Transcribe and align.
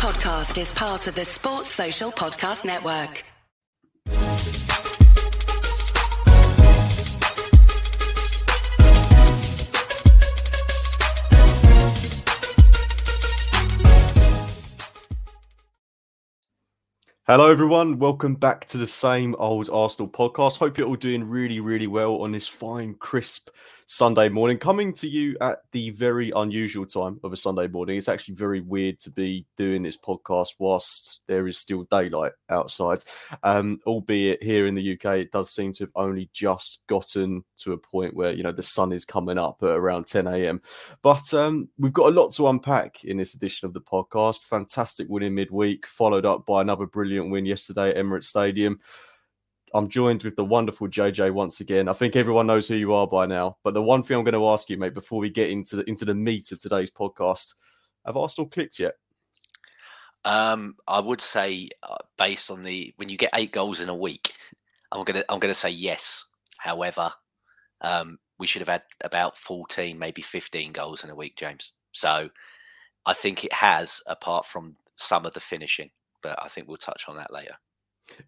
podcast 0.00 0.58
is 0.58 0.72
part 0.72 1.06
of 1.08 1.14
the 1.14 1.26
Sports 1.26 1.68
Social 1.68 2.10
Podcast 2.10 2.64
Network. 2.64 3.22
Hello, 17.26 17.50
everyone. 17.50 17.98
Welcome 17.98 18.36
back 18.36 18.64
to 18.68 18.78
the 18.78 18.86
same 18.86 19.36
old 19.38 19.68
Arsenal 19.68 20.08
podcast. 20.08 20.56
Hope 20.56 20.78
you're 20.78 20.88
all 20.88 20.96
doing 20.96 21.28
really, 21.28 21.60
really 21.60 21.86
well 21.86 22.22
on 22.22 22.32
this 22.32 22.48
fine, 22.48 22.94
crisp 22.94 23.50
Sunday 23.92 24.28
morning, 24.28 24.56
coming 24.56 24.92
to 24.92 25.08
you 25.08 25.36
at 25.40 25.62
the 25.72 25.90
very 25.90 26.30
unusual 26.36 26.86
time 26.86 27.18
of 27.24 27.32
a 27.32 27.36
Sunday 27.36 27.66
morning. 27.66 27.98
It's 27.98 28.08
actually 28.08 28.36
very 28.36 28.60
weird 28.60 29.00
to 29.00 29.10
be 29.10 29.44
doing 29.56 29.82
this 29.82 29.96
podcast 29.96 30.50
whilst 30.60 31.22
there 31.26 31.48
is 31.48 31.58
still 31.58 31.82
daylight 31.90 32.30
outside. 32.50 33.00
Um, 33.42 33.80
albeit 33.88 34.44
here 34.44 34.68
in 34.68 34.76
the 34.76 34.92
UK, 34.92 35.16
it 35.16 35.32
does 35.32 35.50
seem 35.50 35.72
to 35.72 35.82
have 35.82 35.92
only 35.96 36.30
just 36.32 36.86
gotten 36.86 37.42
to 37.56 37.72
a 37.72 37.78
point 37.78 38.14
where 38.14 38.32
you 38.32 38.44
know 38.44 38.52
the 38.52 38.62
sun 38.62 38.92
is 38.92 39.04
coming 39.04 39.38
up 39.38 39.60
at 39.60 39.70
around 39.70 40.06
10 40.06 40.28
a.m. 40.28 40.62
But 41.02 41.34
um, 41.34 41.68
we've 41.76 41.92
got 41.92 42.12
a 42.12 42.16
lot 42.16 42.30
to 42.34 42.46
unpack 42.46 43.04
in 43.04 43.16
this 43.16 43.34
edition 43.34 43.66
of 43.66 43.74
the 43.74 43.80
podcast. 43.80 44.44
Fantastic 44.44 45.08
win 45.08 45.24
in 45.24 45.34
midweek, 45.34 45.84
followed 45.84 46.24
up 46.24 46.46
by 46.46 46.60
another 46.60 46.86
brilliant 46.86 47.32
win 47.32 47.44
yesterday 47.44 47.90
at 47.90 47.96
Emirates 47.96 48.26
Stadium. 48.26 48.78
I'm 49.72 49.88
joined 49.88 50.24
with 50.24 50.36
the 50.36 50.44
wonderful 50.44 50.88
JJ 50.88 51.32
once 51.32 51.60
again. 51.60 51.88
I 51.88 51.92
think 51.92 52.16
everyone 52.16 52.46
knows 52.46 52.66
who 52.66 52.74
you 52.74 52.92
are 52.92 53.06
by 53.06 53.26
now. 53.26 53.58
But 53.62 53.74
the 53.74 53.82
one 53.82 54.02
thing 54.02 54.16
I'm 54.16 54.24
going 54.24 54.34
to 54.34 54.48
ask 54.48 54.68
you, 54.68 54.76
mate, 54.76 54.94
before 54.94 55.20
we 55.20 55.30
get 55.30 55.50
into 55.50 55.76
the, 55.76 55.88
into 55.88 56.04
the 56.04 56.14
meat 56.14 56.50
of 56.50 56.60
today's 56.60 56.90
podcast, 56.90 57.54
have 58.04 58.16
Arsenal 58.16 58.48
clicked 58.48 58.78
yet? 58.78 58.94
Um, 60.24 60.76
I 60.86 61.00
would 61.00 61.20
say, 61.20 61.68
uh, 61.82 61.96
based 62.18 62.50
on 62.50 62.62
the 62.62 62.92
when 62.96 63.08
you 63.08 63.16
get 63.16 63.30
eight 63.34 63.52
goals 63.52 63.80
in 63.80 63.88
a 63.88 63.94
week, 63.94 64.32
I'm 64.92 65.04
gonna 65.04 65.24
I'm 65.28 65.38
gonna 65.38 65.54
say 65.54 65.70
yes. 65.70 66.24
However, 66.58 67.10
um, 67.80 68.18
we 68.38 68.46
should 68.46 68.60
have 68.60 68.68
had 68.68 68.82
about 69.02 69.38
14, 69.38 69.98
maybe 69.98 70.20
15 70.20 70.72
goals 70.72 71.04
in 71.04 71.10
a 71.10 71.14
week, 71.14 71.36
James. 71.36 71.72
So 71.92 72.28
I 73.06 73.12
think 73.14 73.44
it 73.44 73.52
has, 73.52 74.02
apart 74.06 74.44
from 74.44 74.76
some 74.96 75.24
of 75.24 75.32
the 75.32 75.40
finishing. 75.40 75.90
But 76.22 76.38
I 76.42 76.48
think 76.48 76.68
we'll 76.68 76.76
touch 76.76 77.04
on 77.08 77.16
that 77.16 77.32
later. 77.32 77.54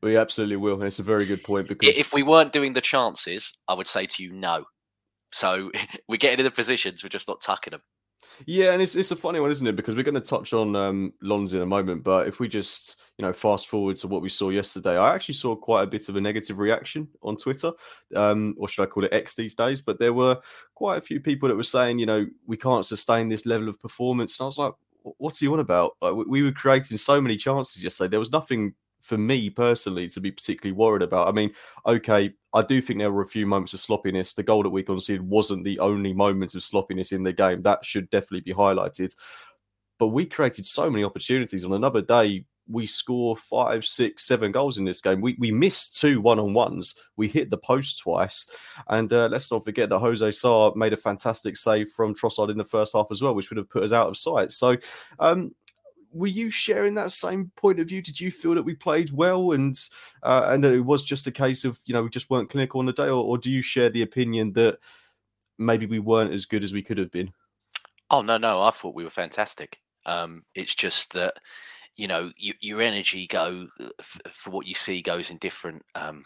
We 0.00 0.16
absolutely 0.16 0.56
will, 0.56 0.74
and 0.74 0.84
it's 0.84 0.98
a 0.98 1.04
very 1.04 1.26
good 1.26 1.42
point 1.42 1.68
because 1.68 1.96
if 1.96 2.12
we 2.12 2.22
weren't 2.22 2.52
doing 2.52 2.72
the 2.72 2.80
chances, 2.80 3.58
I 3.68 3.74
would 3.74 3.88
say 3.88 4.06
to 4.06 4.22
you 4.22 4.32
no. 4.32 4.64
So 5.32 5.70
we're 6.08 6.16
getting 6.16 6.40
in 6.40 6.44
the 6.44 6.50
positions, 6.50 7.02
we're 7.02 7.08
just 7.08 7.28
not 7.28 7.40
tucking 7.40 7.72
them. 7.72 7.82
Yeah, 8.46 8.72
and 8.72 8.80
it's 8.80 8.94
it's 8.94 9.10
a 9.10 9.16
funny 9.16 9.40
one, 9.40 9.50
isn't 9.50 9.66
it? 9.66 9.76
Because 9.76 9.96
we're 9.96 10.04
going 10.04 10.14
to 10.14 10.20
touch 10.20 10.52
on 10.52 10.76
um, 10.76 11.12
Lens 11.20 11.52
in 11.54 11.62
a 11.62 11.66
moment, 11.66 12.04
but 12.04 12.28
if 12.28 12.38
we 12.38 12.48
just 12.48 12.96
you 13.18 13.24
know 13.24 13.32
fast 13.32 13.68
forward 13.68 13.96
to 13.96 14.08
what 14.08 14.22
we 14.22 14.28
saw 14.28 14.50
yesterday, 14.50 14.96
I 14.96 15.14
actually 15.14 15.34
saw 15.34 15.56
quite 15.56 15.82
a 15.82 15.86
bit 15.86 16.08
of 16.08 16.16
a 16.16 16.20
negative 16.20 16.58
reaction 16.58 17.08
on 17.22 17.36
Twitter, 17.36 17.72
um, 18.14 18.54
or 18.58 18.68
should 18.68 18.84
I 18.84 18.86
call 18.86 19.04
it 19.04 19.12
X 19.12 19.34
these 19.34 19.54
days? 19.54 19.80
But 19.80 19.98
there 19.98 20.12
were 20.12 20.40
quite 20.74 20.98
a 20.98 21.02
few 21.02 21.20
people 21.20 21.48
that 21.48 21.56
were 21.56 21.62
saying, 21.62 21.98
you 21.98 22.06
know, 22.06 22.26
we 22.46 22.56
can't 22.56 22.86
sustain 22.86 23.28
this 23.28 23.44
level 23.44 23.68
of 23.68 23.80
performance, 23.80 24.38
and 24.38 24.44
I 24.44 24.46
was 24.46 24.58
like, 24.58 24.74
what 25.02 25.40
are 25.40 25.44
you 25.44 25.52
on 25.52 25.60
about? 25.60 25.96
Like, 26.00 26.14
we 26.14 26.42
were 26.42 26.52
creating 26.52 26.96
so 26.96 27.20
many 27.20 27.36
chances 27.36 27.82
yesterday. 27.82 28.10
There 28.10 28.20
was 28.20 28.32
nothing 28.32 28.74
for 29.02 29.18
me 29.18 29.50
personally 29.50 30.08
to 30.08 30.20
be 30.20 30.30
particularly 30.30 30.72
worried 30.72 31.02
about. 31.02 31.28
I 31.28 31.32
mean, 31.32 31.50
okay, 31.86 32.32
I 32.54 32.62
do 32.62 32.80
think 32.80 33.00
there 33.00 33.12
were 33.12 33.22
a 33.22 33.26
few 33.26 33.46
moments 33.46 33.74
of 33.74 33.80
sloppiness. 33.80 34.32
The 34.32 34.42
goal 34.42 34.62
that 34.62 34.70
we 34.70 34.82
conceded 34.82 35.28
wasn't 35.28 35.64
the 35.64 35.78
only 35.80 36.12
moment 36.12 36.54
of 36.54 36.62
sloppiness 36.62 37.12
in 37.12 37.24
the 37.24 37.32
game. 37.32 37.62
That 37.62 37.84
should 37.84 38.08
definitely 38.10 38.40
be 38.40 38.54
highlighted. 38.54 39.14
But 39.98 40.08
we 40.08 40.24
created 40.24 40.66
so 40.66 40.88
many 40.88 41.04
opportunities. 41.04 41.64
On 41.64 41.72
another 41.72 42.00
day, 42.00 42.44
we 42.68 42.86
score 42.86 43.36
five, 43.36 43.84
six, 43.84 44.24
seven 44.24 44.52
goals 44.52 44.78
in 44.78 44.84
this 44.84 45.00
game. 45.00 45.20
We 45.20 45.36
we 45.38 45.50
missed 45.50 46.00
two 46.00 46.20
one 46.20 46.38
on 46.38 46.54
ones. 46.54 46.94
We 47.16 47.26
hit 47.28 47.50
the 47.50 47.58
post 47.58 48.00
twice, 48.00 48.46
and 48.88 49.12
uh, 49.12 49.28
let's 49.28 49.50
not 49.50 49.64
forget 49.64 49.88
that 49.88 49.98
Jose 49.98 50.30
Sa 50.30 50.72
made 50.76 50.92
a 50.92 50.96
fantastic 50.96 51.56
save 51.56 51.90
from 51.90 52.14
Trossard 52.14 52.50
in 52.50 52.56
the 52.56 52.64
first 52.64 52.94
half 52.94 53.08
as 53.10 53.20
well, 53.20 53.34
which 53.34 53.50
would 53.50 53.56
have 53.56 53.68
put 53.68 53.82
us 53.82 53.92
out 53.92 54.08
of 54.08 54.16
sight. 54.16 54.52
So 54.52 54.76
um, 55.18 55.54
were 56.12 56.26
you 56.26 56.50
sharing 56.50 56.94
that 56.94 57.12
same 57.12 57.50
point 57.56 57.80
of 57.80 57.88
view? 57.88 58.02
Did 58.02 58.20
you 58.20 58.30
feel 58.30 58.54
that 58.54 58.62
we 58.62 58.74
played 58.74 59.10
well 59.10 59.52
and 59.52 59.74
uh, 60.22 60.46
and 60.48 60.62
that 60.62 60.72
it 60.72 60.80
was 60.80 61.04
just 61.04 61.26
a 61.26 61.32
case 61.32 61.64
of 61.64 61.80
you 61.84 61.94
know 61.94 62.02
we 62.02 62.10
just 62.10 62.30
weren't 62.30 62.50
clinical 62.50 62.80
on 62.80 62.86
the 62.86 62.92
day, 62.92 63.08
or, 63.08 63.24
or 63.24 63.38
do 63.38 63.50
you 63.50 63.62
share 63.62 63.90
the 63.90 64.02
opinion 64.02 64.52
that 64.52 64.78
maybe 65.58 65.86
we 65.86 65.98
weren't 65.98 66.32
as 66.32 66.46
good 66.46 66.64
as 66.64 66.72
we 66.72 66.82
could 66.82 66.98
have 66.98 67.10
been? 67.10 67.32
Oh 68.10 68.22
no, 68.22 68.36
no, 68.36 68.62
I 68.62 68.70
thought 68.70 68.94
we 68.94 69.04
were 69.04 69.10
fantastic. 69.10 69.80
Um, 70.04 70.44
it's 70.54 70.74
just 70.74 71.12
that 71.14 71.34
you 71.96 72.06
know 72.06 72.30
you, 72.36 72.54
your 72.60 72.82
energy 72.82 73.26
go 73.26 73.68
uh, 73.80 73.88
f- 73.98 74.20
for 74.32 74.50
what 74.50 74.66
you 74.66 74.74
see 74.74 75.02
goes 75.02 75.30
in 75.30 75.38
different 75.38 75.84
um, 75.94 76.24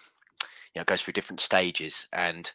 you 0.75 0.81
know 0.81 0.85
goes 0.85 1.03
through 1.03 1.13
different 1.13 1.41
stages, 1.41 2.07
and 2.13 2.51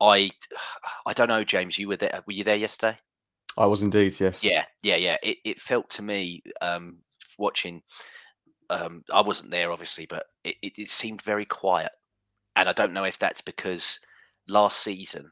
I 0.00 0.30
I 1.06 1.12
don't 1.12 1.28
know, 1.28 1.44
James. 1.44 1.78
You 1.78 1.88
were 1.88 1.96
there? 1.96 2.22
Were 2.26 2.32
you 2.32 2.44
there 2.44 2.56
yesterday? 2.56 2.98
I 3.56 3.66
was 3.66 3.82
indeed, 3.82 4.18
yes. 4.18 4.42
Yeah, 4.42 4.64
yeah, 4.82 4.96
yeah. 4.96 5.16
It, 5.22 5.38
it 5.44 5.60
felt 5.60 5.90
to 5.90 6.02
me 6.02 6.42
um, 6.60 6.98
watching. 7.38 7.82
Um, 8.70 9.04
I 9.12 9.20
wasn't 9.20 9.50
there, 9.50 9.70
obviously, 9.70 10.06
but 10.06 10.26
it, 10.44 10.56
it, 10.62 10.72
it 10.78 10.90
seemed 10.90 11.22
very 11.22 11.44
quiet, 11.44 11.90
and 12.56 12.68
I 12.68 12.72
don't 12.72 12.94
know 12.94 13.04
if 13.04 13.18
that's 13.18 13.42
because 13.42 14.00
last 14.48 14.78
season 14.78 15.30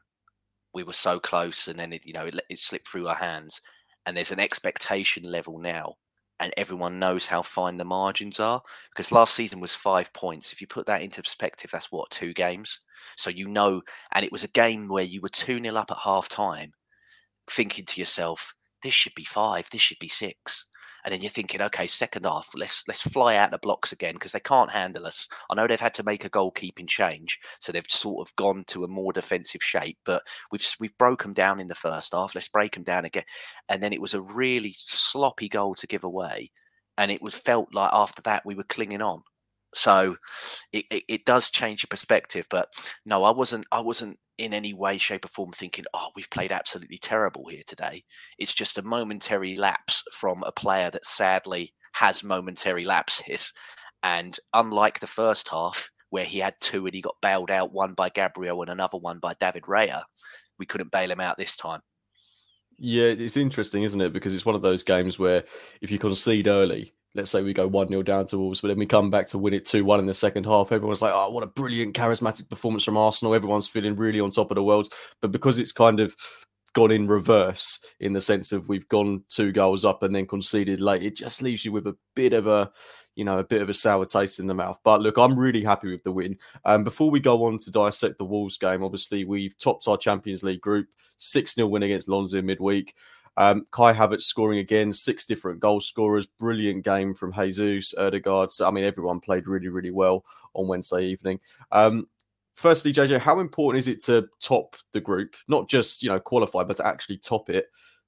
we 0.73 0.83
were 0.83 0.93
so 0.93 1.19
close, 1.19 1.67
and 1.67 1.79
then 1.79 1.93
it, 1.93 2.05
you 2.05 2.13
know 2.13 2.25
it, 2.25 2.39
it 2.49 2.59
slipped 2.59 2.87
through 2.87 3.07
our 3.07 3.15
hands, 3.15 3.59
and 4.05 4.15
there's 4.15 4.31
an 4.31 4.39
expectation 4.39 5.23
level 5.23 5.57
now, 5.57 5.95
and 6.39 6.53
everyone 6.57 6.99
knows 6.99 7.25
how 7.25 7.41
fine 7.41 7.77
the 7.77 7.83
margins 7.83 8.39
are. 8.39 8.61
Because 8.91 9.11
last 9.11 9.33
season 9.33 9.59
was 9.59 9.73
five 9.73 10.13
points. 10.13 10.53
If 10.53 10.61
you 10.61 10.67
put 10.67 10.85
that 10.85 11.01
into 11.01 11.23
perspective, 11.23 11.71
that's 11.71 11.91
what 11.91 12.11
two 12.11 12.33
games. 12.33 12.81
So 13.17 13.31
you 13.31 13.47
know, 13.47 13.81
and 14.11 14.23
it 14.23 14.31
was 14.31 14.43
a 14.43 14.49
game 14.49 14.87
where 14.87 15.03
you 15.03 15.21
were 15.21 15.29
two 15.29 15.59
0 15.59 15.75
up 15.75 15.89
at 15.89 15.97
half 15.97 16.29
time 16.29 16.73
thinking 17.51 17.85
to 17.85 17.99
yourself, 17.99 18.53
this 18.81 18.93
should 18.93 19.15
be 19.15 19.23
five, 19.23 19.69
this 19.71 19.81
should 19.81 19.99
be 19.99 20.07
six. 20.07 20.65
And 21.03 21.11
then 21.11 21.21
you're 21.21 21.31
thinking, 21.31 21.61
okay, 21.63 21.87
second 21.87 22.25
half, 22.25 22.49
let's 22.53 22.83
let's 22.87 23.01
fly 23.01 23.35
out 23.35 23.49
the 23.49 23.57
blocks 23.57 23.91
again 23.91 24.13
because 24.13 24.33
they 24.33 24.39
can't 24.39 24.69
handle 24.69 25.07
us. 25.07 25.27
I 25.49 25.55
know 25.55 25.65
they've 25.65 25.79
had 25.79 25.95
to 25.95 26.03
make 26.03 26.25
a 26.25 26.29
goalkeeping 26.29 26.87
change, 26.87 27.39
so 27.59 27.71
they've 27.71 27.83
sort 27.89 28.27
of 28.27 28.35
gone 28.35 28.65
to 28.67 28.83
a 28.83 28.87
more 28.87 29.11
defensive 29.11 29.63
shape. 29.63 29.97
But 30.05 30.21
we've 30.51 30.63
we've 30.79 30.97
broke 30.99 31.23
them 31.23 31.33
down 31.33 31.59
in 31.59 31.65
the 31.65 31.73
first 31.73 32.13
half. 32.13 32.35
Let's 32.35 32.49
break 32.49 32.75
them 32.75 32.83
down 32.83 33.05
again. 33.05 33.23
And 33.67 33.81
then 33.81 33.93
it 33.93 34.01
was 34.01 34.13
a 34.13 34.21
really 34.21 34.75
sloppy 34.77 35.49
goal 35.49 35.73
to 35.75 35.87
give 35.87 36.03
away, 36.03 36.51
and 36.99 37.09
it 37.09 37.21
was 37.21 37.33
felt 37.33 37.69
like 37.73 37.89
after 37.93 38.21
that 38.23 38.45
we 38.45 38.53
were 38.53 38.63
clinging 38.63 39.01
on. 39.01 39.23
So 39.73 40.17
it, 40.71 40.85
it, 40.91 41.03
it 41.07 41.25
does 41.25 41.49
change 41.49 41.83
your 41.83 41.87
perspective. 41.89 42.45
But 42.51 42.69
no, 43.07 43.23
I 43.23 43.31
wasn't 43.31 43.65
I 43.71 43.81
wasn't 43.81 44.19
in 44.41 44.53
any 44.53 44.73
way, 44.73 44.97
shape, 44.97 45.25
or 45.25 45.29
form 45.29 45.51
thinking, 45.51 45.85
oh, 45.93 46.09
we've 46.15 46.29
played 46.29 46.51
absolutely 46.51 46.97
terrible 46.97 47.47
here 47.47 47.61
today. 47.65 48.01
It's 48.37 48.53
just 48.53 48.77
a 48.77 48.81
momentary 48.81 49.55
lapse 49.55 50.03
from 50.11 50.43
a 50.43 50.51
player 50.51 50.89
that 50.89 51.05
sadly 51.05 51.73
has 51.93 52.23
momentary 52.23 52.83
lapses. 52.83 53.53
And 54.03 54.37
unlike 54.53 54.99
the 54.99 55.07
first 55.07 55.47
half, 55.47 55.89
where 56.09 56.25
he 56.25 56.39
had 56.39 56.55
two 56.59 56.85
and 56.85 56.93
he 56.93 57.01
got 57.01 57.15
bailed 57.21 57.51
out, 57.51 57.71
one 57.71 57.93
by 57.93 58.09
Gabriel 58.09 58.61
and 58.61 58.71
another 58.71 58.97
one 58.97 59.19
by 59.19 59.33
David 59.39 59.63
Raya, 59.63 60.03
we 60.59 60.65
couldn't 60.65 60.91
bail 60.91 61.09
him 61.09 61.19
out 61.19 61.37
this 61.37 61.55
time. 61.55 61.81
Yeah, 62.77 63.05
it's 63.05 63.37
interesting, 63.37 63.83
isn't 63.83 64.01
it? 64.01 64.11
Because 64.11 64.35
it's 64.35 64.45
one 64.45 64.55
of 64.55 64.61
those 64.61 64.83
games 64.83 65.19
where 65.19 65.43
if 65.81 65.91
you 65.91 65.99
concede 65.99 66.47
early, 66.47 66.93
let's 67.15 67.31
say 67.31 67.41
we 67.41 67.53
go 67.53 67.67
1 67.67 67.89
0 67.89 68.03
down 68.03 68.25
to 68.27 68.37
Wolves, 68.37 68.61
but 68.61 68.69
then 68.69 68.77
we 68.77 68.85
come 68.85 69.09
back 69.09 69.27
to 69.27 69.37
win 69.37 69.53
it 69.53 69.65
2 69.65 69.83
1 69.83 69.99
in 69.99 70.05
the 70.05 70.13
second 70.13 70.45
half. 70.45 70.71
Everyone's 70.71 71.01
like, 71.01 71.13
oh, 71.13 71.29
what 71.29 71.43
a 71.43 71.47
brilliant, 71.47 71.95
charismatic 71.95 72.49
performance 72.49 72.83
from 72.83 72.97
Arsenal. 72.97 73.33
Everyone's 73.33 73.67
feeling 73.67 73.95
really 73.95 74.19
on 74.19 74.31
top 74.31 74.51
of 74.51 74.55
the 74.55 74.63
world. 74.63 74.87
But 75.21 75.31
because 75.31 75.59
it's 75.59 75.71
kind 75.71 75.99
of 75.99 76.15
gone 76.73 76.91
in 76.91 77.05
reverse 77.05 77.79
in 77.99 78.13
the 78.13 78.21
sense 78.21 78.53
of 78.53 78.69
we've 78.69 78.87
gone 78.87 79.23
two 79.29 79.51
goals 79.51 79.83
up 79.83 80.03
and 80.03 80.15
then 80.15 80.25
conceded 80.25 80.79
late, 80.79 81.03
it 81.03 81.17
just 81.17 81.41
leaves 81.41 81.65
you 81.65 81.71
with 81.71 81.87
a 81.87 81.97
bit 82.15 82.33
of 82.33 82.47
a 82.47 82.71
you 83.15 83.25
know, 83.25 83.39
a 83.39 83.43
bit 83.43 83.61
of 83.61 83.69
a 83.69 83.73
sour 83.73 84.05
taste 84.05 84.39
in 84.39 84.47
the 84.47 84.53
mouth. 84.53 84.79
But 84.83 85.01
look, 85.01 85.17
I'm 85.17 85.37
really 85.37 85.63
happy 85.63 85.91
with 85.91 86.03
the 86.03 86.11
win. 86.11 86.37
Um, 86.63 86.83
before 86.83 87.11
we 87.11 87.19
go 87.19 87.43
on 87.43 87.57
to 87.59 87.71
dissect 87.71 88.17
the 88.17 88.25
Wolves 88.25 88.57
game, 88.57 88.83
obviously 88.83 89.25
we've 89.25 89.57
topped 89.57 89.87
our 89.87 89.97
Champions 89.97 90.43
League 90.43 90.61
group, 90.61 90.87
6 91.17 91.55
0 91.55 91.67
win 91.67 91.83
against 91.83 92.07
Lonza 92.07 92.41
midweek. 92.41 92.95
Um, 93.37 93.65
Kai 93.71 93.93
Havertz 93.93 94.23
scoring 94.23 94.59
again, 94.59 94.91
six 94.91 95.25
different 95.25 95.59
goal 95.59 95.79
scorers. 95.79 96.25
Brilliant 96.25 96.83
game 96.83 97.13
from 97.13 97.33
Jesus, 97.33 97.93
Odegaard. 97.97 98.51
So, 98.51 98.67
I 98.67 98.71
mean, 98.71 98.83
everyone 98.83 99.19
played 99.19 99.47
really, 99.47 99.69
really 99.69 99.91
well 99.91 100.25
on 100.53 100.67
Wednesday 100.67 101.05
evening. 101.05 101.39
Um, 101.71 102.07
firstly, 102.55 102.93
JJ, 102.93 103.19
how 103.19 103.39
important 103.39 103.79
is 103.79 103.87
it 103.87 104.03
to 104.03 104.27
top 104.39 104.75
the 104.93 105.01
group? 105.01 105.35
Not 105.47 105.69
just, 105.69 106.03
you 106.03 106.09
know, 106.09 106.19
qualify, 106.19 106.63
but 106.63 106.77
to 106.77 106.85
actually 106.85 107.17
top 107.17 107.49
it 107.49 107.67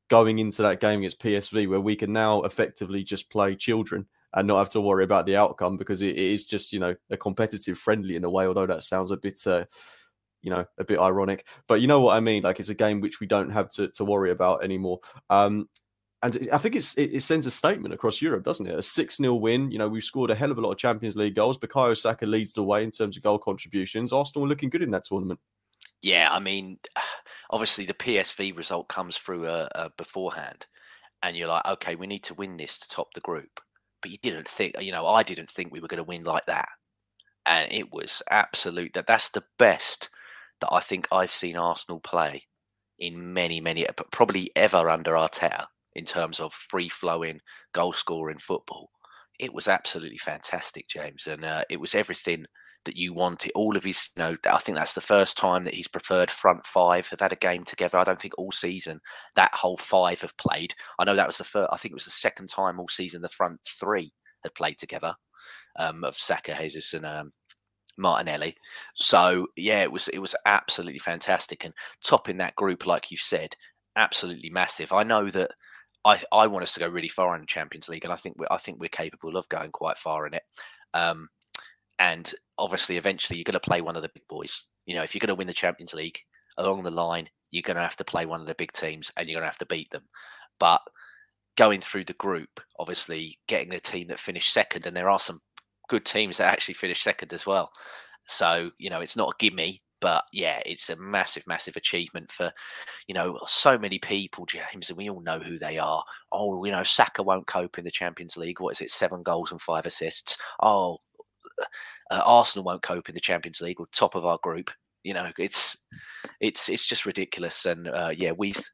going 0.09 0.39
into 0.39 0.61
that 0.61 0.79
game 0.79 0.99
against 0.99 1.21
PSV, 1.21 1.67
where 1.67 1.79
we 1.79 1.95
can 1.95 2.11
now 2.11 2.41
effectively 2.43 3.03
just 3.03 3.31
play 3.31 3.55
children 3.55 4.05
and 4.35 4.47
not 4.47 4.57
have 4.57 4.69
to 4.71 4.81
worry 4.81 5.03
about 5.03 5.25
the 5.25 5.37
outcome 5.37 5.77
because 5.77 6.01
it 6.01 6.17
is 6.17 6.45
just, 6.45 6.73
you 6.73 6.79
know, 6.79 6.95
a 7.09 7.17
competitive 7.17 7.77
friendly 7.77 8.15
in 8.15 8.23
a 8.23 8.29
way, 8.29 8.45
although 8.45 8.65
that 8.65 8.83
sounds 8.83 9.11
a 9.11 9.17
bit. 9.17 9.39
Uh, 9.45 9.65
you 10.43 10.51
know, 10.51 10.65
a 10.77 10.83
bit 10.83 10.99
ironic. 10.99 11.47
But 11.67 11.81
you 11.81 11.87
know 11.87 12.01
what 12.01 12.15
I 12.15 12.19
mean? 12.19 12.43
Like 12.43 12.59
it's 12.59 12.69
a 12.69 12.75
game 12.75 13.01
which 13.01 13.19
we 13.19 13.25
don't 13.25 13.49
have 13.49 13.69
to, 13.71 13.87
to 13.89 14.05
worry 14.05 14.29
about 14.29 14.63
anymore. 14.63 14.99
Um, 15.29 15.69
and 16.21 16.47
I 16.53 16.57
think 16.57 16.75
it's 16.75 16.97
it, 16.97 17.11
it, 17.13 17.21
sends 17.21 17.45
a 17.45 17.51
statement 17.51 17.93
across 17.93 18.21
Europe, 18.21 18.43
doesn't 18.43 18.65
it? 18.65 18.79
A 18.79 18.81
6 18.81 19.17
0 19.17 19.33
win. 19.35 19.71
You 19.71 19.77
know, 19.77 19.89
we've 19.89 20.03
scored 20.03 20.31
a 20.31 20.35
hell 20.35 20.51
of 20.51 20.57
a 20.57 20.61
lot 20.61 20.71
of 20.71 20.77
Champions 20.77 21.17
League 21.17 21.35
goals. 21.35 21.57
Bukayo 21.57 21.97
Saka 21.97 22.25
leads 22.25 22.53
the 22.53 22.63
way 22.63 22.83
in 22.83 22.91
terms 22.91 23.17
of 23.17 23.23
goal 23.23 23.39
contributions. 23.39 24.13
Arsenal 24.13 24.47
looking 24.47 24.69
good 24.69 24.81
in 24.81 24.91
that 24.91 25.03
tournament. 25.03 25.39
Yeah, 26.01 26.29
I 26.31 26.39
mean, 26.39 26.79
obviously 27.49 27.85
the 27.85 27.93
PSV 27.93 28.57
result 28.57 28.87
comes 28.87 29.17
through 29.17 29.47
uh, 29.47 29.67
uh, 29.75 29.89
beforehand, 29.97 30.65
and 31.21 31.35
you're 31.35 31.49
like, 31.49 31.65
okay, 31.65 31.95
we 31.95 32.07
need 32.07 32.23
to 32.23 32.35
win 32.35 32.55
this 32.55 32.79
to 32.79 32.87
top 32.87 33.13
the 33.13 33.21
group. 33.21 33.59
But 34.01 34.11
you 34.11 34.17
didn't 34.21 34.47
think, 34.47 34.81
you 34.81 34.93
know, 34.93 35.05
I 35.05 35.23
didn't 35.23 35.49
think 35.49 35.71
we 35.71 35.81
were 35.81 35.87
going 35.89 35.97
to 35.97 36.03
win 36.05 36.23
like 36.23 36.45
that, 36.45 36.69
and 37.45 37.69
it 37.69 37.91
was 37.91 38.21
absolute. 38.29 38.93
That 38.93 39.07
that's 39.07 39.29
the 39.29 39.43
best 39.59 40.09
that 40.63 40.73
I 40.73 40.79
think 40.79 41.07
I've 41.11 41.31
seen 41.31 41.57
Arsenal 41.57 41.99
play 41.99 42.43
in 42.97 43.33
many, 43.33 43.59
many, 43.59 43.85
probably 44.11 44.49
ever 44.55 44.89
under 44.89 45.11
Arteta 45.11 45.65
in 45.93 46.05
terms 46.05 46.39
of 46.39 46.53
free 46.53 46.87
flowing 46.87 47.41
goal 47.73 47.91
scoring 47.91 48.37
football. 48.37 48.89
It 49.39 49.53
was 49.53 49.67
absolutely 49.67 50.19
fantastic, 50.19 50.87
James, 50.87 51.27
and 51.27 51.43
uh, 51.43 51.63
it 51.69 51.81
was 51.81 51.95
everything 51.95 52.45
that 52.85 52.95
you 52.95 53.13
wanted. 53.13 53.51
All 53.55 53.75
of 53.75 53.83
his, 53.83 54.09
you 54.15 54.23
know, 54.23 54.37
I 54.49 54.57
think 54.59 54.77
that's 54.77 54.93
the 54.93 55.01
first 55.01 55.37
time 55.37 55.65
that 55.65 55.75
his 55.75 55.89
preferred 55.89 56.31
front 56.31 56.65
five 56.65 57.07
have 57.09 57.19
had 57.19 57.33
a 57.33 57.37
game 57.37 57.65
together. 57.65 57.97
I 57.97 58.05
don't 58.05 58.19
think 58.19 58.37
all 58.37 58.51
season 58.51 59.01
that 59.35 59.53
whole 59.53 59.77
five 59.77 60.21
have 60.21 60.37
played. 60.37 60.73
I 60.97 61.03
know 61.03 61.15
that 61.15 61.27
was 61.27 61.39
the 61.39 61.43
first. 61.43 61.71
I 61.73 61.77
think 61.77 61.91
it 61.91 61.95
was 61.95 62.05
the 62.05 62.11
second 62.11 62.47
time 62.47 62.79
all 62.79 62.87
season 62.87 63.21
the 63.21 63.27
front 63.27 63.59
three 63.65 64.13
had 64.43 64.55
played 64.55 64.77
together 64.77 65.13
um, 65.77 66.03
of 66.03 66.15
Saka, 66.15 66.55
Jesus, 66.57 66.93
and 66.93 67.05
um, 67.05 67.33
Martinelli. 67.97 68.55
So 68.95 69.47
yeah, 69.55 69.83
it 69.83 69.91
was 69.91 70.07
it 70.09 70.19
was 70.19 70.35
absolutely 70.45 70.99
fantastic 70.99 71.63
and 71.63 71.73
topping 72.03 72.37
that 72.37 72.55
group, 72.55 72.85
like 72.85 73.11
you 73.11 73.17
said, 73.17 73.55
absolutely 73.95 74.49
massive. 74.49 74.91
I 74.91 75.03
know 75.03 75.29
that 75.29 75.51
I 76.05 76.21
I 76.31 76.47
want 76.47 76.63
us 76.63 76.73
to 76.73 76.79
go 76.79 76.87
really 76.87 77.09
far 77.09 77.35
in 77.35 77.41
the 77.41 77.47
Champions 77.47 77.89
League, 77.89 78.03
and 78.03 78.13
I 78.13 78.17
think 78.17 78.37
we 78.37 78.45
I 78.51 78.57
think 78.57 78.79
we're 78.79 78.89
capable 78.89 79.37
of 79.37 79.49
going 79.49 79.71
quite 79.71 79.97
far 79.97 80.27
in 80.27 80.33
it. 80.33 80.43
Um, 80.93 81.29
and 81.99 82.33
obviously, 82.57 82.97
eventually, 82.97 83.37
you're 83.37 83.43
going 83.43 83.53
to 83.53 83.59
play 83.59 83.81
one 83.81 83.95
of 83.95 84.01
the 84.01 84.11
big 84.13 84.27
boys. 84.27 84.65
You 84.85 84.95
know, 84.95 85.03
if 85.03 85.13
you're 85.13 85.19
going 85.19 85.29
to 85.29 85.35
win 85.35 85.47
the 85.47 85.53
Champions 85.53 85.93
League, 85.93 86.19
along 86.57 86.83
the 86.83 86.91
line, 86.91 87.29
you're 87.51 87.61
going 87.61 87.77
to 87.77 87.83
have 87.83 87.95
to 87.97 88.03
play 88.03 88.25
one 88.25 88.41
of 88.41 88.47
the 88.47 88.55
big 88.55 88.71
teams, 88.73 89.11
and 89.15 89.27
you're 89.27 89.39
going 89.39 89.47
to 89.47 89.51
have 89.51 89.57
to 89.59 89.65
beat 89.65 89.89
them. 89.91 90.03
But 90.59 90.81
going 91.55 91.81
through 91.81 92.05
the 92.05 92.13
group, 92.13 92.59
obviously, 92.79 93.37
getting 93.47 93.73
a 93.73 93.79
team 93.79 94.07
that 94.07 94.19
finished 94.19 94.53
second, 94.53 94.85
and 94.85 94.95
there 94.95 95.09
are 95.09 95.19
some 95.19 95.41
good 95.93 96.05
teams 96.05 96.37
that 96.37 96.51
actually 96.51 96.73
finished 96.73 97.03
second 97.03 97.33
as 97.33 97.45
well. 97.45 97.71
So 98.27 98.71
you 98.79 98.89
know, 98.89 99.01
it's 99.01 99.15
not 99.15 99.29
a 99.29 99.35
gimme, 99.37 99.79
but 100.01 100.23
yeah, 100.33 100.59
it's 100.65 100.89
a 100.89 100.95
massive, 100.95 101.45
massive 101.45 101.75
achievement 101.75 102.31
for 102.31 102.51
you 103.07 103.13
know 103.13 103.37
so 103.45 103.77
many 103.77 103.99
people, 103.99 104.47
James, 104.47 104.89
and 104.89 104.97
we 104.97 105.07
all 105.07 105.21
know 105.21 105.37
who 105.37 105.59
they 105.59 105.77
are. 105.77 106.03
Oh, 106.31 106.65
you 106.65 106.71
know, 106.71 106.81
Saka 106.81 107.21
won't 107.21 107.45
cope 107.45 107.77
in 107.77 107.85
the 107.85 107.91
Champions 107.91 108.37
League. 108.37 108.59
What 108.59 108.71
is 108.71 108.81
it? 108.81 108.89
Seven 108.89 109.21
goals 109.21 109.51
and 109.51 109.61
five 109.61 109.85
assists. 109.85 110.35
Oh, 110.63 110.97
uh, 112.09 112.21
Arsenal 112.25 112.65
won't 112.65 112.81
cope 112.81 113.07
in 113.07 113.13
the 113.13 113.21
Champions 113.21 113.61
League. 113.61 113.79
We're 113.79 113.85
top 113.91 114.15
of 114.15 114.25
our 114.25 114.39
group. 114.41 114.71
You 115.03 115.13
know, 115.13 115.29
it's 115.37 115.77
it's 116.41 116.69
it's 116.69 116.87
just 116.87 117.05
ridiculous. 117.05 117.67
And 117.67 117.87
uh, 117.87 118.13
yeah, 118.17 118.31
we've 118.31 118.67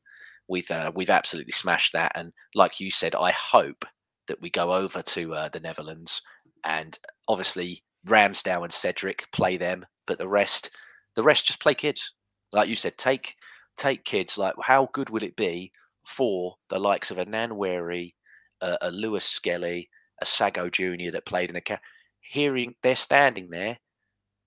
we've 0.48 0.72
uh, 0.72 0.94
we've 0.96 1.10
absolutely 1.10 1.52
smashed 1.52 1.92
that. 1.92 2.14
And 2.16 2.32
like 2.56 2.80
you 2.80 2.90
said, 2.90 3.14
I 3.14 3.32
hope 3.32 3.84
that 4.30 4.40
we 4.42 4.50
go 4.50 4.72
over 4.72 5.02
to 5.02 5.34
uh, 5.34 5.50
the 5.50 5.60
Netherlands 5.60 6.22
and 6.64 6.98
obviously 7.28 7.84
Ramsdale 8.08 8.64
and 8.64 8.74
Cedric 8.74 9.28
play 9.32 9.58
them, 9.58 9.86
but 10.08 10.18
the 10.18 10.28
rest, 10.28 10.72
the 11.16 11.24
rest 11.24 11.48
just 11.48 11.62
play 11.62 11.74
kids. 11.74 12.14
Like 12.54 12.70
you 12.70 12.76
said, 12.76 12.98
take 12.98 13.36
take 13.78 14.04
kids. 14.04 14.38
Like 14.38 14.56
how 14.62 14.90
good 14.94 15.10
would 15.10 15.24
it 15.24 15.36
be 15.36 15.72
for 16.06 16.56
the 16.70 16.80
likes 16.80 17.12
of 17.12 17.18
a 17.18 17.26
Nwaneri, 17.26 18.14
a, 18.62 18.78
a 18.82 18.92
Lewis 18.92 19.26
Skelly, 19.26 19.90
a 20.22 20.26
Sagoe 20.26 20.72
Junior 20.72 21.12
that 21.12 21.26
played 21.26 21.50
in 21.50 21.56
the 21.56 21.80
hearing 22.22 22.76
they're 22.84 22.96
standing 22.96 23.50
there, 23.50 23.78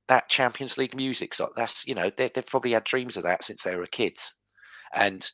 that 0.09 0.29
Champions 0.29 0.79
League 0.79 0.97
music. 0.97 1.35
So 1.35 1.51
that's 1.57 1.87
you 1.87 1.95
know 1.95 2.11
they, 2.17 2.31
they've 2.35 2.47
probably 2.47 2.73
had 2.73 2.85
dreams 2.85 3.17
of 3.17 3.23
that 3.25 3.45
since 3.45 3.63
they 3.63 3.77
were 3.77 3.87
kids, 3.87 4.35
and 4.95 5.31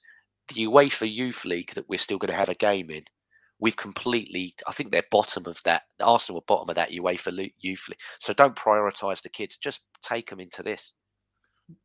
the 0.48 0.66
UEFA 0.66 1.12
Youth 1.12 1.44
League 1.44 1.74
that 1.74 1.88
we're 1.88 1.98
still 1.98 2.18
going 2.18 2.30
to 2.30 2.38
have 2.38 2.48
a 2.48 2.54
game 2.54 2.90
in 2.90 3.02
we've 3.60 3.76
completely, 3.76 4.54
I 4.66 4.72
think 4.72 4.92
they're 4.92 5.02
bottom 5.10 5.44
of 5.46 5.62
that. 5.64 5.82
Arsenal 6.00 6.40
are 6.40 6.44
bottom 6.46 6.68
of 6.68 6.76
that 6.76 6.90
UEFA 6.90 7.50
Youth 7.60 7.88
League. 7.88 7.98
So 8.20 8.32
don't 8.32 8.56
prioritise 8.56 9.22
the 9.22 9.28
kids. 9.28 9.56
Just 9.56 9.80
take 10.02 10.30
them 10.30 10.40
into 10.40 10.62
this. 10.62 10.92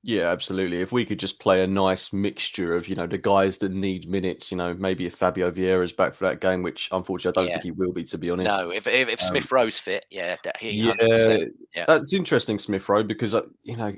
Yeah, 0.01 0.29
absolutely. 0.29 0.79
If 0.79 0.93
we 0.93 1.03
could 1.03 1.19
just 1.19 1.41
play 1.41 1.61
a 1.61 1.67
nice 1.67 2.13
mixture 2.13 2.73
of, 2.73 2.87
you 2.87 2.95
know, 2.95 3.05
the 3.05 3.17
guys 3.17 3.57
that 3.57 3.73
need 3.73 4.07
minutes, 4.07 4.49
you 4.49 4.55
know, 4.55 4.73
maybe 4.73 5.05
if 5.05 5.15
Fabio 5.15 5.51
Vieira 5.51 5.83
is 5.83 5.91
back 5.91 6.13
for 6.13 6.23
that 6.25 6.39
game, 6.39 6.63
which 6.63 6.87
unfortunately 6.93 7.37
I 7.37 7.43
don't 7.43 7.49
yeah. 7.49 7.55
think 7.55 7.65
he 7.65 7.71
will 7.71 7.91
be, 7.91 8.05
to 8.05 8.17
be 8.17 8.29
honest. 8.29 8.57
No, 8.57 8.69
if, 8.69 8.87
if, 8.87 9.09
if 9.09 9.21
um, 9.21 9.27
Smith 9.27 9.51
Rowe's 9.51 9.79
fit, 9.79 10.05
yeah, 10.09 10.37
yeah, 10.61 11.39
yeah, 11.75 11.85
that's 11.85 12.13
interesting, 12.13 12.59
Smith 12.59 12.87
Rowe, 12.87 13.03
because, 13.03 13.33
uh, 13.33 13.41
you 13.63 13.75
know, 13.75 13.93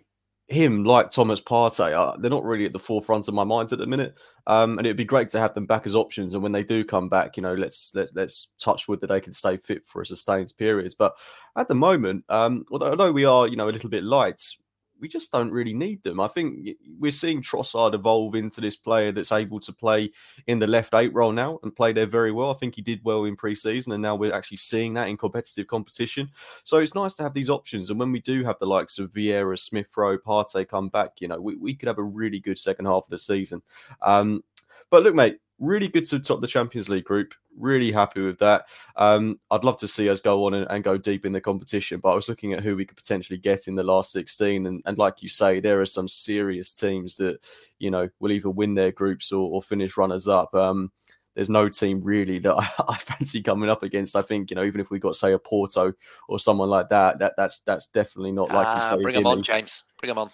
him, 0.47 0.83
like 0.83 1.09
Thomas 1.09 1.41
Partey, 1.41 1.91
uh, 1.93 2.15
they're 2.17 2.29
not 2.29 2.43
really 2.43 2.65
at 2.65 2.73
the 2.73 2.79
forefront 2.79 3.27
of 3.27 3.33
my 3.33 3.43
mind 3.43 3.73
at 3.73 3.79
the 3.79 3.87
minute. 3.87 4.19
Um, 4.47 4.77
and 4.77 4.85
it'd 4.85 4.97
be 4.97 5.05
great 5.05 5.27
to 5.29 5.39
have 5.39 5.55
them 5.55 5.65
back 5.65 5.87
as 5.87 5.95
options. 5.95 6.33
And 6.33 6.43
when 6.43 6.51
they 6.51 6.63
do 6.63 6.83
come 6.83 7.09
back, 7.09 7.35
you 7.35 7.41
know, 7.43 7.55
let's 7.55 7.93
let, 7.95 8.09
let's 8.15 8.49
touch 8.59 8.87
wood 8.87 9.01
that 9.01 9.07
they 9.07 9.21
can 9.21 9.33
stay 9.33 9.57
fit 9.57 9.85
for 9.85 10.01
a 10.01 10.05
sustained 10.05 10.53
period. 10.57 10.93
But 10.99 11.17
at 11.57 11.67
the 11.67 11.75
moment, 11.75 12.25
um, 12.29 12.65
although, 12.71 12.91
although 12.91 13.11
we 13.11 13.25
are, 13.25 13.47
you 13.47 13.55
know, 13.55 13.69
a 13.69 13.71
little 13.71 13.89
bit 13.89 14.03
light, 14.03 14.41
we 15.05 15.09
just 15.09 15.31
don't 15.31 15.51
really 15.51 15.75
need 15.75 16.01
them. 16.01 16.19
I 16.19 16.27
think 16.27 16.67
we're 16.97 17.11
seeing 17.11 17.39
Trossard 17.39 17.93
evolve 17.93 18.33
into 18.33 18.59
this 18.59 18.75
player 18.75 19.11
that's 19.11 19.31
able 19.31 19.59
to 19.59 19.71
play 19.71 20.11
in 20.47 20.57
the 20.57 20.65
left 20.65 20.95
eight 20.95 21.13
role 21.13 21.31
now 21.31 21.59
and 21.61 21.75
play 21.75 21.93
there 21.93 22.07
very 22.07 22.31
well. 22.31 22.49
I 22.49 22.55
think 22.55 22.73
he 22.73 22.81
did 22.81 23.01
well 23.03 23.25
in 23.25 23.37
preseason, 23.37 23.93
and 23.93 24.01
now 24.01 24.15
we're 24.15 24.33
actually 24.33 24.57
seeing 24.57 24.95
that 24.95 25.07
in 25.07 25.15
competitive 25.15 25.67
competition. 25.67 26.27
So 26.63 26.79
it's 26.79 26.95
nice 26.95 27.13
to 27.17 27.23
have 27.23 27.35
these 27.35 27.51
options. 27.51 27.91
And 27.91 27.99
when 27.99 28.11
we 28.11 28.19
do 28.19 28.43
have 28.45 28.57
the 28.57 28.65
likes 28.65 28.97
of 28.97 29.11
Vieira, 29.11 29.59
Smith 29.59 29.95
Rowe, 29.95 30.17
Partey 30.17 30.67
come 30.67 30.89
back, 30.89 31.11
you 31.19 31.27
know, 31.27 31.39
we, 31.39 31.55
we 31.55 31.75
could 31.75 31.87
have 31.87 31.99
a 31.99 32.03
really 32.03 32.39
good 32.39 32.57
second 32.57 32.85
half 32.85 33.03
of 33.03 33.09
the 33.11 33.19
season. 33.19 33.61
Um, 34.01 34.43
but 34.89 35.03
look, 35.03 35.13
mate, 35.13 35.37
really 35.59 35.87
good 35.87 36.05
to 36.05 36.19
top 36.19 36.41
the 36.41 36.47
Champions 36.47 36.89
League 36.89 37.05
group. 37.05 37.33
Really 37.57 37.91
happy 37.91 38.21
with 38.21 38.39
that. 38.39 38.65
Um, 38.95 39.39
I'd 39.51 39.63
love 39.63 39.77
to 39.77 39.87
see 39.87 40.09
us 40.09 40.21
go 40.21 40.45
on 40.45 40.53
and, 40.53 40.67
and, 40.69 40.83
go 40.83 40.97
deep 40.97 41.25
in 41.25 41.31
the 41.31 41.41
competition, 41.41 41.99
but 41.99 42.11
I 42.11 42.15
was 42.15 42.27
looking 42.27 42.53
at 42.53 42.61
who 42.61 42.75
we 42.75 42.85
could 42.85 42.97
potentially 42.97 43.37
get 43.37 43.67
in 43.67 43.75
the 43.75 43.83
last 43.83 44.11
16. 44.11 44.65
And, 44.65 44.81
and 44.85 44.97
like 44.97 45.23
you 45.23 45.29
say, 45.29 45.59
there 45.59 45.79
are 45.79 45.85
some 45.85 46.07
serious 46.07 46.73
teams 46.73 47.15
that, 47.15 47.45
you 47.79 47.89
know, 47.89 48.09
will 48.19 48.31
either 48.31 48.49
win 48.49 48.73
their 48.73 48.91
groups 48.91 49.31
or, 49.31 49.49
or 49.49 49.61
finish 49.61 49.95
runners 49.95 50.27
up. 50.27 50.53
Um, 50.53 50.91
there's 51.35 51.49
no 51.49 51.69
team 51.69 52.01
really 52.01 52.39
that 52.39 52.55
I, 52.57 52.69
I, 52.87 52.97
fancy 52.97 53.41
coming 53.41 53.69
up 53.69 53.83
against. 53.83 54.15
I 54.15 54.21
think 54.21 54.49
you 54.49 54.55
know, 54.55 54.63
even 54.63 54.81
if 54.81 54.89
we 54.89 54.99
got 54.99 55.15
say 55.15 55.33
a 55.33 55.39
Porto 55.39 55.93
or 56.27 56.39
someone 56.39 56.69
like 56.69 56.89
that, 56.89 57.19
that 57.19 57.33
that's 57.37 57.59
that's 57.59 57.87
definitely 57.87 58.31
not 58.31 58.51
like 58.51 58.67
uh, 58.67 58.75
you 58.75 58.81
say. 58.81 59.03
Bring 59.03 59.15
them 59.15 59.27
on, 59.27 59.43
James. 59.43 59.83
Bring 59.99 60.09
them 60.09 60.17
on. 60.17 60.29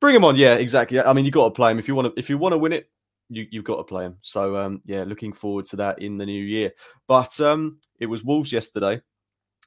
Bring 0.00 0.14
them 0.14 0.24
on. 0.24 0.36
Yeah, 0.36 0.54
exactly. 0.54 1.00
I 1.00 1.12
mean, 1.12 1.24
you 1.24 1.30
got 1.30 1.46
to 1.46 1.50
play 1.50 1.70
them 1.70 1.78
if 1.78 1.88
you 1.88 1.94
want 1.94 2.14
to. 2.14 2.18
If 2.18 2.30
you 2.30 2.38
want 2.38 2.52
to 2.52 2.58
win 2.58 2.72
it, 2.72 2.90
you, 3.28 3.46
you've 3.50 3.64
got 3.64 3.76
to 3.76 3.84
play 3.84 4.04
them. 4.04 4.18
So 4.22 4.56
um, 4.56 4.80
yeah, 4.84 5.04
looking 5.04 5.32
forward 5.32 5.66
to 5.66 5.76
that 5.76 6.00
in 6.00 6.16
the 6.16 6.26
new 6.26 6.42
year. 6.44 6.72
But 7.06 7.40
um, 7.40 7.78
it 7.98 8.06
was 8.06 8.24
Wolves 8.24 8.52
yesterday. 8.52 9.00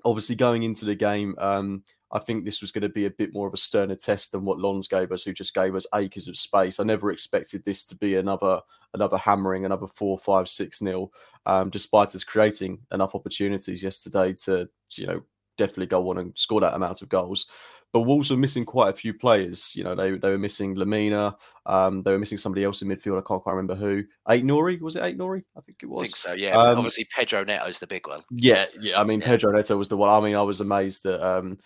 Obviously, 0.06 0.36
going 0.36 0.64
into 0.64 0.86
the 0.86 0.96
game, 0.96 1.36
um, 1.40 1.84
I 2.12 2.20
think 2.20 2.46
this 2.46 2.62
was 2.62 2.72
going 2.72 2.84
to 2.84 2.90
be 2.90 3.06
a 3.06 3.12
bit 3.12 3.34
more 3.34 3.48
of 3.48 3.54
a 3.54 3.58
sterner 3.58 3.96
test 3.96 4.32
than 4.32 4.46
what 4.46 4.60
Lens 4.60 4.88
gave 4.88 5.12
us, 5.12 5.24
who 5.24 5.34
just 5.34 5.54
gave 5.54 5.76
us 5.76 5.86
acres 5.94 6.28
of 6.28 6.38
space. 6.38 6.80
I 6.80 6.84
never 6.84 7.12
expected 7.12 7.66
this 7.66 7.86
to 7.88 7.96
be 7.96 8.16
another 8.16 8.62
another 8.94 9.18
hammering, 9.18 9.66
another 9.66 9.88
four, 9.88 10.18
five, 10.18 10.48
six 10.48 10.82
nil. 10.82 11.12
Um, 11.46 11.70
despite 11.70 12.16
us 12.16 12.24
creating 12.24 12.80
enough 12.92 13.14
opportunities 13.14 13.84
yesterday 13.84 14.34
to, 14.46 14.70
to 14.90 15.02
you 15.02 15.08
know 15.08 15.22
definitely 15.58 15.88
go 15.88 16.10
on 16.10 16.18
and 16.18 16.38
score 16.38 16.62
that 16.62 16.74
amount 16.74 17.02
of 17.02 17.10
goals. 17.10 17.46
But 17.92 18.02
Wolves 18.02 18.30
were 18.30 18.38
missing 18.38 18.66
quite 18.66 18.90
a 18.90 18.94
few 18.94 19.14
players. 19.14 19.76
You 19.76 19.84
know, 19.84 19.96
they 19.96 20.12
they 20.12 20.30
were 20.30 20.38
missing 20.38 20.76
Lemina. 20.76 21.36
Um, 21.66 22.04
they 22.04 22.12
were 22.12 22.20
missing 22.20 22.38
somebody 22.38 22.64
else 22.64 22.82
in 22.82 22.88
midfield. 22.88 23.18
I 23.18 23.28
can't 23.28 23.42
quite 23.42 23.54
remember 23.54 23.76
who. 23.76 24.04
Ait-Nouri 24.28 24.80
was 24.80 24.96
it 24.96 25.04
Ait-Nouri? 25.04 25.44
I 25.58 25.62
think 25.62 25.80
it 25.82 25.88
was. 25.88 26.02
I 26.02 26.04
think 26.04 26.16
so. 26.16 26.34
Yeah. 26.34 26.56
Um, 26.56 26.78
obviously, 26.78 27.08
Pedro 27.12 27.44
Neto 27.44 27.66
is 27.66 27.80
the 27.80 27.88
big 27.88 28.08
one. 28.08 28.22
Yeah, 28.30 28.66
yeah. 28.80 29.00
I 29.00 29.04
mean, 29.06 29.22
yeah. 29.22 29.26
Pedro 29.26 29.52
Neto 29.52 29.76
was 29.76 29.90
the 29.90 29.98
one. 29.98 30.10
I 30.10 30.24
mean, 30.24 30.36
I 30.36 30.44
was 30.44 30.62
amazed 30.62 31.04
that 31.04 31.26
um, 31.26 31.58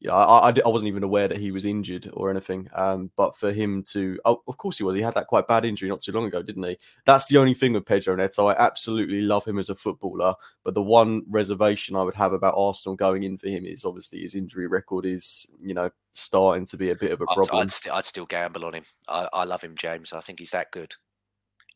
yeah, 0.00 0.12
I, 0.12 0.50
I, 0.50 0.54
I, 0.64 0.68
wasn't 0.68 0.88
even 0.88 1.02
aware 1.02 1.26
that 1.26 1.38
he 1.38 1.50
was 1.50 1.64
injured 1.64 2.08
or 2.12 2.30
anything. 2.30 2.68
Um, 2.72 3.10
but 3.16 3.36
for 3.36 3.52
him 3.52 3.82
to, 3.90 4.20
oh, 4.24 4.42
of 4.46 4.56
course 4.56 4.78
he 4.78 4.84
was. 4.84 4.94
He 4.94 5.02
had 5.02 5.14
that 5.14 5.26
quite 5.26 5.48
bad 5.48 5.64
injury 5.64 5.88
not 5.88 6.00
too 6.00 6.12
long 6.12 6.26
ago, 6.26 6.40
didn't 6.40 6.62
he? 6.62 6.78
That's 7.04 7.26
the 7.26 7.38
only 7.38 7.54
thing 7.54 7.72
with 7.72 7.84
Pedro 7.84 8.14
Neto. 8.14 8.46
I 8.46 8.56
absolutely 8.56 9.22
love 9.22 9.44
him 9.44 9.58
as 9.58 9.70
a 9.70 9.74
footballer, 9.74 10.34
but 10.62 10.74
the 10.74 10.82
one 10.82 11.22
reservation 11.28 11.96
I 11.96 12.04
would 12.04 12.14
have 12.14 12.32
about 12.32 12.54
Arsenal 12.56 12.94
going 12.94 13.24
in 13.24 13.38
for 13.38 13.48
him 13.48 13.66
is 13.66 13.84
obviously 13.84 14.20
his 14.20 14.36
injury 14.36 14.68
record 14.68 15.04
is, 15.04 15.50
you 15.58 15.74
know, 15.74 15.90
starting 16.12 16.64
to 16.66 16.76
be 16.76 16.90
a 16.90 16.96
bit 16.96 17.10
of 17.10 17.20
a 17.20 17.26
problem. 17.26 17.48
I'd, 17.56 17.62
I'd, 17.62 17.72
st- 17.72 17.94
I'd 17.94 18.04
still 18.04 18.26
gamble 18.26 18.66
on 18.66 18.74
him. 18.74 18.84
I, 19.08 19.28
I, 19.32 19.44
love 19.44 19.62
him, 19.62 19.74
James. 19.76 20.12
I 20.12 20.20
think 20.20 20.38
he's 20.38 20.52
that 20.52 20.70
good. 20.70 20.94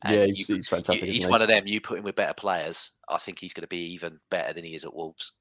And 0.01 0.15
yeah, 0.15 0.25
he's, 0.27 0.47
you, 0.47 0.55
he's 0.55 0.69
fantastic. 0.69 1.09
he's 1.09 1.27
one 1.27 1.41
of 1.41 1.49
them. 1.49 1.67
You 1.67 1.81
put 1.81 1.97
him 1.97 2.05
with 2.05 2.15
better 2.15 2.33
players, 2.33 2.91
I 3.09 3.17
think 3.17 3.39
he's 3.39 3.53
going 3.53 3.63
to 3.63 3.67
be 3.67 3.93
even 3.93 4.19
better 4.31 4.53
than 4.53 4.63
he 4.63 4.75
is 4.75 4.85
at 4.85 4.93
Wolves. 4.93 5.33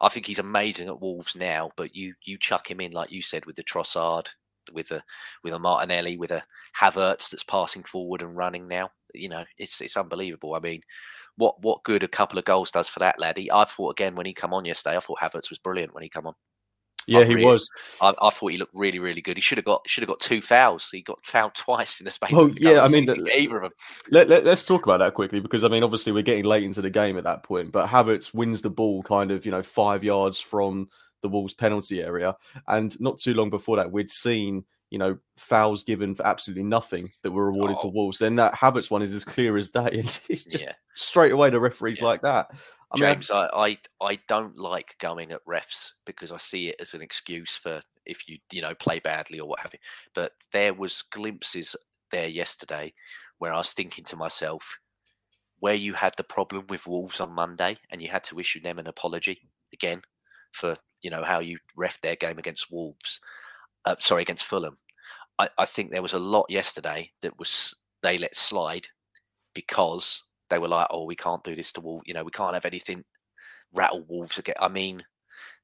I 0.00 0.08
think 0.08 0.26
he's 0.26 0.38
amazing 0.38 0.88
at 0.88 1.00
Wolves 1.00 1.36
now, 1.36 1.70
but 1.76 1.94
you 1.94 2.14
you 2.24 2.38
chuck 2.38 2.70
him 2.70 2.80
in 2.80 2.92
like 2.92 3.10
you 3.10 3.22
said 3.22 3.46
with 3.46 3.56
the 3.56 3.62
Trossard, 3.64 4.28
with 4.72 4.90
a 4.90 5.02
with 5.42 5.54
a 5.54 5.58
Martinelli, 5.58 6.16
with 6.16 6.30
a 6.30 6.42
Havertz 6.78 7.30
that's 7.30 7.44
passing 7.44 7.82
forward 7.84 8.22
and 8.22 8.36
running 8.36 8.68
now. 8.68 8.90
You 9.14 9.28
know, 9.28 9.44
it's 9.58 9.80
it's 9.80 9.96
unbelievable. 9.96 10.54
I 10.54 10.60
mean, 10.60 10.82
what 11.36 11.60
what 11.62 11.84
good 11.84 12.02
a 12.02 12.08
couple 12.08 12.38
of 12.38 12.44
goals 12.44 12.70
does 12.70 12.88
for 12.88 13.00
that 13.00 13.20
lad. 13.20 13.38
He, 13.38 13.50
I 13.50 13.64
thought 13.64 13.90
again 13.92 14.14
when 14.14 14.26
he 14.26 14.32
come 14.34 14.52
on 14.54 14.64
yesterday, 14.64 14.96
I 14.96 15.00
thought 15.00 15.20
Havertz 15.20 15.50
was 15.50 15.58
brilliant 15.58 15.94
when 15.94 16.02
he 16.02 16.08
come 16.08 16.26
on. 16.26 16.34
Yeah, 17.06 17.24
he 17.24 17.34
really, 17.34 17.46
was. 17.46 17.68
I, 18.00 18.14
I, 18.20 18.30
thought 18.30 18.52
he 18.52 18.58
looked 18.58 18.74
really, 18.74 18.98
really 18.98 19.20
good. 19.20 19.36
He 19.36 19.40
should 19.40 19.58
have 19.58 19.64
got 19.64 19.82
should 19.86 20.02
have 20.02 20.08
got 20.08 20.20
two 20.20 20.40
fouls. 20.40 20.88
He 20.90 21.02
got 21.02 21.24
fouled 21.24 21.54
twice 21.54 22.00
in 22.00 22.04
the 22.04 22.10
space. 22.10 22.32
Well, 22.32 22.50
yeah, 22.56 22.82
I 22.82 22.88
mean, 22.88 23.08
either 23.34 23.56
of 23.56 23.62
them. 23.62 23.72
Let, 24.10 24.28
let, 24.28 24.46
us 24.46 24.66
talk 24.66 24.84
about 24.84 24.98
that 24.98 25.14
quickly 25.14 25.40
because 25.40 25.64
I 25.64 25.68
mean, 25.68 25.82
obviously, 25.82 26.12
we're 26.12 26.22
getting 26.22 26.44
late 26.44 26.64
into 26.64 26.82
the 26.82 26.90
game 26.90 27.16
at 27.18 27.24
that 27.24 27.42
point. 27.42 27.72
But 27.72 27.88
Havertz 27.88 28.34
wins 28.34 28.62
the 28.62 28.70
ball 28.70 29.02
kind 29.02 29.30
of 29.30 29.44
you 29.44 29.52
know 29.52 29.62
five 29.62 30.04
yards 30.04 30.40
from 30.40 30.88
the 31.22 31.28
Wolves 31.28 31.54
penalty 31.54 32.02
area, 32.02 32.36
and 32.68 32.98
not 33.00 33.18
too 33.18 33.34
long 33.34 33.50
before 33.50 33.76
that, 33.76 33.92
we'd 33.92 34.10
seen 34.10 34.64
you 34.94 34.98
know, 34.98 35.18
fouls 35.36 35.82
given 35.82 36.14
for 36.14 36.24
absolutely 36.24 36.62
nothing 36.62 37.10
that 37.24 37.32
were 37.32 37.48
awarded 37.48 37.78
oh. 37.80 37.82
to 37.82 37.88
Wolves. 37.88 38.20
Then 38.20 38.36
that 38.36 38.54
Havertz 38.54 38.92
one 38.92 39.02
is 39.02 39.12
as 39.12 39.24
clear 39.24 39.56
as 39.56 39.70
day. 39.70 39.88
And 39.90 40.20
it's 40.28 40.44
just 40.44 40.62
yeah. 40.62 40.74
straight 40.94 41.32
away 41.32 41.50
the 41.50 41.58
referees 41.58 42.00
yeah. 42.00 42.06
like 42.06 42.22
that. 42.22 42.46
I 42.92 42.96
James, 42.96 43.28
mean, 43.28 43.48
I, 43.52 43.76
I 44.00 44.06
I 44.06 44.18
don't 44.28 44.56
like 44.56 44.94
going 45.00 45.32
at 45.32 45.44
refs 45.46 45.90
because 46.06 46.30
I 46.30 46.36
see 46.36 46.68
it 46.68 46.76
as 46.78 46.94
an 46.94 47.02
excuse 47.02 47.56
for 47.56 47.80
if 48.06 48.28
you 48.28 48.38
you 48.52 48.62
know 48.62 48.72
play 48.76 49.00
badly 49.00 49.40
or 49.40 49.48
what 49.48 49.58
have 49.58 49.72
you. 49.72 49.80
But 50.14 50.30
there 50.52 50.74
was 50.74 51.02
glimpses 51.10 51.74
there 52.12 52.28
yesterday 52.28 52.94
where 53.38 53.52
I 53.52 53.56
was 53.56 53.72
thinking 53.72 54.04
to 54.04 54.16
myself, 54.16 54.78
where 55.58 55.74
you 55.74 55.92
had 55.94 56.14
the 56.16 56.22
problem 56.22 56.66
with 56.68 56.86
Wolves 56.86 57.18
on 57.18 57.32
Monday 57.32 57.78
and 57.90 58.00
you 58.00 58.06
had 58.06 58.22
to 58.24 58.38
issue 58.38 58.60
them 58.60 58.78
an 58.78 58.86
apology 58.86 59.40
again 59.72 60.02
for 60.52 60.76
you 61.02 61.10
know 61.10 61.24
how 61.24 61.40
you 61.40 61.58
ref 61.76 62.00
their 62.00 62.14
game 62.14 62.38
against 62.38 62.70
Wolves. 62.70 63.20
Uh, 63.84 63.96
sorry, 63.98 64.22
against 64.22 64.44
Fulham. 64.44 64.76
I, 65.38 65.48
I 65.58 65.64
think 65.64 65.90
there 65.90 66.02
was 66.02 66.12
a 66.12 66.18
lot 66.18 66.46
yesterday 66.48 67.10
that 67.22 67.38
was 67.38 67.74
they 68.02 68.18
let 68.18 68.36
slide 68.36 68.88
because 69.54 70.22
they 70.50 70.58
were 70.58 70.68
like, 70.68 70.88
"Oh, 70.90 71.04
we 71.04 71.16
can't 71.16 71.44
do 71.44 71.56
this 71.56 71.72
to 71.72 71.80
Wolves. 71.80 72.04
You 72.06 72.14
know, 72.14 72.24
we 72.24 72.30
can't 72.30 72.54
have 72.54 72.66
anything 72.66 73.04
rattle 73.72 74.04
Wolves 74.08 74.38
again." 74.38 74.56
I 74.60 74.68
mean, 74.68 75.04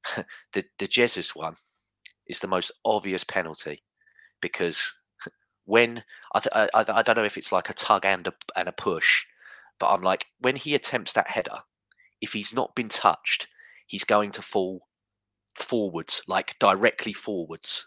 the 0.53 0.65
the 0.79 0.87
Jesus 0.89 1.35
one 1.35 1.55
is 2.27 2.41
the 2.41 2.49
most 2.49 2.73
obvious 2.85 3.25
penalty 3.25 3.83
because 4.41 4.95
when 5.67 6.03
I, 6.35 6.41
th- 6.41 6.53
I, 6.55 6.69
I 6.75 7.03
don't 7.03 7.17
know 7.17 7.25
if 7.25 7.39
it's 7.39 7.53
like 7.53 7.71
a 7.71 7.75
tug 7.75 8.05
and 8.07 8.27
a 8.27 8.33
and 8.57 8.69
a 8.69 8.73
push, 8.73 9.25
but 9.79 9.91
I'm 9.91 10.03
like 10.03 10.27
when 10.41 10.57
he 10.57 10.75
attempts 10.75 11.13
that 11.15 11.31
header, 11.31 11.61
if 12.21 12.33
he's 12.33 12.55
not 12.55 12.75
been 12.75 12.89
touched, 12.89 13.49
he's 13.87 14.05
going 14.05 14.33
to 14.33 14.43
fall 14.43 14.89
forwards, 15.55 16.23
like 16.29 16.59
directly 16.59 17.13
forwards 17.13 17.87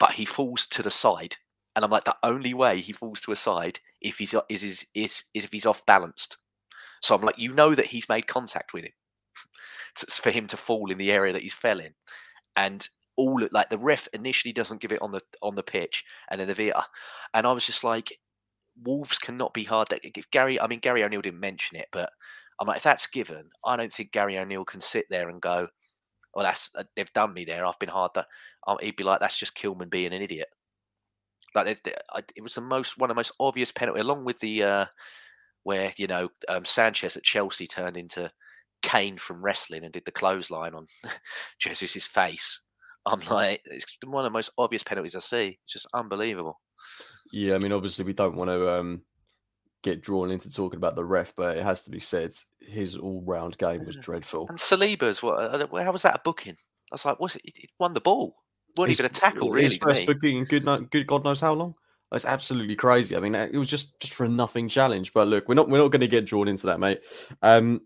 but 0.00 0.12
he 0.12 0.24
falls 0.24 0.66
to 0.66 0.82
the 0.82 0.90
side. 0.90 1.36
And 1.76 1.84
I'm 1.84 1.90
like, 1.92 2.04
the 2.04 2.16
only 2.24 2.52
way 2.52 2.80
he 2.80 2.92
falls 2.92 3.20
to 3.20 3.32
a 3.32 3.36
side 3.36 3.78
if 4.00 4.18
he's 4.18 4.34
uh, 4.34 4.40
is 4.48 4.64
is 4.64 4.84
is, 4.94 5.24
is 5.34 5.44
if 5.44 5.52
he's 5.52 5.66
off 5.66 5.86
balanced. 5.86 6.38
So 7.00 7.14
I'm 7.14 7.22
like, 7.22 7.38
you 7.38 7.52
know 7.52 7.74
that 7.74 7.86
he's 7.86 8.08
made 8.08 8.26
contact 8.26 8.72
with 8.72 8.84
him 8.84 8.92
for 10.10 10.30
him 10.30 10.46
to 10.48 10.56
fall 10.56 10.90
in 10.90 10.98
the 10.98 11.12
area 11.12 11.32
that 11.32 11.42
he's 11.42 11.54
fell 11.54 11.78
in, 11.78 11.94
and 12.56 12.88
all 13.16 13.40
like 13.52 13.70
the 13.70 13.78
ref 13.78 14.08
initially 14.12 14.52
doesn't 14.52 14.80
give 14.80 14.90
it 14.90 15.02
on 15.02 15.12
the 15.12 15.20
on 15.42 15.54
the 15.54 15.62
pitch, 15.62 16.04
and 16.30 16.40
then 16.40 16.48
the 16.48 16.54
VR, 16.54 16.72
uh, 16.74 16.82
and 17.34 17.46
I 17.46 17.52
was 17.52 17.66
just 17.66 17.84
like, 17.84 18.18
Wolves 18.82 19.18
cannot 19.18 19.54
be 19.54 19.64
hard. 19.64 19.88
If 20.02 20.30
Gary, 20.30 20.60
I 20.60 20.66
mean 20.66 20.80
Gary 20.80 21.04
O'Neill 21.04 21.22
didn't 21.22 21.40
mention 21.40 21.76
it, 21.76 21.86
but 21.92 22.10
I'm 22.58 22.66
like, 22.66 22.78
if 22.78 22.82
that's 22.82 23.06
given, 23.06 23.50
I 23.64 23.76
don't 23.76 23.92
think 23.92 24.12
Gary 24.12 24.38
O'Neill 24.38 24.64
can 24.64 24.80
sit 24.80 25.06
there 25.08 25.28
and 25.28 25.40
go, 25.40 25.68
well, 26.34 26.44
that's 26.44 26.70
uh, 26.76 26.84
they've 26.96 27.12
done 27.12 27.34
me 27.34 27.44
there. 27.44 27.64
I've 27.64 27.78
been 27.78 27.88
hard. 27.88 28.12
That 28.14 28.26
um, 28.66 28.78
he'd 28.80 28.96
be 28.96 29.04
like, 29.04 29.20
that's 29.20 29.38
just 29.38 29.56
Kilman 29.56 29.90
being 29.90 30.12
an 30.12 30.22
idiot. 30.22 30.48
Like 31.54 31.66
it, 31.66 32.42
was 32.42 32.54
the 32.54 32.60
most 32.60 32.98
one 32.98 33.10
of 33.10 33.14
the 33.14 33.18
most 33.18 33.32
obvious 33.40 33.72
penalty, 33.72 34.00
along 34.00 34.24
with 34.24 34.38
the 34.38 34.62
uh, 34.62 34.86
where 35.64 35.92
you 35.96 36.06
know 36.06 36.28
um, 36.48 36.64
Sanchez 36.64 37.16
at 37.16 37.24
Chelsea 37.24 37.66
turned 37.66 37.96
into 37.96 38.30
Kane 38.82 39.16
from 39.16 39.42
wrestling 39.42 39.84
and 39.84 39.92
did 39.92 40.04
the 40.04 40.12
clothesline 40.12 40.74
on 40.74 40.86
Jesus's 41.58 42.06
face. 42.06 42.60
I'm 43.06 43.20
like, 43.30 43.62
it's 43.64 43.96
one 44.04 44.24
of 44.24 44.30
the 44.30 44.36
most 44.36 44.50
obvious 44.58 44.82
penalties 44.82 45.16
I 45.16 45.20
see. 45.20 45.58
It's 45.64 45.72
just 45.72 45.88
unbelievable. 45.94 46.60
Yeah, 47.32 47.54
I 47.54 47.58
mean, 47.58 47.72
obviously 47.72 48.04
we 48.04 48.12
don't 48.12 48.36
want 48.36 48.50
to 48.50 48.72
um, 48.72 49.02
get 49.82 50.02
drawn 50.02 50.30
into 50.30 50.50
talking 50.50 50.76
about 50.76 50.96
the 50.96 51.04
ref, 51.04 51.34
but 51.34 51.56
it 51.56 51.62
has 51.62 51.84
to 51.84 51.90
be 51.90 52.00
said 52.00 52.32
his 52.60 52.96
all-round 52.96 53.56
game 53.58 53.84
was 53.84 53.96
dreadful. 53.96 54.46
And 54.48 54.58
Saliba's 54.58 55.22
what? 55.22 55.38
Uh, 55.38 55.66
uh, 55.72 55.84
how 55.84 55.92
was 55.92 56.02
that 56.02 56.16
a 56.16 56.20
booking? 56.24 56.56
I 56.90 56.94
was 56.94 57.04
like, 57.04 57.20
what? 57.20 57.36
He 57.44 57.68
won 57.78 57.94
the 57.94 58.00
ball. 58.00 58.36
What 58.76 58.90
even 58.90 59.06
a 59.06 59.08
tackle, 59.08 59.50
really? 59.50 59.64
His 59.64 59.76
first 59.76 60.06
booking, 60.06 60.44
good, 60.44 60.64
good 60.90 61.06
God 61.06 61.24
knows 61.24 61.40
how 61.40 61.54
long. 61.54 61.74
It's 62.12 62.24
absolutely 62.24 62.74
crazy. 62.74 63.16
I 63.16 63.20
mean, 63.20 63.34
it 63.36 63.54
was 63.54 63.68
just 63.68 63.98
just 64.00 64.14
for 64.14 64.24
a 64.24 64.28
nothing 64.28 64.68
challenge. 64.68 65.12
But 65.12 65.28
look, 65.28 65.48
we're 65.48 65.54
not 65.54 65.68
we're 65.68 65.78
not 65.78 65.92
going 65.92 66.00
to 66.00 66.08
get 66.08 66.26
drawn 66.26 66.48
into 66.48 66.66
that, 66.66 66.80
mate. 66.80 67.02
Um, 67.42 67.82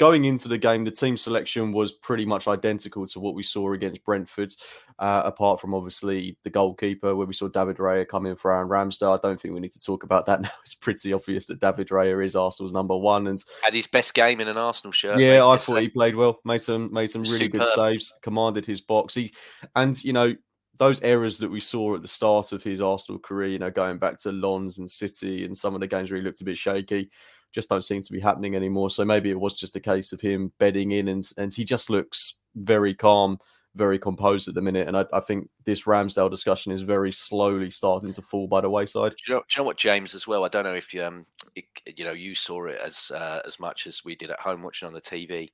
going 0.00 0.24
into 0.24 0.48
the 0.48 0.56
game, 0.56 0.82
the 0.82 0.90
team 0.90 1.14
selection 1.14 1.72
was 1.72 1.92
pretty 1.92 2.24
much 2.24 2.48
identical 2.48 3.06
to 3.06 3.20
what 3.20 3.34
we 3.34 3.42
saw 3.42 3.74
against 3.74 4.02
Brentford, 4.02 4.50
uh, 4.98 5.20
apart 5.26 5.60
from 5.60 5.74
obviously 5.74 6.38
the 6.42 6.48
goalkeeper, 6.48 7.14
where 7.14 7.26
we 7.26 7.34
saw 7.34 7.48
David 7.48 7.76
Raya 7.76 8.08
come 8.08 8.24
in 8.24 8.34
for 8.34 8.50
Aaron 8.50 8.70
Ramsdale. 8.70 9.18
I 9.18 9.20
don't 9.20 9.38
think 9.38 9.52
we 9.52 9.60
need 9.60 9.72
to 9.72 9.80
talk 9.80 10.02
about 10.02 10.24
that 10.24 10.40
now. 10.40 10.48
It's 10.62 10.74
pretty 10.74 11.12
obvious 11.12 11.44
that 11.46 11.60
David 11.60 11.88
Raya 11.88 12.24
is 12.24 12.34
Arsenal's 12.34 12.72
number 12.72 12.96
one 12.96 13.26
and 13.26 13.44
had 13.62 13.74
his 13.74 13.86
best 13.86 14.14
game 14.14 14.40
in 14.40 14.48
an 14.48 14.56
Arsenal 14.56 14.90
shirt. 14.90 15.18
Yeah, 15.18 15.46
I 15.46 15.58
thought 15.58 15.82
he 15.82 15.90
played 15.90 16.16
well, 16.16 16.40
made 16.46 16.62
some 16.62 16.90
made 16.90 17.10
some 17.10 17.22
really 17.24 17.36
Superb. 17.36 17.60
good 17.60 17.66
saves, 17.66 18.14
commanded 18.22 18.64
his 18.64 18.80
box. 18.80 19.14
He 19.14 19.34
and 19.76 20.02
you 20.02 20.14
know 20.14 20.34
those 20.78 21.02
errors 21.02 21.36
that 21.36 21.50
we 21.50 21.60
saw 21.60 21.94
at 21.94 22.00
the 22.00 22.08
start 22.08 22.52
of 22.52 22.62
his 22.62 22.80
Arsenal 22.80 23.18
career, 23.18 23.50
you 23.50 23.58
know, 23.58 23.70
going 23.70 23.98
back 23.98 24.16
to 24.16 24.32
Lens 24.32 24.78
and 24.78 24.90
City 24.90 25.44
and 25.44 25.54
some 25.54 25.74
of 25.74 25.80
the 25.80 25.86
games 25.86 26.10
where 26.10 26.18
he 26.18 26.24
looked 26.24 26.40
a 26.40 26.44
bit 26.44 26.56
shaky 26.56 27.10
just 27.52 27.68
don't 27.68 27.82
seem 27.82 28.02
to 28.02 28.12
be 28.12 28.20
happening 28.20 28.56
anymore. 28.56 28.90
So 28.90 29.04
maybe 29.04 29.30
it 29.30 29.40
was 29.40 29.54
just 29.54 29.76
a 29.76 29.80
case 29.80 30.12
of 30.12 30.20
him 30.20 30.52
bedding 30.58 30.92
in, 30.92 31.08
and 31.08 31.28
and 31.36 31.52
he 31.52 31.64
just 31.64 31.90
looks 31.90 32.40
very 32.54 32.94
calm, 32.94 33.38
very 33.74 33.98
composed 33.98 34.48
at 34.48 34.54
the 34.54 34.62
minute. 34.62 34.88
And 34.88 34.96
I, 34.96 35.04
I 35.12 35.20
think 35.20 35.48
this 35.64 35.84
Ramsdale 35.84 36.30
discussion 36.30 36.72
is 36.72 36.82
very 36.82 37.12
slowly 37.12 37.70
starting 37.70 38.12
to 38.12 38.22
fall 38.22 38.46
by 38.46 38.60
the 38.60 38.70
wayside. 38.70 39.12
Do 39.12 39.16
you 39.26 39.34
know, 39.34 39.40
do 39.40 39.44
you 39.54 39.62
know 39.62 39.66
what, 39.66 39.76
James, 39.76 40.14
as 40.14 40.26
well? 40.26 40.44
I 40.44 40.48
don't 40.48 40.64
know 40.64 40.74
if 40.74 40.92
you, 40.92 41.04
um, 41.04 41.24
it, 41.54 41.64
you 41.96 42.04
know, 42.04 42.12
you 42.12 42.34
saw 42.34 42.66
it 42.66 42.78
as 42.84 43.10
uh, 43.14 43.40
as 43.46 43.60
much 43.60 43.86
as 43.86 44.04
we 44.04 44.16
did 44.16 44.30
at 44.30 44.40
home 44.40 44.62
watching 44.62 44.86
on 44.86 44.94
the 44.94 45.00
TV, 45.00 45.50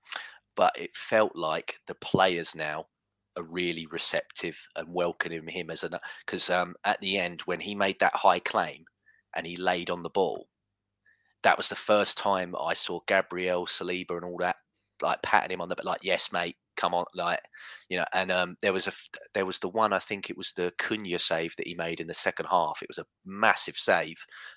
but 0.54 0.72
it 0.78 0.96
felt 0.96 1.36
like 1.36 1.76
the 1.86 1.94
players 1.96 2.54
now 2.54 2.86
are 3.36 3.44
really 3.44 3.86
receptive 3.86 4.58
and 4.76 4.92
welcoming 4.92 5.46
him 5.46 5.70
as 5.70 5.84
a 5.84 6.00
because 6.24 6.48
um, 6.48 6.74
at 6.84 7.00
the 7.00 7.18
end 7.18 7.42
when 7.42 7.60
he 7.60 7.74
made 7.74 7.98
that 8.00 8.14
high 8.14 8.38
claim 8.38 8.84
and 9.34 9.46
he 9.46 9.56
laid 9.56 9.90
on 9.90 10.02
the 10.02 10.10
ball 10.10 10.48
that 11.46 11.56
was 11.56 11.68
the 11.68 11.76
first 11.76 12.18
time 12.18 12.56
I 12.60 12.74
saw 12.74 12.98
Gabriel 13.06 13.66
Saliba 13.66 14.16
and 14.16 14.24
all 14.24 14.38
that 14.38 14.56
like 15.00 15.22
patting 15.22 15.52
him 15.52 15.60
on 15.60 15.68
the 15.68 15.76
like 15.84 16.00
yes 16.02 16.32
mate 16.32 16.56
come 16.76 16.92
on 16.92 17.04
like 17.14 17.38
you 17.88 17.96
know 17.96 18.04
and 18.12 18.32
um 18.32 18.56
there 18.62 18.72
was 18.72 18.88
a 18.88 18.92
there 19.32 19.46
was 19.46 19.60
the 19.60 19.68
one 19.68 19.92
I 19.92 20.00
think 20.00 20.28
it 20.28 20.36
was 20.36 20.52
the 20.52 20.72
Cunha 20.76 21.20
save 21.20 21.54
that 21.54 21.68
he 21.68 21.76
made 21.76 22.00
in 22.00 22.08
the 22.08 22.14
second 22.14 22.46
half. 22.46 22.82
It 22.82 22.88
was 22.88 22.98
a 22.98 23.06
massive 23.24 23.76
save 23.76 24.16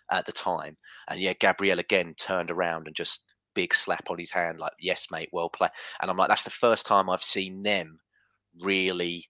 at 0.10 0.26
the 0.26 0.32
time. 0.32 0.78
And 1.08 1.20
yeah 1.20 1.34
Gabriel 1.40 1.78
again 1.78 2.16
turned 2.18 2.50
around 2.50 2.88
and 2.88 2.96
just 2.96 3.22
big 3.54 3.76
slap 3.76 4.10
on 4.10 4.18
his 4.18 4.32
hand 4.32 4.60
like 4.60 4.74
yes 4.80 5.08
mate 5.12 5.30
well 5.32 5.50
played 5.50 5.70
and 6.02 6.10
I'm 6.10 6.18
like 6.18 6.30
that's 6.30 6.44
the 6.44 6.50
first 6.50 6.88
time 6.88 7.08
I've 7.08 7.22
seen 7.22 7.62
them 7.62 8.00
really 8.64 9.26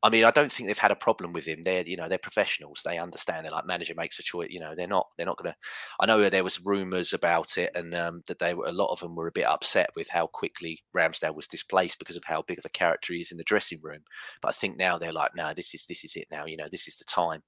I 0.00 0.10
mean, 0.10 0.24
I 0.24 0.30
don't 0.30 0.50
think 0.50 0.68
they've 0.68 0.78
had 0.78 0.92
a 0.92 0.96
problem 0.96 1.32
with 1.32 1.44
him. 1.44 1.62
They're, 1.64 1.82
you 1.82 1.96
know, 1.96 2.08
they're 2.08 2.18
professionals. 2.18 2.82
They 2.84 2.98
understand. 2.98 3.44
They're 3.44 3.50
like 3.50 3.66
manager 3.66 3.94
makes 3.96 4.18
a 4.20 4.22
choice. 4.22 4.48
You 4.50 4.60
know, 4.60 4.74
they're 4.76 4.86
not. 4.86 5.08
They're 5.16 5.26
not 5.26 5.36
going 5.36 5.50
to. 5.50 5.58
I 5.98 6.06
know 6.06 6.30
there 6.30 6.44
was 6.44 6.64
rumours 6.64 7.12
about 7.12 7.58
it, 7.58 7.72
and 7.74 7.92
um, 7.96 8.22
that 8.28 8.38
they 8.38 8.54
were 8.54 8.66
a 8.66 8.72
lot 8.72 8.92
of 8.92 9.00
them 9.00 9.16
were 9.16 9.26
a 9.26 9.32
bit 9.32 9.46
upset 9.46 9.90
with 9.96 10.08
how 10.08 10.28
quickly 10.28 10.84
Ramsdale 10.96 11.34
was 11.34 11.48
displaced 11.48 11.98
because 11.98 12.14
of 12.14 12.22
how 12.24 12.42
big 12.42 12.58
of 12.58 12.64
a 12.64 12.70
character 12.70 13.12
he 13.12 13.20
is 13.20 13.32
in 13.32 13.38
the 13.38 13.44
dressing 13.44 13.80
room. 13.82 14.02
But 14.40 14.50
I 14.50 14.52
think 14.52 14.76
now 14.76 14.98
they're 14.98 15.12
like, 15.12 15.34
no, 15.34 15.52
this 15.52 15.74
is 15.74 15.84
this 15.86 16.04
is 16.04 16.14
it 16.14 16.28
now. 16.30 16.46
You 16.46 16.58
know, 16.58 16.68
this 16.70 16.86
is 16.86 16.96
the 16.96 17.04
time. 17.04 17.42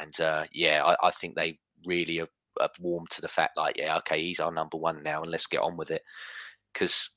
And 0.00 0.18
uh, 0.20 0.44
yeah, 0.52 0.84
I, 0.84 1.08
I 1.08 1.10
think 1.10 1.34
they 1.34 1.58
really 1.84 2.18
have, 2.18 2.28
warmed 2.78 3.10
to 3.10 3.20
the 3.20 3.28
fact, 3.28 3.56
like, 3.56 3.76
yeah, 3.76 3.96
okay, 3.98 4.22
he's 4.22 4.38
our 4.38 4.52
number 4.52 4.76
one 4.76 5.02
now, 5.02 5.22
and 5.22 5.30
let's 5.30 5.46
get 5.48 5.62
on 5.62 5.76
with 5.76 5.90
it. 5.90 6.02
Because 6.72 7.10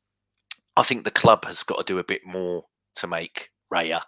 I 0.76 0.82
think 0.82 1.04
the 1.04 1.12
club 1.12 1.46
has 1.46 1.62
got 1.62 1.78
to 1.78 1.84
do 1.84 2.00
a 2.00 2.04
bit 2.04 2.22
more 2.26 2.64
to 2.96 3.08
make 3.08 3.52
Raya 3.72 4.02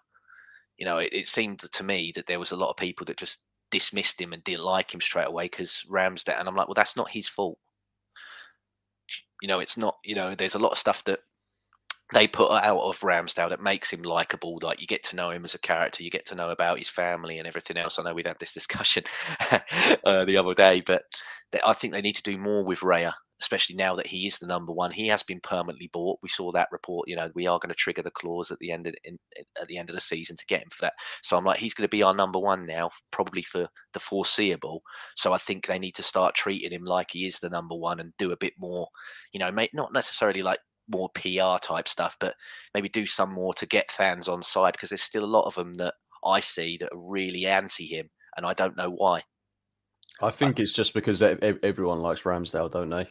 you 0.78 0.86
know, 0.86 0.98
it, 1.00 1.10
it, 1.12 1.28
seemed 1.28 1.60
to 1.60 1.84
me 1.84 2.12
that 2.16 2.28
there 2.28 2.40
was 2.40 2.52
a 2.52 2.56
lot 2.56 2.70
of 2.70 2.78
people 2.78 3.06
that 3.06 3.18
just 3.18 3.40
dismissed 3.72 4.22
him 4.22 4.34
and 4.34 4.44
didn't 4.44 4.64
like 4.64 4.94
him 4.94 5.02
straight 5.02 5.28
away 5.28 5.46
because 5.46 5.84
Ramsdale. 5.90 6.40
And 6.40 6.48
I'm 6.48 6.56
like, 6.56 6.68
well, 6.68 6.76
that's 6.76 6.96
not 6.96 7.12
his 7.12 7.28
fault. 7.28 7.58
You 9.42 9.48
know, 9.48 9.60
it's 9.60 9.78
not. 9.78 9.98
You 10.04 10.16
know, 10.16 10.36
there's 10.36 10.56
a 10.56 10.60
lot 10.60 10.72
of 10.72 10.78
stuff 10.78 11.04
that 11.06 11.20
they 12.14 12.28
put 12.28 12.52
out 12.52 12.80
of 12.80 13.00
Ramsdale 13.00 13.50
that 13.50 13.62
makes 13.62 13.92
him 13.92 14.02
likable. 14.02 14.60
Like 14.62 14.82
you 14.82 14.88
get 14.88 15.04
to 15.06 15.16
know 15.16 15.32
him 15.32 15.44
as 15.44 15.54
a 15.54 15.60
character, 15.60 16.04
you 16.04 16.10
get 16.10 16.26
to 16.28 16.36
know 16.36 16.50
about 16.50 16.80
his 16.80 16.90
family 16.90 17.38
and 17.38 17.48
everything 17.48 17.78
else. 17.78 18.00
I 18.00 18.04
know 18.04 18.14
we've 18.14 18.26
had 18.26 18.40
this 18.40 18.54
discussion 18.54 19.04
uh, 20.04 20.26
the 20.26 20.38
other 20.38 20.54
day, 20.54 20.82
but 20.82 21.04
they, 21.52 21.60
I 21.66 21.74
think 21.74 21.94
they 21.94 22.02
need 22.02 22.16
to 22.16 22.24
do 22.24 22.38
more 22.38 22.64
with 22.64 22.80
Raya 22.80 23.14
especially 23.40 23.76
now 23.76 23.96
that 23.96 24.08
he 24.08 24.26
is 24.26 24.40
the 24.40 24.48
number 24.48 24.72
one. 24.72 24.92
He 24.92 25.08
has 25.08 25.24
been 25.24 25.40
permanently 25.42 25.90
bought. 25.92 26.20
We 26.22 26.30
saw 26.30 26.52
that 26.52 26.70
report. 26.72 27.08
You 27.08 27.16
know, 27.16 27.30
we 27.36 27.48
are 27.48 27.60
going 27.60 27.70
to 27.70 27.76
trigger 27.76 28.02
the 28.02 28.12
clause 28.12 28.52
at 28.52 28.60
the 28.60 28.72
end 28.72 28.88
of 28.88 28.96
in, 29.04 29.20
at 29.60 29.68
the 29.68 29.78
end 29.78 29.90
of 29.90 29.96
the 29.96 30.02
season 30.02 30.36
to 30.38 30.46
get 30.48 30.62
him 30.62 30.70
for 30.70 30.82
that. 30.82 30.94
So 31.22 31.38
I'm 31.38 31.46
like, 31.46 31.60
he's 31.60 31.74
going 31.74 31.88
to 31.88 31.96
be 31.96 32.04
our 32.04 32.14
number 32.14 32.40
one 32.40 32.66
now, 32.66 32.90
probably 33.12 33.44
for 33.44 33.68
the 33.94 34.00
foreseeable. 34.00 34.82
So 35.16 35.34
I 35.34 35.38
think 35.38 35.66
they 35.66 35.80
need 35.80 35.96
to 35.96 36.04
start 36.04 36.36
treating 36.36 36.72
him 36.72 36.84
like 36.84 37.08
he 37.12 37.26
is 37.26 37.40
the 37.40 37.50
number 37.50 37.76
one 37.76 38.00
and 38.00 38.14
do 38.18 38.32
a 38.32 38.38
bit 38.38 38.54
more. 38.58 38.88
You 39.34 39.40
know, 39.40 39.52
make 39.52 39.74
not 39.74 39.94
necessarily 39.94 40.42
like 40.42 40.60
more 40.90 41.10
PR 41.10 41.58
type 41.62 41.88
stuff, 41.88 42.18
but 42.20 42.36
maybe 42.74 42.90
do 42.90 43.06
some 43.06 43.34
more 43.34 43.54
to 43.56 43.66
get 43.66 43.92
fans 43.92 44.28
on 44.28 44.42
side 44.42 44.74
because 44.74 44.90
there's 44.90 45.02
still 45.02 45.24
a 45.24 45.26
lot 45.26 45.46
of 45.46 45.56
them 45.56 45.74
that 45.76 45.94
I 46.26 46.40
see 46.40 46.78
that 46.78 46.92
are 46.94 47.12
really 47.12 47.46
anti 47.46 47.86
him, 47.86 48.10
and 48.36 48.46
I 48.46 48.54
don't 48.54 48.78
know 48.78 48.90
why. 48.90 49.24
I 50.22 50.32
think 50.32 50.60
it's 50.60 50.74
just 50.74 50.94
because 50.94 51.22
everyone 51.22 52.00
likes 52.00 52.24
Ramsdale, 52.24 52.72
don't 52.72 52.90
they? 52.90 53.08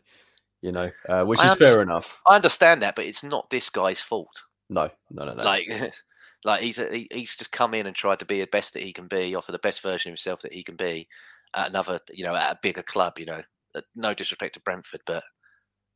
You 0.62 0.72
know, 0.72 0.90
uh, 1.08 1.24
which 1.24 1.44
is 1.44 1.54
fair 1.54 1.82
enough. 1.82 2.20
I 2.26 2.34
understand 2.34 2.82
that, 2.82 2.96
but 2.96 3.04
it's 3.04 3.22
not 3.22 3.50
this 3.50 3.70
guy's 3.70 4.00
fault. 4.00 4.42
No, 4.68 4.90
no, 5.10 5.24
no, 5.24 5.34
no. 5.34 5.44
Like, 5.44 5.68
like 6.44 6.62
he's 6.62 6.78
a, 6.78 6.92
he, 6.92 7.08
he's 7.12 7.36
just 7.36 7.52
come 7.52 7.74
in 7.74 7.86
and 7.86 7.94
tried 7.94 8.18
to 8.18 8.24
be 8.24 8.40
the 8.40 8.46
best 8.48 8.74
that 8.74 8.82
he 8.82 8.92
can 8.92 9.06
be, 9.06 9.36
offer 9.36 9.52
the 9.52 9.58
best 9.58 9.82
version 9.82 10.10
of 10.10 10.12
himself 10.12 10.42
that 10.42 10.54
he 10.54 10.62
can 10.62 10.76
be 10.76 11.06
at 11.54 11.68
another, 11.68 11.98
you 12.12 12.24
know, 12.24 12.34
at 12.34 12.52
a 12.52 12.58
bigger 12.62 12.82
club. 12.82 13.18
You 13.18 13.26
know, 13.26 13.42
uh, 13.74 13.82
no 13.94 14.14
disrespect 14.14 14.54
to 14.54 14.60
Brentford, 14.60 15.02
but 15.06 15.22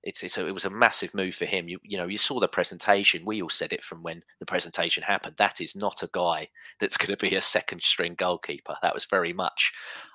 it's, 0.02 0.23
it's 0.23 0.38
a, 0.38 0.47
it 0.47 0.54
was 0.54 0.64
a 0.64 0.71
massive 0.71 1.14
move 1.14 1.35
for 1.35 1.45
him. 1.45 1.69
You 1.69 1.78
you 1.83 1.99
know 1.99 2.07
you 2.07 2.19
saw 2.19 2.40
the 2.40 2.49
presentation. 2.49 3.25
We 3.25 3.42
all 3.42 3.49
said 3.49 3.73
it 3.73 3.85
from 3.85 4.02
when 4.02 4.23
the 4.38 4.47
presentation 4.47 5.02
happened. 5.02 5.37
That 5.37 5.61
is 5.61 5.76
not 5.76 6.02
a 6.02 6.11
guy 6.12 6.49
that's 6.80 6.97
going 6.97 7.16
to 7.16 7.28
be 7.28 7.35
a 7.35 7.40
second 7.40 7.83
string 7.83 8.14
goalkeeper. 8.16 8.76
That 8.83 8.95
was 8.95 9.04
very 9.04 9.33
much 9.33 9.73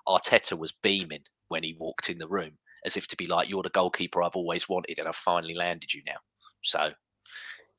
Arteta 0.08 0.58
was 0.58 0.72
beaming 0.72 1.24
when 1.50 1.64
he 1.64 1.76
walked 1.80 2.10
in 2.10 2.18
the 2.18 2.28
room, 2.28 2.54
as 2.86 2.98
if 2.98 3.08
to 3.08 3.16
be 3.16 3.26
like, 3.26 3.50
"You're 3.50 3.64
the 3.64 3.70
goalkeeper 3.70 4.24
I've 4.24 4.36
always 4.36 4.68
wanted, 4.68 5.00
and 5.00 5.08
I've 5.08 5.16
finally 5.16 5.54
landed 5.54 5.94
you 5.94 6.02
now." 6.06 6.18
So 6.64 6.92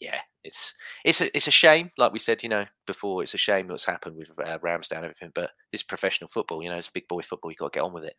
yeah, 0.01 0.21
it's 0.45 0.75
it's 1.05 1.21
a, 1.21 1.37
it's 1.37 1.49
a 1.49 1.53
shame. 1.53 1.91
Like 1.99 2.13
we 2.13 2.19
said, 2.19 2.43
you 2.43 2.49
know, 2.49 2.65
before, 2.87 3.23
it's 3.23 3.35
a 3.35 3.39
shame 3.39 3.69
what's 3.69 3.85
happened 3.87 4.17
with 4.17 4.29
uh, 4.45 4.59
Ramsdale 4.59 4.97
and 4.97 5.05
everything. 5.07 5.33
But 5.35 5.51
it's 5.73 5.83
professional 5.83 6.29
football. 6.29 6.63
You 6.63 6.71
know, 6.71 6.77
it's 6.77 6.91
big 6.91 7.09
boy 7.09 7.23
football. 7.23 7.51
You 7.51 7.57
have 7.61 7.67
got 7.67 7.73
to 7.73 7.79
get 7.79 7.85
on 7.85 7.93
with 7.93 8.05
it. 8.05 8.17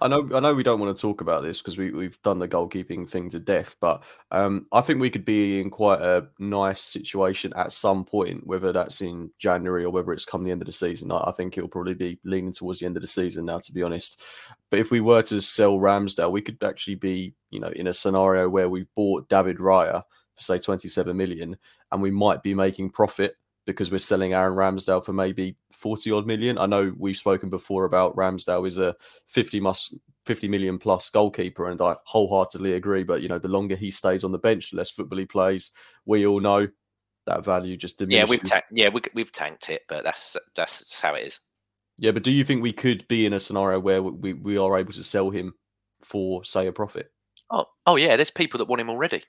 I 0.00 0.08
know, 0.08 0.28
I 0.32 0.40
know, 0.40 0.54
we 0.54 0.62
don't 0.62 0.80
want 0.80 0.96
to 0.96 1.00
talk 1.00 1.20
about 1.20 1.42
this 1.42 1.60
because 1.60 1.76
we 1.76 1.90
we've 1.90 2.20
done 2.22 2.38
the 2.38 2.48
goalkeeping 2.48 3.08
thing 3.08 3.28
to 3.30 3.40
death, 3.40 3.76
but 3.80 4.04
um, 4.30 4.66
I 4.72 4.80
think 4.80 5.00
we 5.00 5.10
could 5.10 5.24
be 5.24 5.60
in 5.60 5.70
quite 5.70 6.00
a 6.00 6.28
nice 6.38 6.82
situation 6.82 7.52
at 7.56 7.72
some 7.72 8.04
point, 8.04 8.46
whether 8.46 8.72
that's 8.72 9.00
in 9.00 9.30
January 9.38 9.84
or 9.84 9.90
whether 9.90 10.12
it's 10.12 10.24
come 10.24 10.44
the 10.44 10.50
end 10.50 10.62
of 10.62 10.66
the 10.66 10.72
season. 10.72 11.10
I, 11.10 11.18
I 11.26 11.32
think 11.32 11.56
it'll 11.56 11.68
probably 11.68 11.94
be 11.94 12.18
leaning 12.24 12.52
towards 12.52 12.78
the 12.78 12.86
end 12.86 12.96
of 12.96 13.00
the 13.00 13.08
season 13.08 13.46
now, 13.46 13.58
to 13.58 13.72
be 13.72 13.82
honest. 13.82 14.22
But 14.70 14.80
if 14.80 14.90
we 14.90 15.00
were 15.00 15.22
to 15.22 15.40
sell 15.40 15.78
Ramsdale, 15.78 16.30
we 16.30 16.42
could 16.42 16.62
actually 16.62 16.96
be, 16.96 17.34
you 17.50 17.60
know, 17.60 17.70
in 17.74 17.88
a 17.88 17.94
scenario 17.94 18.48
where 18.48 18.68
we've 18.68 18.92
bought 18.94 19.28
David 19.28 19.58
Raya 19.58 20.02
for 20.34 20.42
say 20.42 20.58
27 20.58 21.16
million, 21.16 21.56
and 21.90 22.02
we 22.02 22.10
might 22.10 22.42
be 22.42 22.54
making 22.54 22.90
profit 22.90 23.36
because 23.66 23.90
we're 23.90 23.98
selling 23.98 24.32
Aaron 24.32 24.56
Ramsdale 24.56 25.04
for 25.04 25.12
maybe 25.12 25.56
40 25.72 26.12
odd 26.12 26.26
million. 26.26 26.56
I 26.56 26.66
know 26.66 26.94
we've 26.96 27.16
spoken 27.16 27.50
before 27.50 27.84
about 27.84 28.16
Ramsdale 28.16 28.66
is 28.66 28.78
a 28.78 28.94
50 29.26 29.60
must 29.60 29.94
50 30.24 30.48
million 30.48 30.78
plus 30.78 31.10
goalkeeper, 31.10 31.68
and 31.68 31.80
I 31.80 31.96
wholeheartedly 32.04 32.74
agree. 32.74 33.02
But 33.02 33.22
you 33.22 33.28
know, 33.28 33.38
the 33.38 33.48
longer 33.48 33.76
he 33.76 33.90
stays 33.90 34.24
on 34.24 34.32
the 34.32 34.38
bench, 34.38 34.70
the 34.70 34.78
less 34.78 34.90
football 34.90 35.18
he 35.18 35.26
plays. 35.26 35.72
We 36.04 36.26
all 36.26 36.40
know 36.40 36.68
that 37.26 37.44
value 37.44 37.76
just 37.76 37.98
diminishes. 37.98 38.28
Yeah, 38.28 38.30
we've 38.30 38.50
ta- 38.50 38.66
yeah 38.70 38.88
we, 38.88 39.00
we've 39.14 39.32
tanked 39.32 39.68
it, 39.68 39.82
but 39.88 40.04
that's 40.04 40.36
that's 40.54 41.00
how 41.00 41.14
it 41.14 41.26
is. 41.26 41.40
Yeah, 41.98 42.12
but 42.12 42.22
do 42.22 42.32
you 42.32 42.44
think 42.44 42.62
we 42.62 42.72
could 42.72 43.06
be 43.08 43.26
in 43.26 43.32
a 43.32 43.40
scenario 43.40 43.80
where 43.80 44.02
we, 44.02 44.34
we 44.34 44.58
are 44.58 44.78
able 44.78 44.92
to 44.92 45.02
sell 45.02 45.30
him 45.30 45.54
for 46.00 46.44
say 46.44 46.66
a 46.66 46.72
profit? 46.72 47.10
Oh, 47.50 47.66
oh 47.86 47.96
yeah, 47.96 48.16
there's 48.16 48.30
people 48.30 48.58
that 48.58 48.68
want 48.68 48.80
him 48.80 48.90
already. 48.90 49.24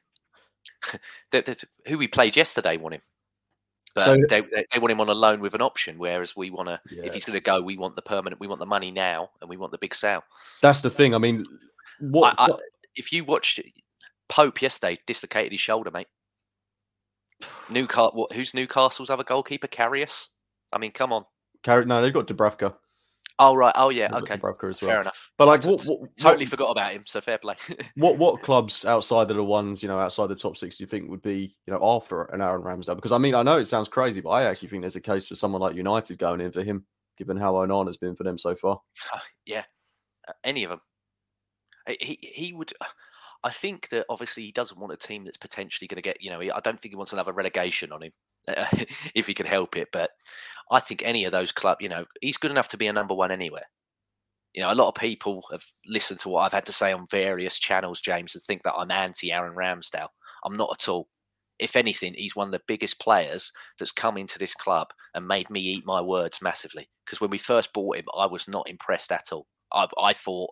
who 1.87 1.97
we 1.97 2.07
played 2.07 2.35
yesterday 2.35 2.77
want 2.77 2.95
him. 2.95 3.01
But 3.97 4.03
so, 4.03 4.17
they, 4.29 4.41
they 4.41 4.79
want 4.79 4.91
him 4.91 5.01
on 5.01 5.09
a 5.09 5.13
loan 5.13 5.39
with 5.39 5.55
an 5.55 5.61
option, 5.61 5.97
whereas 5.97 6.35
we 6.35 6.51
want 6.51 6.69
to. 6.69 6.79
Yeah. 6.91 7.05
If 7.05 7.15
he's 7.15 7.25
going 7.25 7.33
to 7.33 7.41
go, 7.41 7.59
we 7.59 7.77
want 7.77 7.95
the 7.95 8.03
permanent. 8.03 8.39
We 8.39 8.45
want 8.45 8.59
the 8.59 8.65
money 8.67 8.91
now, 8.91 9.31
and 9.41 9.49
we 9.49 9.57
want 9.57 9.71
the 9.71 9.79
big 9.79 9.95
sale. 9.95 10.23
That's 10.61 10.81
the 10.81 10.91
thing. 10.91 11.15
I 11.15 11.17
mean, 11.17 11.43
what, 11.99 12.35
I, 12.37 12.45
I, 12.45 12.49
if 12.95 13.11
you 13.11 13.23
watched 13.23 13.59
Pope 14.29 14.61
yesterday, 14.61 14.99
dislocated 15.07 15.51
his 15.51 15.61
shoulder, 15.61 15.89
mate. 15.89 16.07
Newcastle. 17.71 18.27
Who's 18.33 18.53
Newcastle's 18.53 19.09
other 19.09 19.23
goalkeeper? 19.23 19.67
Karius. 19.67 20.27
I 20.71 20.77
mean, 20.77 20.91
come 20.91 21.11
on. 21.11 21.25
Car- 21.63 21.85
no, 21.85 21.99
they've 21.99 22.13
got 22.13 22.27
Dubravka. 22.27 22.75
Oh 23.39 23.55
right. 23.55 23.73
Oh 23.75 23.89
yeah. 23.89 24.09
Okay. 24.13 24.35
Broker 24.37 24.69
as 24.69 24.81
well. 24.81 24.89
Fair 24.89 25.01
enough. 25.01 25.29
But 25.37 25.47
like, 25.47 25.63
what, 25.63 25.83
what, 25.83 26.15
totally 26.17 26.45
what, 26.45 26.49
forgot 26.49 26.71
about 26.71 26.93
him. 26.93 27.03
So 27.05 27.21
fair 27.21 27.37
play. 27.37 27.55
what 27.95 28.17
what 28.17 28.41
clubs 28.41 28.83
outside 28.83 29.29
of 29.29 29.37
the 29.37 29.43
ones 29.43 29.83
you 29.83 29.89
know 29.89 29.99
outside 29.99 30.27
the 30.27 30.35
top 30.35 30.57
six 30.57 30.77
do 30.77 30.83
you 30.83 30.87
think 30.87 31.09
would 31.09 31.21
be 31.21 31.55
you 31.65 31.73
know 31.73 31.79
after 31.83 32.23
an 32.23 32.41
Aaron 32.41 32.63
Ramsdale? 32.63 32.95
Because 32.95 33.11
I 33.11 33.19
mean, 33.19 33.35
I 33.35 33.43
know 33.43 33.59
it 33.59 33.65
sounds 33.65 33.89
crazy, 33.89 34.21
but 34.21 34.29
I 34.29 34.43
actually 34.43 34.69
think 34.69 34.81
there's 34.81 34.95
a 34.95 35.01
case 35.01 35.27
for 35.27 35.35
someone 35.35 35.61
like 35.61 35.75
United 35.75 36.17
going 36.17 36.41
in 36.41 36.51
for 36.51 36.63
him, 36.63 36.85
given 37.17 37.37
how 37.37 37.53
Onana 37.53 37.87
has 37.87 37.97
been 37.97 38.15
for 38.15 38.23
them 38.23 38.39
so 38.39 38.55
far. 38.55 38.81
yeah, 39.45 39.63
uh, 40.27 40.33
any 40.43 40.63
of 40.63 40.71
them. 40.71 40.81
He 41.99 42.17
he 42.21 42.53
would. 42.53 42.73
I 43.43 43.51
think 43.51 43.89
that 43.89 44.07
obviously 44.09 44.43
he 44.43 44.51
doesn't 44.51 44.79
want 44.79 44.93
a 44.93 44.97
team 44.97 45.23
that's 45.23 45.37
potentially 45.37 45.87
going 45.87 45.97
to 45.97 46.01
get. 46.01 46.23
You 46.23 46.31
know, 46.31 46.39
I 46.41 46.59
don't 46.61 46.81
think 46.81 46.91
he 46.91 46.95
wants 46.95 47.13
another 47.13 47.33
relegation 47.33 47.91
on 47.91 48.01
him. 48.01 48.11
if 49.15 49.27
he 49.27 49.33
can 49.33 49.45
help 49.45 49.75
it. 49.75 49.89
But 49.91 50.11
I 50.71 50.79
think 50.79 51.01
any 51.03 51.25
of 51.25 51.31
those 51.31 51.51
clubs, 51.51 51.79
you 51.81 51.89
know, 51.89 52.05
he's 52.21 52.37
good 52.37 52.51
enough 52.51 52.69
to 52.69 52.77
be 52.77 52.87
a 52.87 52.93
number 52.93 53.13
one 53.13 53.31
anywhere. 53.31 53.65
You 54.53 54.63
know, 54.63 54.71
a 54.71 54.75
lot 54.75 54.87
of 54.87 54.95
people 54.95 55.43
have 55.51 55.63
listened 55.85 56.19
to 56.21 56.29
what 56.29 56.41
I've 56.41 56.53
had 56.53 56.65
to 56.65 56.73
say 56.73 56.91
on 56.91 57.07
various 57.11 57.59
channels, 57.59 58.01
James, 58.01 58.33
and 58.33 58.41
think 58.41 58.63
that 58.63 58.73
I'm 58.75 58.91
anti 58.91 59.31
Aaron 59.31 59.55
Ramsdale. 59.55 60.07
I'm 60.43 60.57
not 60.57 60.71
at 60.73 60.89
all. 60.89 61.09
If 61.59 61.75
anything, 61.75 62.13
he's 62.15 62.35
one 62.35 62.47
of 62.47 62.51
the 62.51 62.61
biggest 62.67 62.99
players 62.99 63.51
that's 63.79 63.91
come 63.91 64.17
into 64.17 64.37
this 64.37 64.53
club 64.53 64.89
and 65.13 65.27
made 65.27 65.49
me 65.49 65.59
eat 65.59 65.85
my 65.85 66.01
words 66.01 66.39
massively. 66.41 66.89
Because 67.05 67.19
when 67.19 67.31
we 67.31 67.37
first 67.39 67.73
bought 67.73 67.97
him, 67.97 68.05
I 68.15 68.27
was 68.27 68.47
not 68.47 68.69
impressed 68.69 69.11
at 69.11 69.31
all. 69.31 69.47
I, 69.71 69.87
I 69.99 70.13
thought 70.13 70.51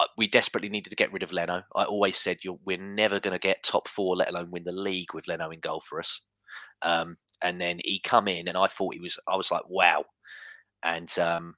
uh, 0.00 0.06
we 0.16 0.26
desperately 0.26 0.70
needed 0.70 0.90
to 0.90 0.96
get 0.96 1.12
rid 1.12 1.22
of 1.22 1.32
Leno. 1.32 1.62
I 1.74 1.84
always 1.84 2.16
said 2.16 2.38
we're 2.64 2.78
never 2.78 3.20
going 3.20 3.32
to 3.32 3.38
get 3.38 3.62
top 3.62 3.86
four, 3.86 4.16
let 4.16 4.30
alone 4.30 4.50
win 4.50 4.64
the 4.64 4.72
league 4.72 5.14
with 5.14 5.28
Leno 5.28 5.50
in 5.50 5.60
goal 5.60 5.80
for 5.80 6.00
us. 6.00 6.22
Um, 6.82 7.16
and 7.42 7.60
then 7.60 7.80
he 7.84 7.98
come 8.00 8.28
in, 8.28 8.48
and 8.48 8.56
I 8.58 8.66
thought 8.68 8.94
he 8.94 9.00
was. 9.00 9.18
I 9.28 9.36
was 9.36 9.50
like, 9.50 9.68
wow. 9.68 10.04
And 10.84 11.16
um, 11.18 11.56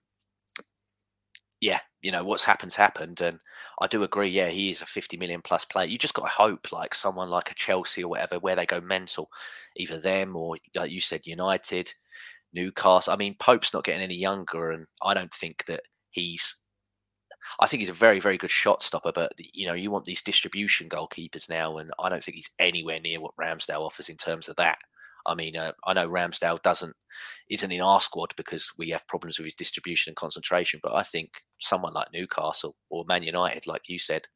yeah, 1.61 1.81
you 2.03 2.13
know 2.13 2.25
what's 2.25 2.45
happened's 2.45 2.77
happened, 2.77 3.21
and 3.21 3.41
I 3.81 3.87
do 3.87 4.03
agree. 4.03 4.29
Yeah, 4.29 4.49
he 4.49 4.71
is 4.71 4.83
a 4.83 4.87
fifty 4.87 5.17
million 5.17 5.41
plus 5.43 5.65
player. 5.65 5.87
You 5.87 5.99
just 5.99 6.15
got 6.15 6.25
to 6.25 6.29
hope, 6.29 6.73
like 6.73 6.95
someone 6.95 7.31
like 7.31 7.51
a 7.51 7.55
Chelsea 7.55 8.05
or 8.05 8.09
whatever, 8.11 8.39
where 8.39 8.57
they 8.57 8.67
go 8.67 8.81
mental, 8.81 9.31
either 9.77 9.99
them 9.99 10.37
or 10.37 10.57
like 10.75 10.91
you 10.91 11.01
said, 11.01 11.27
United, 11.27 11.93
Newcastle. 12.55 13.13
I 13.13 13.17
mean, 13.17 13.37
Pope's 13.41 13.75
not 13.75 13.85
getting 13.85 14.03
any 14.03 14.17
younger, 14.17 14.73
and 14.73 14.87
I 15.05 15.15
don't 15.15 15.35
think 15.35 15.65
that 15.67 15.83
he's. 16.11 16.57
I 17.61 17.67
think 17.67 17.81
he's 17.81 17.91
a 17.91 17.95
very, 17.95 18.21
very 18.21 18.39
good 18.39 18.51
shot 18.51 18.83
stopper, 18.83 19.13
but 19.15 19.33
you 19.53 19.67
know, 19.67 19.75
you 19.75 19.91
want 19.91 20.05
these 20.05 20.23
distribution 20.23 20.89
goalkeepers 20.89 21.49
now, 21.49 21.79
and 21.79 21.91
I 21.99 22.09
don't 22.09 22.23
think 22.23 22.37
he's 22.37 22.51
anywhere 22.59 23.01
near 23.01 23.21
what 23.21 23.37
Ramsdale 23.41 23.81
offers 23.85 24.09
in 24.09 24.17
terms 24.17 24.49
of 24.49 24.57
that. 24.57 24.79
I 25.27 25.35
mean, 25.35 25.57
uh, 25.57 25.73
I 25.87 25.95
know 25.95 26.09
Ramsdale 26.09 26.63
doesn't 26.63 26.95
isn't 27.49 27.73
in 27.73 27.81
our 27.81 28.01
squad 28.01 28.35
because 28.37 28.71
we 28.77 28.91
have 28.91 29.07
problems 29.07 29.39
with 29.39 29.47
his 29.47 29.55
distribution 29.55 30.11
and 30.11 30.17
concentration. 30.17 30.81
But 30.83 30.95
I 30.95 31.03
think 31.03 31.43
someone 31.61 31.95
like 31.95 32.13
Newcastle 32.13 32.77
or 32.91 33.05
Man 33.09 33.23
United, 33.23 33.67
like 33.67 33.89
you 33.89 33.99
said, 33.99 34.27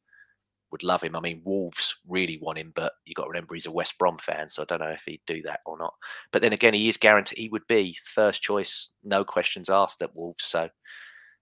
would 0.71 0.83
love 0.83 1.03
him. 1.03 1.15
I 1.15 1.19
mean, 1.19 1.41
Wolves 1.43 1.95
really 2.07 2.39
want 2.41 2.57
him, 2.57 2.71
but 2.75 2.93
you 3.05 3.13
got 3.13 3.23
to 3.23 3.29
remember 3.29 3.53
he's 3.53 3.65
a 3.65 3.71
West 3.71 3.97
Brom 3.97 4.17
fan, 4.17 4.49
so 4.49 4.61
I 4.61 4.65
don't 4.65 4.79
know 4.79 4.87
if 4.87 5.03
he'd 5.05 5.21
do 5.27 5.41
that 5.43 5.61
or 5.65 5.77
not. 5.77 5.93
But 6.31 6.41
then 6.41 6.53
again, 6.53 6.73
he 6.73 6.89
is 6.89 6.97
guaranteed 6.97 7.37
he 7.37 7.49
would 7.49 7.67
be 7.67 7.97
first 8.03 8.41
choice, 8.41 8.91
no 9.03 9.23
questions 9.23 9.69
asked 9.69 10.01
at 10.01 10.15
Wolves. 10.15 10.45
So 10.45 10.69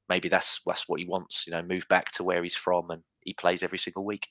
maybe 0.10 0.30
that's 0.30 0.62
that's 0.66 0.88
what 0.88 1.00
he 1.00 1.06
wants. 1.06 1.46
You 1.46 1.54
know, 1.54 1.62
move 1.62 1.88
back 1.90 2.12
to 2.14 2.24
where 2.24 2.44
he's 2.44 2.56
from, 2.56 2.90
and 2.92 3.04
he 3.22 3.34
plays 3.34 3.64
every 3.64 3.80
single 3.80 4.06
week. 4.06 4.28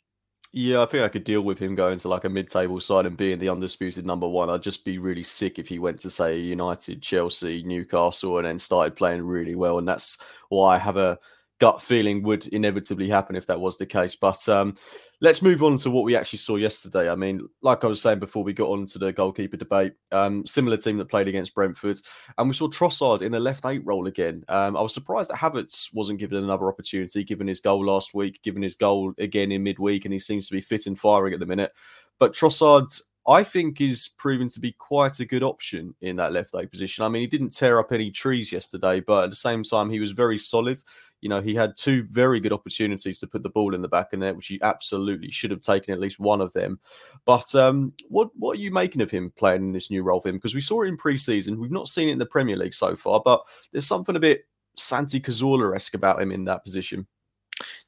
Yeah, 0.53 0.81
I 0.83 0.87
think 0.87 1.03
I 1.03 1.09
could 1.09 1.25
deal 1.25 1.43
with 1.43 1.59
him 1.59 1.75
going 1.75 1.99
to 1.99 2.09
like 2.09 2.25
a 2.25 2.31
mid-table 2.31 2.81
side 2.81 3.05
and 3.05 3.17
being 3.17 3.39
the 3.39 3.49
undisputed 3.49 4.07
number 4.07 4.29
one. 4.29 4.49
I'd 4.49 4.63
just 4.63 4.85
be 4.85 4.99
really 4.99 5.25
sick 5.25 5.59
if 5.59 5.69
he 5.69 5.79
went 5.79 6.01
to 6.01 6.11
say 6.11 6.39
United, 6.39 7.03
Chelsea, 7.03 7.63
Newcastle, 7.65 8.39
and 8.39 8.47
then 8.47 8.59
started 8.59 8.97
playing 8.97 9.23
really 9.23 9.55
well. 9.55 9.79
And 9.79 9.87
that's 9.87 10.17
why 10.49 10.77
I 10.77 10.79
have 10.79 10.97
a 10.97 11.19
gut 11.59 11.81
feeling 11.81 12.23
would 12.23 12.47
inevitably 12.49 13.09
happen 13.09 13.37
if 13.37 13.47
that 13.47 13.61
was 13.61 13.79
the 13.79 13.87
case. 13.87 14.15
But 14.15 14.47
um, 14.49 14.75
let's 15.21 15.43
move 15.43 15.63
on 15.63 15.77
to 15.79 15.91
what 15.91 16.05
we 16.05 16.17
actually 16.17 16.39
saw 16.39 16.57
yesterday. 16.57 17.11
I 17.11 17.15
mean, 17.15 17.49
like 17.63 17.85
I 17.85 17.87
was 17.87 18.03
saying 18.03 18.19
before 18.19 18.45
we 18.45 18.53
got 18.53 18.69
on 18.69 18.85
to 18.87 18.99
the 18.99 19.13
goalkeeper 19.13 19.57
debate, 19.57 19.95
um, 20.13 20.45
similar 20.45 20.77
team 20.77 20.99
that 20.99 21.09
played 21.09 21.29
against 21.29 21.55
Brentford, 21.55 21.99
and 22.39 22.49
we 22.49 22.55
saw 22.55 22.69
Trossard 22.69 23.23
in 23.23 23.33
the 23.33 23.41
left 23.41 23.65
eight 23.65 23.83
role 23.85 24.07
again. 24.07 24.45
Um, 24.49 24.77
I 24.77 24.81
was 24.81 24.95
surprised 24.95 25.31
that 25.31 25.39
Havertz 25.39 25.95
wasn't 25.95 26.19
given 26.19 26.43
another 26.43 26.69
opportunity, 26.69 27.25
given 27.25 27.47
his 27.47 27.61
goal 27.61 27.85
last 27.85 28.15
week, 28.15 28.43
given 28.43 28.63
his 28.63 28.75
goal 28.75 29.13
again 29.19 29.53
in 29.53 29.63
midweek, 29.63 30.05
and 30.05 30.13
he 30.13 30.21
seems 30.21 30.49
to 30.49 30.55
be 30.55 30.61
fit 30.61 30.87
and 30.87 30.99
firing 30.99 31.35
at 31.35 31.41
the 31.41 31.47
minute. 31.47 31.73
But 32.19 32.33
Trossard 32.33 33.01
I 33.29 33.43
think 33.43 33.81
is 33.81 34.11
proven 34.19 34.49
to 34.51 34.61
be 34.61 34.73
quite 34.73 35.19
a 35.19 35.25
good 35.25 35.43
option 35.43 35.95
in 36.01 36.15
that 36.17 36.33
left 36.33 36.55
eight 36.55 36.71
position. 36.71 37.03
I 37.03 37.09
mean, 37.09 37.23
he 37.23 37.27
didn't 37.27 37.57
tear 37.57 37.81
up 37.81 37.91
any 37.91 38.11
trees 38.11 38.53
yesterday, 38.53 39.01
but 39.01 39.25
at 39.25 39.31
the 39.31 39.37
same 39.37 39.65
time, 39.65 39.91
he 39.91 39.99
was 39.99 40.13
very 40.13 40.39
solid. 40.39 40.79
You 41.21 41.29
know, 41.29 41.41
he 41.41 41.55
had 41.55 41.77
two 41.77 42.05
very 42.05 42.41
good 42.41 42.53
opportunities 42.53 43.19
to 43.21 43.27
put 43.27 43.43
the 43.43 43.49
ball 43.49 43.75
in 43.75 43.83
the 43.83 43.89
back 43.89 44.13
of 44.13 44.21
net, 44.21 44.37
which 44.37 44.49
he 44.49 44.61
absolutely 44.63 45.31
should 45.31 45.51
have 45.51 45.61
taken 45.61 45.93
at 45.93 46.01
least 46.01 46.21
one 46.21 46.41
of 46.41 46.53
them. 46.53 46.79
But 47.25 47.55
um, 47.55 47.93
what 48.09 48.31
what 48.37 48.59
are 48.59 48.61
you 48.61 48.71
making 48.71 49.01
of 49.01 49.11
him 49.11 49.33
playing 49.37 49.63
in 49.63 49.73
this 49.73 49.91
new 49.91 50.03
role 50.03 50.21
for 50.21 50.29
him? 50.29 50.37
Because 50.37 50.55
we 50.55 50.61
saw 50.61 50.83
it 50.83 50.89
in 50.89 50.97
pre-season, 50.97 51.61
we've 51.61 51.71
not 51.71 51.89
seen 51.89 52.09
it 52.09 52.13
in 52.13 52.19
the 52.19 52.27
Premier 52.27 52.57
League 52.57 52.75
so 52.75 52.95
far, 52.97 53.21
but 53.25 53.43
there's 53.73 53.87
something 53.87 54.17
a 54.17 54.21
bit 54.21 54.47
Santi 54.77 55.21
Cazorla 55.21 55.75
esque 55.75 55.95
about 55.95 56.21
him 56.21 56.31
in 56.31 56.45
that 56.45 56.65
position. 56.65 57.07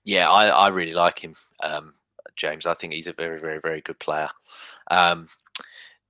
Yeah, 0.04 0.30
I, 0.30 0.48
I 0.48 0.68
really 0.68 0.92
like 0.92 1.18
him, 1.18 1.34
um, 1.62 1.94
James. 2.36 2.66
I 2.66 2.74
think 2.74 2.94
he's 2.94 3.06
a 3.06 3.12
very, 3.12 3.38
very, 3.38 3.60
very 3.60 3.82
good 3.82 3.98
player. 3.98 4.30
Um, 4.90 5.28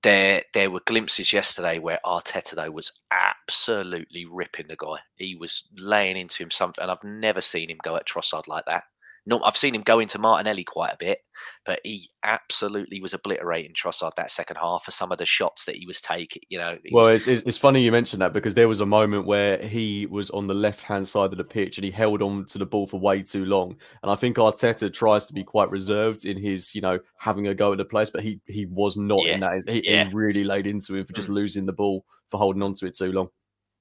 there, 0.03 0.43
there 0.55 0.71
were 0.71 0.81
glimpses 0.87 1.33
yesterday 1.33 1.79
where 1.79 2.01
Arteta 2.05 2.55
though 2.55 2.71
was 2.71 2.93
absolutely 3.11 4.25
ripping 4.27 4.67
the 4.69 4.77
guy. 4.77 4.99
He 5.17 5.35
was 5.35 5.65
laying 5.77 6.17
into 6.17 6.43
him 6.43 6.51
something, 6.51 6.83
and 6.83 6.91
I've 6.91 7.05
never 7.05 7.41
seen 7.41 7.71
him 7.71 7.79
go 7.83 7.97
at 7.97 8.07
Trossard 8.07 8.47
like 8.49 8.65
that. 8.67 8.85
No, 9.29 9.43
I've 9.45 9.59
seen 9.59 9.75
him 9.75 9.83
go 9.83 9.99
into 9.99 10.19
Martinelli 10.19 10.65
quite 10.65 10.95
a 10.95 10.97
bit, 10.97 11.19
but 11.67 11.81
he 11.85 12.09
absolutely 12.25 13.03
was 13.03 13.13
obliterating 13.13 13.75
Trossard 13.75 14.15
that 14.17 14.31
second 14.31 14.57
half 14.57 14.85
for 14.85 14.91
some 14.91 15.13
of 15.13 15.19
the 15.19 15.27
shots 15.27 15.67
that 15.67 15.77
he 15.77 15.87
was 15.87 16.01
taking. 16.01 16.41
You 16.49 16.57
know, 16.57 16.79
well, 16.93 17.09
it's, 17.09 17.29
it's, 17.29 17.43
it's 17.43 17.59
funny 17.59 17.83
you 17.83 17.93
mentioned 17.93 18.23
that 18.23 18.33
because 18.33 18.55
there 18.55 18.69
was 18.69 18.81
a 18.81 18.87
moment 18.87 19.27
where 19.27 19.59
he 19.59 20.07
was 20.07 20.31
on 20.31 20.47
the 20.47 20.55
left 20.55 20.83
hand 20.83 21.07
side 21.07 21.31
of 21.31 21.37
the 21.37 21.45
pitch 21.45 21.77
and 21.77 21.85
he 21.85 21.91
held 21.91 22.23
on 22.23 22.47
to 22.47 22.57
the 22.57 22.65
ball 22.65 22.87
for 22.87 22.99
way 22.99 23.23
too 23.23 23.45
long. 23.45 23.77
And 24.03 24.11
I 24.11 24.15
think 24.15 24.39
Arteta 24.39 24.91
tries 24.91 25.27
to 25.27 25.35
be 25.35 25.45
quite 25.45 25.69
reserved 25.69 26.25
in 26.25 26.39
his, 26.39 26.75
you 26.75 26.81
know, 26.81 26.99
having 27.19 27.49
a 27.49 27.55
go 27.55 27.73
at 27.73 27.79
the 27.79 27.85
place, 27.85 28.09
but 28.09 28.23
he 28.23 28.41
he 28.47 28.65
was 28.65 28.97
not 28.97 29.27
yeah. 29.27 29.35
in 29.35 29.41
that. 29.41 29.69
He, 29.69 29.91
yeah. 29.91 30.05
he, 30.05 30.15
really 30.15 30.45
laid 30.45 30.67
into 30.67 30.95
him 30.95 31.05
for 31.05 31.13
just 31.13 31.29
mm. 31.29 31.35
losing 31.35 31.67
the 31.67 31.75
ball 31.75 32.07
for 32.31 32.39
holding 32.39 32.63
on 32.63 32.73
to 32.73 32.87
it 32.87 32.97
too 32.97 33.13
long. 33.13 33.29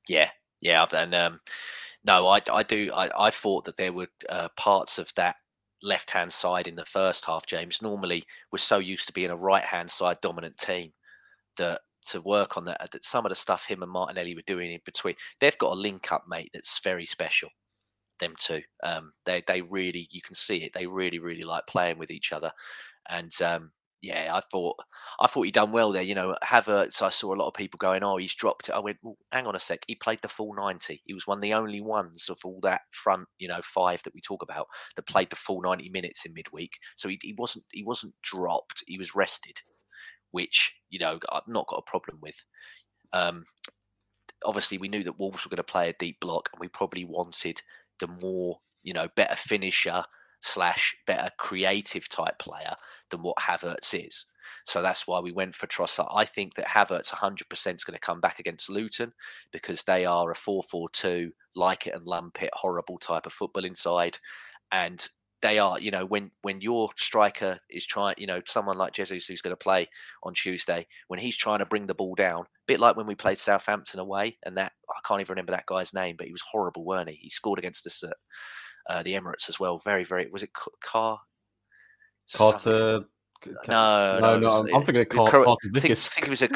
Yeah, 0.09 0.29
yeah, 0.61 0.85
and 0.91 1.15
um, 1.15 1.39
no, 2.07 2.27
I, 2.27 2.41
I 2.51 2.63
do. 2.63 2.89
I, 2.93 3.27
I 3.27 3.29
thought 3.29 3.65
that 3.65 3.77
there 3.77 3.91
were 3.93 4.07
uh, 4.29 4.47
parts 4.55 4.97
of 4.97 5.11
that 5.15 5.35
left 5.83 6.09
hand 6.09 6.31
side 6.31 6.67
in 6.67 6.75
the 6.75 6.85
first 6.85 7.25
half. 7.25 7.45
James 7.45 7.81
normally 7.81 8.23
we're 8.51 8.57
so 8.57 8.79
used 8.79 9.05
to 9.07 9.13
being 9.13 9.29
a 9.29 9.35
right 9.35 9.63
hand 9.63 9.91
side 9.91 10.17
dominant 10.21 10.57
team 10.57 10.91
that 11.57 11.81
to 12.07 12.21
work 12.21 12.55
on 12.55 12.63
that, 12.65 12.89
that 12.91 13.05
some 13.05 13.25
of 13.25 13.29
the 13.29 13.35
stuff 13.35 13.65
him 13.65 13.83
and 13.83 13.91
Martinelli 13.91 14.33
were 14.33 14.41
doing 14.47 14.71
in 14.71 14.79
between, 14.85 15.15
they've 15.39 15.57
got 15.57 15.73
a 15.73 15.75
link 15.79 16.11
up, 16.11 16.23
mate. 16.27 16.49
That's 16.53 16.79
very 16.79 17.05
special. 17.05 17.49
Them 18.19 18.33
two, 18.39 18.61
um, 18.81 19.11
they 19.25 19.43
they 19.45 19.61
really 19.61 20.07
you 20.09 20.21
can 20.21 20.33
see 20.33 20.57
it. 20.63 20.73
They 20.73 20.87
really 20.87 21.19
really 21.19 21.43
like 21.43 21.67
playing 21.67 21.99
with 21.99 22.09
each 22.09 22.31
other, 22.31 22.51
and 23.09 23.31
um, 23.43 23.71
yeah, 24.01 24.31
I 24.35 24.41
thought 24.51 24.75
I 25.19 25.27
thought 25.27 25.43
he 25.43 25.51
done 25.51 25.71
well 25.71 25.91
there. 25.91 26.03
You 26.03 26.13
know, 26.15 26.35
Havertz. 26.43 27.01
I 27.01 27.09
saw 27.09 27.33
a 27.33 27.35
lot 27.37 27.47
of 27.47 27.53
people 27.55 27.77
going, 27.79 28.03
"Oh, 28.03 28.17
he's 28.17 28.35
dropped 28.35 28.69
it." 28.69 28.75
I 28.75 28.79
went, 28.79 28.97
well, 29.01 29.17
"Hang 29.31 29.47
on 29.47 29.55
a 29.55 29.59
sec. 29.59 29.79
He 29.87 29.95
played 29.95 30.19
the 30.21 30.27
full 30.29 30.53
ninety. 30.53 31.01
He 31.05 31.13
was 31.13 31.25
one 31.25 31.39
of 31.39 31.41
the 31.41 31.53
only 31.53 31.81
ones 31.81 32.29
of 32.29 32.37
all 32.43 32.59
that 32.61 32.81
front, 32.91 33.27
you 33.39 33.47
know, 33.47 33.59
five 33.63 34.03
that 34.03 34.13
we 34.13 34.21
talk 34.21 34.43
about 34.43 34.67
that 34.95 35.07
played 35.07 35.29
the 35.31 35.35
full 35.35 35.61
ninety 35.61 35.89
minutes 35.89 36.25
in 36.25 36.33
midweek. 36.33 36.77
So 36.95 37.09
he, 37.09 37.17
he 37.21 37.33
wasn't 37.37 37.65
he 37.71 37.83
wasn't 37.83 38.13
dropped. 38.21 38.83
He 38.87 38.97
was 38.99 39.15
rested, 39.15 39.59
which 40.31 40.75
you 40.89 40.99
know 40.99 41.19
I've 41.31 41.47
not 41.47 41.67
got 41.67 41.83
a 41.85 41.89
problem 41.89 42.19
with. 42.21 42.43
Um, 43.13 43.45
obviously, 44.45 44.77
we 44.77 44.87
knew 44.87 45.03
that 45.03 45.19
Wolves 45.19 45.43
were 45.45 45.49
going 45.49 45.57
to 45.57 45.63
play 45.63 45.89
a 45.89 45.93
deep 45.99 46.19
block, 46.19 46.49
and 46.53 46.59
we 46.59 46.67
probably 46.67 47.05
wanted 47.05 47.61
the 47.99 48.07
more 48.07 48.59
you 48.83 48.93
know 48.93 49.07
better 49.15 49.35
finisher 49.35 50.03
slash 50.47 50.95
better 51.05 51.29
creative 51.37 52.07
type 52.09 52.39
player 52.39 52.75
than 53.09 53.21
what 53.21 53.37
Havertz 53.37 53.93
is. 53.93 54.25
So 54.65 54.81
that's 54.81 55.07
why 55.07 55.19
we 55.19 55.31
went 55.31 55.55
for 55.55 55.67
Trossard. 55.67 56.11
I 56.13 56.25
think 56.25 56.55
that 56.55 56.67
Havertz 56.67 57.09
100% 57.09 57.41
is 57.75 57.83
going 57.83 57.93
to 57.93 57.99
come 57.99 58.21
back 58.21 58.39
against 58.39 58.69
Luton 58.69 59.13
because 59.51 59.83
they 59.83 60.05
are 60.05 60.31
a 60.31 60.35
4 60.35 60.63
4 60.63 60.89
2, 60.89 61.31
like 61.55 61.87
it 61.87 61.95
and 61.95 62.05
lump 62.05 62.41
it, 62.41 62.49
horrible 62.53 62.97
type 62.97 63.25
of 63.25 63.33
football 63.33 63.65
inside. 63.65 64.17
And 64.71 65.07
they 65.41 65.59
are, 65.59 65.79
you 65.79 65.91
know, 65.91 66.05
when 66.05 66.31
when 66.41 66.61
your 66.61 66.89
striker 66.95 67.59
is 67.69 67.85
trying, 67.85 68.15
you 68.17 68.25
know, 68.25 68.41
someone 68.47 68.77
like 68.77 68.93
Jesus 68.93 69.27
who's 69.27 69.41
going 69.41 69.55
to 69.55 69.57
play 69.57 69.87
on 70.23 70.33
Tuesday, 70.33 70.87
when 71.09 71.19
he's 71.19 71.37
trying 71.37 71.59
to 71.59 71.65
bring 71.65 71.87
the 71.87 71.93
ball 71.93 72.15
down, 72.15 72.41
a 72.41 72.45
bit 72.67 72.79
like 72.79 72.95
when 72.95 73.05
we 73.05 73.15
played 73.15 73.37
Southampton 73.37 73.99
away, 73.99 74.37
and 74.43 74.57
that 74.57 74.73
I 74.89 74.99
can't 75.07 75.21
even 75.21 75.33
remember 75.33 75.51
that 75.51 75.67
guy's 75.67 75.93
name, 75.93 76.15
but 76.17 76.25
he 76.25 76.33
was 76.33 76.43
horrible, 76.51 76.85
weren't 76.85 77.09
he? 77.09 77.15
He 77.21 77.29
scored 77.29 77.59
against 77.59 77.85
us 77.85 78.03
at 78.03 78.15
uh, 78.89 79.03
the 79.03 79.13
Emirates 79.13 79.49
as 79.49 79.59
well. 79.59 79.77
Very, 79.77 80.03
very. 80.03 80.29
Was 80.29 80.43
it 80.43 80.51
Car? 80.81 81.19
Carter. 82.33 83.05
No, 83.67 84.19
no, 84.19 84.39
no. 84.39 84.49
I'm, 84.49 84.75
I'm, 84.75 84.83
thinking 84.83 85.01
of 85.01 85.09
Car- 85.09 85.29
Carter 85.29 85.49
I 85.49 85.79
think, 85.79 85.91
I 85.91 85.95
think 85.95 86.27
it 86.27 86.29
was 86.29 86.41
a 86.41 86.49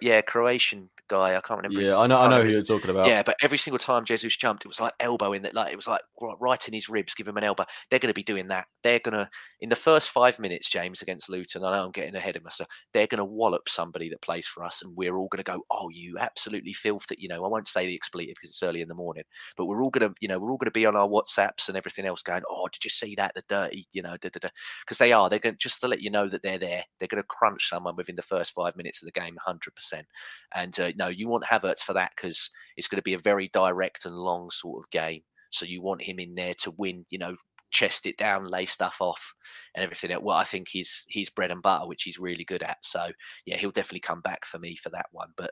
yeah 0.00 0.20
Croatian 0.20 0.88
guy. 1.08 1.36
I 1.36 1.40
can't 1.40 1.58
remember. 1.62 1.80
Yeah, 1.80 1.88
his, 1.88 1.94
I 1.94 2.06
know. 2.06 2.18
I 2.18 2.28
know 2.28 2.42
who 2.42 2.50
you're 2.50 2.62
talking 2.62 2.90
about. 2.90 3.06
Yeah, 3.06 3.22
but 3.22 3.36
every 3.42 3.58
single 3.58 3.78
time 3.78 4.04
Jesus 4.04 4.36
jumped, 4.36 4.64
it 4.64 4.68
was 4.68 4.80
like 4.80 4.92
elbowing 5.00 5.42
that. 5.42 5.54
Like 5.54 5.72
it 5.72 5.76
was 5.76 5.86
like 5.86 6.00
right 6.40 6.68
in 6.68 6.74
his 6.74 6.88
ribs, 6.88 7.14
give 7.14 7.28
him 7.28 7.36
an 7.36 7.44
elbow. 7.44 7.64
They're 7.90 7.98
going 7.98 8.12
to 8.12 8.14
be 8.14 8.22
doing 8.22 8.48
that. 8.48 8.66
They're 8.82 9.00
going 9.00 9.14
to 9.14 9.28
in 9.60 9.68
the 9.68 9.76
first 9.76 10.10
five 10.10 10.38
minutes, 10.38 10.68
James 10.68 11.02
against 11.02 11.28
Luton. 11.28 11.64
I 11.64 11.76
know 11.76 11.84
I'm 11.84 11.90
getting 11.90 12.14
ahead 12.14 12.36
of 12.36 12.44
myself. 12.44 12.68
They're 12.92 13.06
going 13.06 13.18
to 13.18 13.24
wallop 13.24 13.68
somebody 13.68 14.08
that 14.10 14.22
plays 14.22 14.46
for 14.46 14.62
us, 14.64 14.82
and 14.82 14.96
we're 14.96 15.16
all 15.16 15.28
going 15.28 15.42
to 15.42 15.50
go, 15.50 15.64
"Oh, 15.70 15.88
you 15.90 16.16
absolutely 16.18 16.72
filth 16.72 17.06
that." 17.08 17.18
You 17.18 17.28
know, 17.28 17.44
I 17.44 17.48
won't 17.48 17.68
say 17.68 17.86
the 17.86 17.94
expletive 17.94 18.34
because 18.36 18.50
it's 18.50 18.62
early 18.62 18.80
in 18.80 18.88
the 18.88 18.94
morning, 18.94 19.24
but 19.56 19.66
we're 19.66 19.82
all 19.82 19.90
going 19.90 20.08
to, 20.08 20.14
you 20.20 20.28
know, 20.28 20.38
we're 20.38 20.50
all 20.50 20.58
going 20.58 20.66
to 20.66 20.70
be 20.70 20.86
on 20.86 20.96
our 20.96 21.08
WhatsApps 21.08 21.68
and 21.68 21.76
everything 21.76 22.06
else, 22.06 22.22
going, 22.22 22.42
"Oh, 22.48 22.68
did 22.72 22.84
you 22.84 22.90
see 22.90 23.14
that? 23.16 23.34
The 23.34 23.42
dirty, 23.48 23.86
you 23.92 24.02
know, 24.02 24.16
because 24.20 24.98
they 24.98 25.12
are. 25.12 25.28
They're 25.28 25.38
going 25.38 25.56
just 25.58 25.80
to 25.80 25.88
let 25.88 26.02
you 26.02 26.10
know 26.10 26.27
that 26.28 26.42
they're 26.42 26.58
there. 26.58 26.84
They're 26.98 27.08
going 27.08 27.22
to 27.22 27.26
crunch 27.26 27.68
someone 27.68 27.96
within 27.96 28.16
the 28.16 28.22
first 28.22 28.52
five 28.52 28.76
minutes 28.76 29.02
of 29.02 29.06
the 29.06 29.20
game, 29.20 29.36
hundred 29.40 29.74
percent. 29.74 30.06
And 30.54 30.78
uh, 30.78 30.92
no, 30.96 31.08
you 31.08 31.28
want 31.28 31.44
Havertz 31.44 31.80
for 31.80 31.92
that 31.94 32.12
because 32.16 32.50
it's 32.76 32.88
going 32.88 32.98
to 32.98 33.02
be 33.02 33.14
a 33.14 33.18
very 33.18 33.48
direct 33.52 34.04
and 34.04 34.14
long 34.14 34.50
sort 34.50 34.84
of 34.84 34.90
game. 34.90 35.22
So 35.50 35.64
you 35.66 35.82
want 35.82 36.02
him 36.02 36.18
in 36.18 36.34
there 36.34 36.54
to 36.62 36.72
win, 36.72 37.04
you 37.10 37.18
know, 37.18 37.36
chest 37.70 38.06
it 38.06 38.16
down, 38.16 38.46
lay 38.46 38.64
stuff 38.66 38.96
off, 39.00 39.34
and 39.74 39.82
everything. 39.82 40.16
Well, 40.22 40.36
I 40.36 40.44
think 40.44 40.68
he's 40.68 41.04
he's 41.08 41.30
bread 41.30 41.50
and 41.50 41.62
butter, 41.62 41.86
which 41.86 42.02
he's 42.02 42.18
really 42.18 42.44
good 42.44 42.62
at. 42.62 42.78
So 42.82 43.10
yeah, 43.46 43.56
he'll 43.56 43.70
definitely 43.70 44.00
come 44.00 44.20
back 44.20 44.44
for 44.44 44.58
me 44.58 44.76
for 44.76 44.90
that 44.90 45.06
one. 45.12 45.30
But 45.36 45.50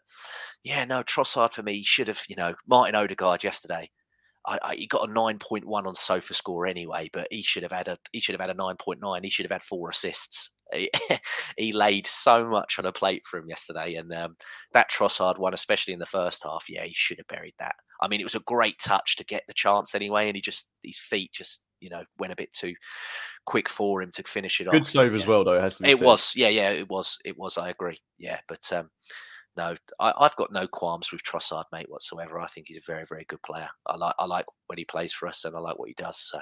yeah, 0.62 0.84
no, 0.84 1.02
Trossard 1.02 1.54
for 1.54 1.62
me 1.62 1.82
should 1.82 2.08
have, 2.08 2.22
you 2.28 2.36
know, 2.36 2.54
Martin 2.66 2.94
Odegaard 2.94 3.44
yesterday. 3.44 3.90
I, 4.46 4.58
I, 4.62 4.74
he 4.76 4.86
got 4.86 5.08
a 5.08 5.12
nine 5.12 5.38
point 5.38 5.64
one 5.64 5.86
on 5.86 5.94
Sofa 5.94 6.34
score 6.34 6.66
anyway, 6.66 7.10
but 7.12 7.28
he 7.30 7.42
should 7.42 7.62
have 7.62 7.72
had 7.72 7.88
a 7.88 7.98
he 8.12 8.20
should 8.20 8.34
have 8.34 8.40
had 8.40 8.50
a 8.50 8.54
nine 8.54 8.76
point 8.76 9.00
nine. 9.00 9.22
He 9.24 9.30
should 9.30 9.44
have 9.44 9.52
had 9.52 9.62
four 9.62 9.90
assists. 9.90 10.50
He, 10.72 10.90
he, 11.57 11.72
laid 11.72 12.07
so 12.07 12.46
much 12.46 12.79
on 12.79 12.87
a 12.87 12.92
plate 12.92 13.22
for 13.26 13.38
him 13.38 13.48
yesterday, 13.48 13.94
and 13.94 14.12
um, 14.12 14.37
that 14.72 14.90
Trossard 14.90 15.38
one, 15.38 15.55
especially 15.55 15.92
in 15.92 16.00
the 16.00 16.07
first 16.07 16.42
half, 16.44 16.64
yeah, 16.68 16.85
he 16.85 16.92
should 16.94 17.18
have 17.18 17.29
buried 17.29 17.55
that. 17.59 17.76
I 18.00 18.09
mean, 18.09 18.20
it 18.20 18.24
was 18.24 18.35
a 18.35 18.40
great 18.40 18.79
touch 18.79 19.16
to 19.16 19.24
get 19.24 19.44
the 19.46 19.55
chance 19.55 19.94
anyway, 19.94 20.29
and 20.29 20.37
he 20.37 20.42
just 20.42 20.68
his 20.83 20.98
feet 20.98 21.33
just 21.33 21.62
you 21.81 21.90
know 21.90 22.02
went 22.18 22.33
a 22.33 22.37
bit 22.37 22.52
too 22.52 22.74
quick 23.44 23.68
for 23.68 24.02
him 24.02 24.11
to 24.12 24.22
finish 24.24 24.61
it 24.61 24.64
Good 24.64 24.68
off. 24.68 24.72
Good 24.74 24.87
save 24.87 25.12
yeah. 25.12 25.18
as 25.18 25.26
well, 25.26 25.44
though. 25.44 25.55
It, 25.55 25.62
has 25.62 25.81
it 25.81 25.98
said. 25.98 26.05
was, 26.05 26.33
yeah, 26.35 26.48
yeah, 26.48 26.70
it 26.70 26.88
was, 26.88 27.18
it 27.24 27.38
was. 27.38 27.59
I 27.59 27.70
agree, 27.70 27.98
yeah, 28.18 28.38
but 28.48 28.70
um, 28.72 28.90
no, 29.57 29.74
I, 30.00 30.12
have 30.20 30.37
got 30.37 30.52
no 30.52 30.66
qualms 30.66 31.11
with 31.12 31.22
Trossard, 31.22 31.64
mate, 31.72 31.88
whatsoever. 31.88 32.40
I 32.40 32.46
think 32.46 32.66
he's 32.68 32.76
a 32.76 32.87
very, 32.87 33.05
very 33.09 33.24
good 33.26 33.42
player. 33.42 33.68
I 33.87 33.96
like, 33.96 34.14
I 34.18 34.26
like 34.26 34.44
when 34.66 34.79
he 34.79 34.85
plays 34.85 35.12
for 35.12 35.29
us, 35.29 35.44
and 35.44 35.57
I 35.57 35.61
like 35.61 35.79
what 35.79 35.88
he 35.88 35.94
does. 35.94 36.18
So. 36.18 36.40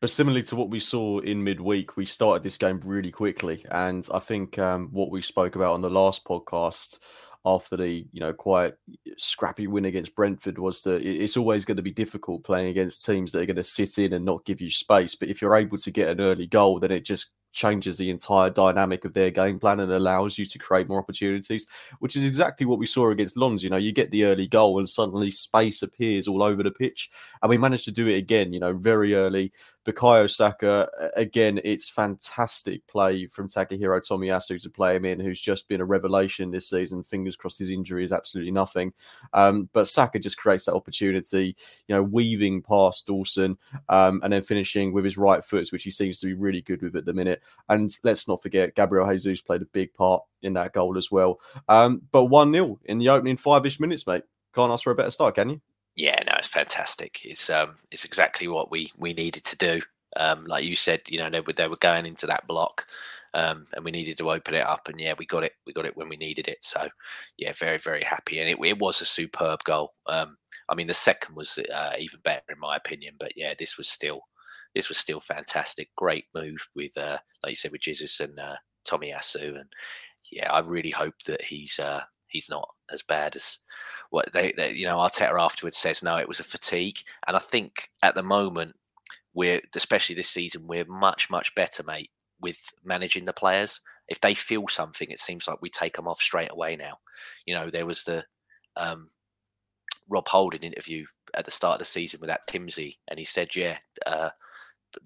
But 0.00 0.10
similarly 0.10 0.42
to 0.44 0.56
what 0.56 0.70
we 0.70 0.80
saw 0.80 1.18
in 1.18 1.44
midweek, 1.44 1.96
we 1.96 2.06
started 2.06 2.42
this 2.42 2.56
game 2.56 2.80
really 2.84 3.10
quickly, 3.10 3.64
and 3.70 4.06
I 4.12 4.18
think 4.18 4.58
um, 4.58 4.88
what 4.92 5.10
we 5.10 5.20
spoke 5.20 5.56
about 5.56 5.74
on 5.74 5.82
the 5.82 5.90
last 5.90 6.24
podcast 6.24 6.98
after 7.44 7.76
the 7.76 8.06
you 8.12 8.20
know 8.20 8.32
quite 8.32 8.74
scrappy 9.16 9.66
win 9.66 9.86
against 9.86 10.14
Brentford 10.14 10.58
was 10.58 10.80
that 10.82 11.02
it's 11.02 11.36
always 11.36 11.64
going 11.64 11.76
to 11.76 11.82
be 11.82 11.90
difficult 11.90 12.44
playing 12.44 12.68
against 12.68 13.04
teams 13.04 13.32
that 13.32 13.40
are 13.40 13.46
going 13.46 13.56
to 13.56 13.64
sit 13.64 13.98
in 13.98 14.14
and 14.14 14.24
not 14.24 14.44
give 14.46 14.60
you 14.60 14.70
space. 14.70 15.14
But 15.14 15.28
if 15.28 15.42
you're 15.42 15.56
able 15.56 15.76
to 15.78 15.90
get 15.90 16.08
an 16.08 16.20
early 16.20 16.46
goal, 16.46 16.78
then 16.78 16.92
it 16.92 17.04
just 17.04 17.32
changes 17.52 17.98
the 17.98 18.10
entire 18.10 18.50
dynamic 18.50 19.04
of 19.04 19.12
their 19.12 19.30
game 19.30 19.58
plan 19.58 19.80
and 19.80 19.92
allows 19.92 20.38
you 20.38 20.46
to 20.46 20.58
create 20.58 20.88
more 20.88 20.98
opportunities, 20.98 21.66
which 21.98 22.16
is 22.16 22.24
exactly 22.24 22.66
what 22.66 22.78
we 22.78 22.86
saw 22.86 23.10
against 23.10 23.36
Lens. 23.36 23.62
You 23.62 23.70
know, 23.70 23.76
you 23.76 23.92
get 23.92 24.10
the 24.10 24.24
early 24.24 24.46
goal 24.46 24.78
and 24.78 24.88
suddenly 24.88 25.30
space 25.30 25.82
appears 25.82 26.28
all 26.28 26.42
over 26.42 26.62
the 26.62 26.70
pitch. 26.70 27.10
And 27.42 27.50
we 27.50 27.58
managed 27.58 27.84
to 27.84 27.92
do 27.92 28.08
it 28.08 28.16
again, 28.16 28.52
you 28.52 28.60
know, 28.60 28.72
very 28.72 29.14
early. 29.14 29.52
Bukayo 29.86 30.30
Saka, 30.30 30.88
again, 31.16 31.58
it's 31.64 31.88
fantastic 31.88 32.86
play 32.86 33.26
from 33.26 33.48
Takahiro 33.48 34.00
Tomiyasu 34.00 34.62
to 34.62 34.70
play 34.70 34.94
him 34.94 35.06
in, 35.06 35.18
who's 35.18 35.40
just 35.40 35.68
been 35.68 35.80
a 35.80 35.86
revelation 35.86 36.50
this 36.50 36.68
season. 36.68 37.02
Fingers 37.02 37.36
crossed 37.36 37.58
his 37.58 37.70
injury 37.70 38.04
is 38.04 38.12
absolutely 38.12 38.52
nothing. 38.52 38.92
Um, 39.32 39.70
but 39.72 39.88
Saka 39.88 40.18
just 40.18 40.36
creates 40.36 40.66
that 40.66 40.74
opportunity, 40.74 41.56
you 41.88 41.94
know, 41.94 42.02
weaving 42.02 42.60
past 42.60 43.06
Dawson 43.06 43.56
um, 43.88 44.20
and 44.22 44.32
then 44.32 44.42
finishing 44.42 44.92
with 44.92 45.04
his 45.04 45.16
right 45.16 45.42
foot, 45.42 45.68
which 45.70 45.84
he 45.84 45.90
seems 45.90 46.20
to 46.20 46.26
be 46.26 46.34
really 46.34 46.60
good 46.60 46.82
with 46.82 46.94
at 46.94 47.06
the 47.06 47.14
minute. 47.14 47.39
And 47.68 47.90
let's 48.02 48.26
not 48.26 48.42
forget, 48.42 48.74
Gabriel 48.74 49.10
Jesus 49.10 49.42
played 49.42 49.62
a 49.62 49.66
big 49.66 49.94
part 49.94 50.22
in 50.42 50.54
that 50.54 50.72
goal 50.72 50.98
as 50.98 51.10
well. 51.10 51.40
Um, 51.68 52.02
but 52.10 52.24
1 52.26 52.52
0 52.52 52.78
in 52.84 52.98
the 52.98 53.08
opening 53.08 53.36
five 53.36 53.66
ish 53.66 53.80
minutes, 53.80 54.06
mate. 54.06 54.24
Can't 54.54 54.72
ask 54.72 54.84
for 54.84 54.90
a 54.90 54.96
better 54.96 55.10
start, 55.10 55.36
can 55.36 55.50
you? 55.50 55.60
Yeah, 55.96 56.22
no, 56.26 56.32
it's 56.38 56.48
fantastic. 56.48 57.20
It's 57.24 57.50
um, 57.50 57.74
it's 57.90 58.04
exactly 58.04 58.48
what 58.48 58.70
we 58.70 58.92
we 58.96 59.12
needed 59.12 59.44
to 59.44 59.56
do. 59.56 59.80
Um, 60.16 60.44
like 60.44 60.64
you 60.64 60.74
said, 60.74 61.02
you 61.08 61.18
know, 61.18 61.30
they 61.30 61.40
were 61.40 61.52
they 61.52 61.68
were 61.68 61.76
going 61.76 62.06
into 62.06 62.26
that 62.26 62.46
block, 62.46 62.86
um, 63.34 63.66
and 63.74 63.84
we 63.84 63.90
needed 63.90 64.16
to 64.18 64.30
open 64.30 64.54
it 64.54 64.66
up. 64.66 64.88
And 64.88 65.00
yeah, 65.00 65.14
we 65.18 65.26
got 65.26 65.44
it. 65.44 65.52
We 65.66 65.72
got 65.72 65.86
it 65.86 65.96
when 65.96 66.08
we 66.08 66.16
needed 66.16 66.48
it. 66.48 66.58
So 66.62 66.88
yeah, 67.36 67.52
very 67.52 67.78
very 67.78 68.02
happy. 68.02 68.40
And 68.40 68.48
it, 68.48 68.58
it 68.64 68.78
was 68.78 69.00
a 69.00 69.04
superb 69.06 69.62
goal. 69.64 69.92
Um, 70.06 70.36
I 70.68 70.74
mean, 70.74 70.86
the 70.86 70.94
second 70.94 71.36
was 71.36 71.58
uh, 71.58 71.92
even 71.98 72.20
better 72.20 72.44
in 72.50 72.58
my 72.58 72.76
opinion. 72.76 73.14
But 73.18 73.36
yeah, 73.36 73.54
this 73.58 73.76
was 73.76 73.88
still 73.88 74.22
this 74.74 74.88
was 74.88 74.98
still 74.98 75.20
fantastic. 75.20 75.90
Great 75.96 76.26
move 76.34 76.68
with 76.74 76.96
uh, 76.96 77.18
like 77.42 77.50
you 77.50 77.56
said 77.56 77.72
with 77.72 77.80
Jesus 77.80 78.20
and 78.20 78.38
uh, 78.38 78.56
Tomiyasu. 78.86 79.58
And 79.58 79.72
yeah, 80.30 80.52
I 80.52 80.60
really 80.60 80.90
hope 80.90 81.22
that 81.26 81.42
he's 81.42 81.78
uh, 81.78 82.02
he's 82.30 82.48
not 82.48 82.68
as 82.90 83.02
bad 83.02 83.36
as 83.36 83.58
what 84.10 84.32
they, 84.32 84.52
they, 84.56 84.72
you 84.72 84.86
know 84.86 84.96
Arteta 84.96 85.38
afterwards 85.38 85.76
says 85.76 86.02
no 86.02 86.16
it 86.16 86.28
was 86.28 86.40
a 86.40 86.44
fatigue 86.44 86.98
and 87.26 87.36
I 87.36 87.40
think 87.40 87.90
at 88.02 88.14
the 88.14 88.22
moment 88.22 88.76
we're 89.34 89.60
especially 89.74 90.14
this 90.14 90.28
season 90.28 90.66
we're 90.66 90.84
much 90.84 91.30
much 91.30 91.54
better 91.54 91.82
mate 91.82 92.10
with 92.40 92.70
managing 92.84 93.24
the 93.24 93.32
players 93.32 93.80
if 94.08 94.20
they 94.20 94.34
feel 94.34 94.66
something 94.68 95.10
it 95.10 95.18
seems 95.18 95.46
like 95.46 95.60
we 95.60 95.70
take 95.70 95.96
them 95.96 96.08
off 96.08 96.20
straight 96.20 96.50
away 96.50 96.76
now 96.76 96.98
you 97.46 97.54
know 97.54 97.70
there 97.70 97.86
was 97.86 98.04
the 98.04 98.24
um, 98.76 99.08
Rob 100.08 100.26
Holding 100.28 100.62
interview 100.62 101.04
at 101.34 101.44
the 101.44 101.50
start 101.50 101.74
of 101.74 101.78
the 101.80 101.84
season 101.84 102.20
with 102.20 102.28
that 102.28 102.48
Timsy 102.48 102.96
and 103.08 103.18
he 103.18 103.24
said 103.24 103.54
yeah 103.54 103.78
uh, 104.06 104.30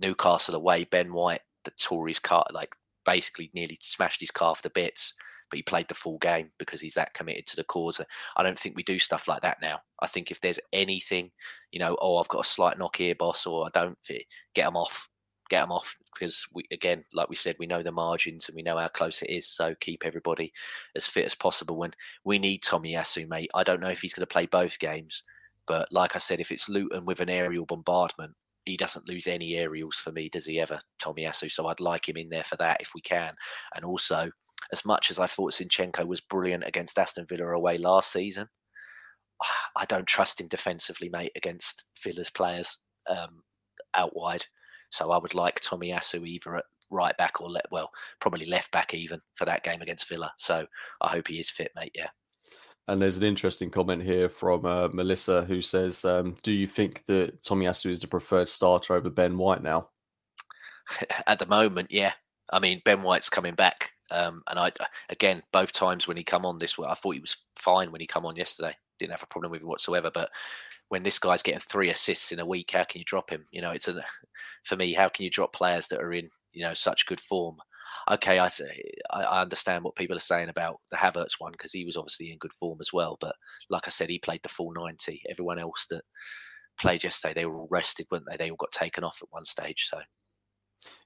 Newcastle 0.01 0.55
away 0.55 0.85
Ben 0.85 1.13
White 1.13 1.43
the 1.65 1.71
Tories 1.73 2.19
car 2.19 2.45
like 2.53 2.75
basically 3.05 3.51
nearly 3.55 3.79
smashed 3.81 4.21
his 4.21 4.31
calf 4.31 4.63
to 4.63 4.71
bits 4.71 5.15
but 5.51 5.59
he 5.59 5.63
played 5.63 5.89
the 5.89 5.95
full 5.95 6.19
game 6.19 6.51
because 6.59 6.81
he's 6.81 6.95
that 6.95 7.15
committed 7.15 7.47
to 7.47 7.57
the 7.57 7.65
cause. 7.65 8.01
I 8.37 8.43
don't 8.43 8.59
think 8.59 8.77
we 8.77 8.83
do 8.83 8.99
stuff 8.99 9.29
like 9.29 9.43
that 9.43 9.59
now. 9.61 9.81
I 10.01 10.07
think 10.07 10.31
if 10.31 10.41
there's 10.41 10.59
anything, 10.73 11.31
you 11.71 11.79
know, 11.79 11.97
oh, 12.01 12.17
I've 12.17 12.29
got 12.29 12.45
a 12.45 12.49
slight 12.49 12.79
knock 12.79 12.97
here, 12.97 13.15
boss, 13.15 13.47
or 13.47 13.67
I 13.67 13.71
don't 13.73 13.99
fit, 14.03 14.25
get 14.55 14.65
them 14.65 14.77
off, 14.77 15.09
get 15.49 15.61
them 15.61 15.73
off 15.73 15.95
because 16.13 16.47
we 16.53 16.65
again, 16.73 17.03
like 17.13 17.29
we 17.29 17.37
said, 17.37 17.57
we 17.59 17.67
know 17.67 17.83
the 17.83 17.93
margins 17.93 18.49
and 18.49 18.57
we 18.57 18.63
know 18.63 18.79
how 18.79 18.89
close 18.89 19.23
it 19.23 19.31
is. 19.31 19.47
So 19.47 19.75
keep 19.81 20.05
everybody 20.05 20.53
as 20.97 21.07
fit 21.07 21.27
as 21.27 21.35
possible. 21.35 21.77
When 21.77 21.93
we 22.25 22.39
need 22.39 22.63
Tomiyasu, 22.63 23.29
mate, 23.29 23.51
I 23.55 23.63
don't 23.63 23.81
know 23.81 23.91
if 23.91 24.01
he's 24.01 24.15
going 24.15 24.23
to 24.23 24.27
play 24.27 24.47
both 24.47 24.79
games, 24.79 25.23
but 25.67 25.87
like 25.93 26.17
I 26.17 26.19
said, 26.19 26.41
if 26.41 26.51
it's 26.51 26.69
Luton 26.69 27.05
with 27.05 27.21
an 27.21 27.31
aerial 27.31 27.67
bombardment, 27.67 28.35
he 28.65 28.77
doesn't 28.77 29.09
lose 29.09 29.27
any 29.27 29.57
aerials 29.57 29.97
for 29.97 30.13
me, 30.13 30.29
does 30.29 30.47
he 30.47 30.61
ever, 30.61 30.79
Tomiyasu? 31.03 31.51
So 31.51 31.67
I'd 31.67 31.81
like 31.81 32.09
him 32.09 32.17
in 32.17 32.31
there 32.31 32.45
for 32.45 32.57
that 32.57 32.81
if 32.81 32.91
we 32.95 33.01
can. 33.01 33.35
And 33.75 33.85
also, 33.85 34.31
as 34.73 34.85
much 34.85 35.11
as 35.11 35.19
I 35.19 35.27
thought 35.27 35.53
Zinchenko 35.53 36.07
was 36.07 36.21
brilliant 36.21 36.65
against 36.67 36.99
Aston 36.99 37.27
Villa 37.29 37.49
away 37.49 37.77
last 37.77 38.13
season, 38.13 38.49
I 39.77 39.85
don't 39.87 40.07
trust 40.07 40.41
him 40.41 40.49
defensively, 40.49 41.09
mate, 41.09 41.33
against 41.37 41.87
Villa's 42.03 42.31
players 42.31 42.79
um, 43.09 43.43
out 43.95 44.17
wide. 44.17 44.45
So 44.91 45.11
I 45.11 45.19
would 45.19 45.35
like 45.35 45.61
Tomiyasu 45.61 46.27
either 46.27 46.57
at 46.57 46.65
right 46.91 47.17
back 47.17 47.41
or 47.41 47.51
let 47.51 47.67
well, 47.71 47.91
probably 48.21 48.47
left 48.47 48.71
back 48.71 48.95
even 48.95 49.21
for 49.35 49.45
that 49.45 49.65
game 49.65 49.83
against 49.83 50.09
Villa. 50.09 50.33
So 50.39 50.67
I 51.01 51.09
hope 51.09 51.29
he 51.29 51.41
is 51.41 51.51
fit, 51.51 51.73
mate. 51.75 51.93
Yeah. 51.95 52.09
And 52.87 53.01
there's 53.01 53.17
an 53.17 53.25
interesting 53.25 53.71
comment 53.71 54.03
here 54.03 54.29
from 54.29 54.67
uh, 54.67 54.89
Melissa 54.89 55.43
who 55.45 55.63
says, 55.63 56.05
um, 56.05 56.37
"Do 56.43 56.53
you 56.53 56.67
think 56.67 57.05
that 57.07 57.43
Tommy 57.43 57.67
Tomiyasu 57.67 57.91
is 57.91 58.01
the 58.01 58.09
preferred 58.09 58.49
starter 58.49 58.95
over 58.95 59.11
Ben 59.11 59.39
White 59.39 59.63
now?" 59.63 59.89
At 61.27 61.39
the 61.39 61.47
moment, 61.47 61.91
yeah. 61.91 62.13
I 62.53 62.59
mean, 62.59 62.83
Ben 62.85 63.03
White's 63.03 63.31
coming 63.31 63.55
back 63.55 63.95
um, 64.11 64.43
and 64.49 64.59
I, 64.59 64.71
again, 65.09 65.43
both 65.53 65.73
times 65.73 66.07
when 66.07 66.17
he 66.17 66.25
come 66.25 66.45
on 66.45 66.59
this, 66.59 66.79
I 66.79 66.95
thought 66.95 67.15
he 67.15 67.21
was 67.21 67.37
fine 67.57 67.91
when 67.91 68.01
he 68.01 68.07
come 68.07 68.27
on 68.27 68.37
yesterday. 68.37 68.77
Didn't 68.99 69.13
have 69.13 69.23
a 69.23 69.27
problem 69.27 69.51
with 69.51 69.63
him 69.63 69.69
whatsoever. 69.69 70.11
But 70.13 70.31
when 70.89 71.03
this 71.03 71.19
guy's 71.19 71.43
getting 71.43 71.61
three 71.61 71.91
assists 71.91 72.31
in 72.31 72.39
a 72.39 72.47
week, 72.47 72.71
how 72.71 72.85
can 72.85 73.01
you 73.01 73.05
drop 73.05 73.31
him? 73.31 73.45
You 73.51 73.63
know, 73.63 73.71
it's 73.71 73.89
a 73.89 74.01
for 74.65 74.77
me. 74.77 74.93
How 74.93 75.09
can 75.09 75.25
you 75.25 75.31
drop 75.31 75.53
players 75.53 75.89
that 75.89 76.01
are 76.01 76.13
in 76.13 76.29
you 76.53 76.65
know 76.65 76.75
such 76.75 77.07
good 77.07 77.21
form? 77.21 77.57
Okay, 78.11 78.39
I 78.39 78.51
I 79.11 79.43
understand 79.43 79.85
what 79.85 79.97
people 79.97 80.17
are 80.17 80.21
saying 80.21 80.49
about 80.49 80.81
the 80.91 80.97
Havertz 80.97 81.35
one 81.39 81.53
because 81.53 81.73
he 81.73 81.85
was 81.85 81.97
obviously 81.97 82.33
in 82.33 82.39
good 82.39 82.53
form 82.53 82.79
as 82.81 82.93
well. 82.93 83.17
But 83.21 83.35
like 83.71 83.87
I 83.87 83.91
said, 83.91 84.11
he 84.11 84.19
played 84.19 84.43
the 84.43 84.49
full 84.49 84.73
ninety. 84.73 85.23
Everyone 85.29 85.59
else 85.59 85.87
that 85.91 86.03
played 86.79 87.05
yesterday, 87.05 87.35
they 87.35 87.47
were 87.47 87.59
all 87.59 87.69
rested, 87.71 88.07
weren't 88.11 88.25
they? 88.31 88.37
They 88.37 88.51
all 88.51 88.57
got 88.57 88.73
taken 88.73 89.05
off 89.05 89.21
at 89.23 89.29
one 89.31 89.45
stage. 89.45 89.87
So 89.91 90.01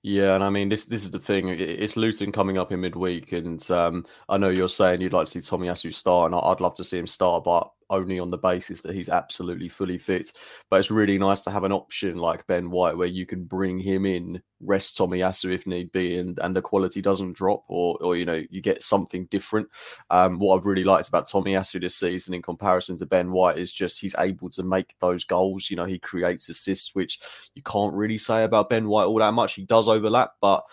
yeah, 0.02 0.34
and 0.34 0.44
I 0.44 0.50
mean 0.50 0.68
this 0.68 0.86
this 0.86 1.04
is 1.04 1.10
the 1.10 1.18
thing. 1.18 1.48
It's 1.48 1.96
Luton 1.96 2.32
coming 2.32 2.58
up 2.58 2.72
in 2.72 2.80
midweek, 2.80 3.32
and 3.32 3.68
um, 3.70 4.04
I 4.28 4.38
know 4.38 4.48
you're 4.48 4.68
saying 4.68 5.00
you'd 5.00 5.12
like 5.12 5.26
to 5.26 5.40
see 5.40 5.56
Tomiyasu 5.56 5.94
start, 5.94 6.32
and 6.32 6.40
I'd 6.40 6.60
love 6.60 6.74
to 6.74 6.84
see 6.84 6.98
him 6.98 7.06
start, 7.06 7.44
but 7.44 7.70
only 7.90 8.18
on 8.18 8.30
the 8.30 8.38
basis 8.38 8.82
that 8.82 8.94
he's 8.94 9.08
absolutely 9.08 9.68
fully 9.68 9.98
fit. 9.98 10.32
But 10.70 10.80
it's 10.80 10.90
really 10.90 11.18
nice 11.18 11.44
to 11.44 11.50
have 11.50 11.64
an 11.64 11.72
option 11.72 12.16
like 12.16 12.46
Ben 12.46 12.70
White 12.70 12.96
where 12.96 13.06
you 13.06 13.26
can 13.26 13.44
bring 13.44 13.78
him 13.80 14.06
in, 14.06 14.42
rest 14.60 14.98
Tomiyasu 14.98 15.52
if 15.52 15.66
need 15.66 15.92
be, 15.92 16.18
and, 16.18 16.38
and 16.40 16.54
the 16.54 16.62
quality 16.62 17.00
doesn't 17.00 17.36
drop 17.36 17.64
or, 17.68 17.96
or 18.00 18.16
you 18.16 18.24
know, 18.24 18.42
you 18.50 18.60
get 18.60 18.82
something 18.82 19.26
different. 19.26 19.68
Um, 20.10 20.38
what 20.38 20.56
I've 20.56 20.66
really 20.66 20.84
liked 20.84 21.08
about 21.08 21.26
Tomiyasu 21.26 21.80
this 21.80 21.96
season 21.96 22.34
in 22.34 22.42
comparison 22.42 22.96
to 22.98 23.06
Ben 23.06 23.32
White 23.32 23.58
is 23.58 23.72
just 23.72 24.00
he's 24.00 24.14
able 24.18 24.50
to 24.50 24.62
make 24.62 24.94
those 25.00 25.24
goals. 25.24 25.70
You 25.70 25.76
know, 25.76 25.86
he 25.86 25.98
creates 25.98 26.48
assists, 26.48 26.94
which 26.94 27.18
you 27.54 27.62
can't 27.62 27.94
really 27.94 28.18
say 28.18 28.44
about 28.44 28.70
Ben 28.70 28.88
White 28.88 29.04
all 29.04 29.18
that 29.18 29.34
much. 29.34 29.54
He 29.54 29.64
does 29.64 29.88
overlap, 29.88 30.32
but 30.40 30.64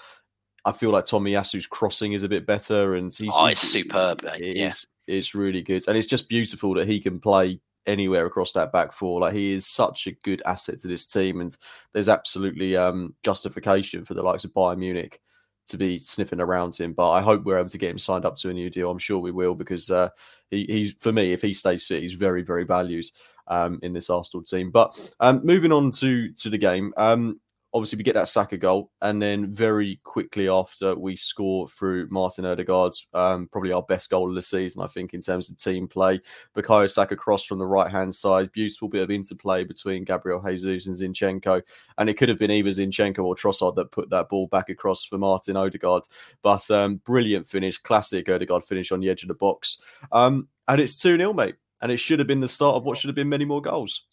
I 0.68 0.72
feel 0.72 0.90
like 0.90 1.06
Tomiyasu's 1.06 1.68
crossing 1.68 2.14
is 2.14 2.24
a 2.24 2.30
bit 2.30 2.48
better, 2.48 2.96
and 2.96 3.14
he's, 3.14 3.30
oh, 3.32 3.46
it's 3.46 3.60
superb. 3.60 4.24
It 4.24 4.58
yeah. 4.58 4.68
is, 4.70 4.88
it's 5.08 5.36
really 5.36 5.62
good, 5.62 5.84
and 5.88 5.98
it's 5.98 6.08
just 6.08 6.30
beautiful 6.30 6.74
that 6.76 6.88
he 6.88 7.00
can 7.00 7.20
play 7.20 7.60
anywhere 7.86 8.26
across 8.26 8.52
that 8.54 8.72
back 8.72 8.92
four. 8.92 9.22
Like 9.22 9.34
he 9.34 9.54
is 9.54 9.66
such 9.66 10.08
a 10.08 10.12
good 10.12 10.42
asset 10.46 10.80
to 10.80 10.88
this 10.88 11.12
team, 11.12 11.42
and 11.42 11.56
there's 11.94 12.10
absolutely 12.10 12.76
um, 12.76 13.16
justification 13.24 14.06
for 14.06 14.14
the 14.14 14.24
likes 14.24 14.44
of 14.44 14.54
Bayern 14.54 14.80
Munich 14.80 15.22
to 15.68 15.78
be 15.78 15.98
sniffing 15.98 16.40
around 16.40 16.76
him. 16.76 16.94
But 16.94 17.12
I 17.12 17.22
hope 17.22 17.44
we're 17.44 17.58
able 17.58 17.70
to 17.70 17.78
get 17.78 17.90
him 17.90 18.00
signed 18.00 18.26
up 18.26 18.36
to 18.38 18.50
a 18.50 18.54
new 18.54 18.70
deal. 18.70 18.92
I'm 18.92 19.00
sure 19.00 19.20
we 19.20 19.32
will 19.32 19.56
because 19.56 19.90
uh, 19.90 20.10
he, 20.52 20.66
he's 20.66 20.94
for 21.00 21.12
me, 21.12 21.34
if 21.34 21.42
he 21.42 21.54
stays 21.54 21.86
fit, 21.86 22.02
he's 22.02 22.14
very 22.14 22.44
very 22.44 22.66
valued 22.66 23.06
um, 23.48 23.80
in 23.84 23.94
this 23.94 24.10
Arsenal 24.10 24.44
team. 24.44 24.72
But 24.72 25.14
um, 25.20 25.42
moving 25.44 25.72
on 25.72 25.92
to 25.92 26.32
to 26.34 26.50
the 26.50 26.58
game. 26.58 26.94
Um, 26.98 27.40
obviously 27.76 27.98
we 27.98 28.04
get 28.04 28.16
that 28.16 28.30
Saka 28.30 28.56
goal, 28.56 28.90
and 29.02 29.22
then 29.22 29.52
very 29.52 30.00
quickly 30.06 30.48
after 30.48 30.96
we 30.96 31.18
score 31.18 31.68
through 31.68 32.08
Martin 32.10 32.46
Odegaard's 32.46 33.06
um, 33.14 33.50
probably 33.52 33.74
our 33.74 33.84
best 33.84 34.10
goal 34.10 34.30
of 34.30 34.36
the 34.36 34.42
season, 34.42 34.82
I 34.82 34.88
think, 34.88 35.14
in 35.14 35.20
terms 35.20 35.50
of 35.50 35.58
team 35.58 35.86
play. 35.86 36.22
Bukayo 36.56 36.90
Saka 36.90 37.18
cross 37.18 37.44
from 37.44 37.60
the 37.60 37.66
right 37.66 37.92
hand 37.92 38.16
side, 38.16 38.54
beautiful 38.54 38.88
bit 38.88 39.04
of 39.04 39.12
interplay 39.12 39.66
between 39.66 40.06
Gabriel 40.06 40.42
Jesus 40.42 40.88
and 40.88 40.96
Zinchenko, 40.96 41.62
and 41.98 42.10
it 42.10 42.14
could 42.14 42.30
have 42.30 42.40
been 42.40 42.50
either 42.50 42.70
Zinchenko 42.70 43.26
or 43.26 43.36
Trossard 43.36 43.76
that 43.76 43.92
put 43.92 44.10
that 44.10 44.30
ball 44.30 44.48
back 44.48 44.70
across 44.70 45.04
for 45.04 45.18
Martin 45.18 45.58
Odegaard. 45.58 46.04
But 46.42 46.72
um, 46.72 47.02
brilliant 47.06 47.46
finish, 47.46 47.78
classic 47.78 48.30
Odegaard 48.30 48.64
finish 48.64 48.94
on 48.94 49.02
the 49.02 49.10
edge 49.10 49.24
of 49.24 49.28
the 49.28 49.34
box, 49.34 49.82
um, 50.14 50.48
and 50.70 50.80
it's 50.80 50.96
two 50.96 51.18
0 51.18 51.34
mate, 51.34 51.56
and 51.82 51.92
it 51.92 51.98
should 51.98 52.20
have 52.20 52.28
been 52.28 52.40
the 52.40 52.48
start 52.48 52.78
of 52.78 52.86
what 52.86 52.98
should 52.98 53.10
have 53.10 53.16
been 53.16 53.28
many 53.28 53.44
more 53.44 53.62
goals. 53.62 54.04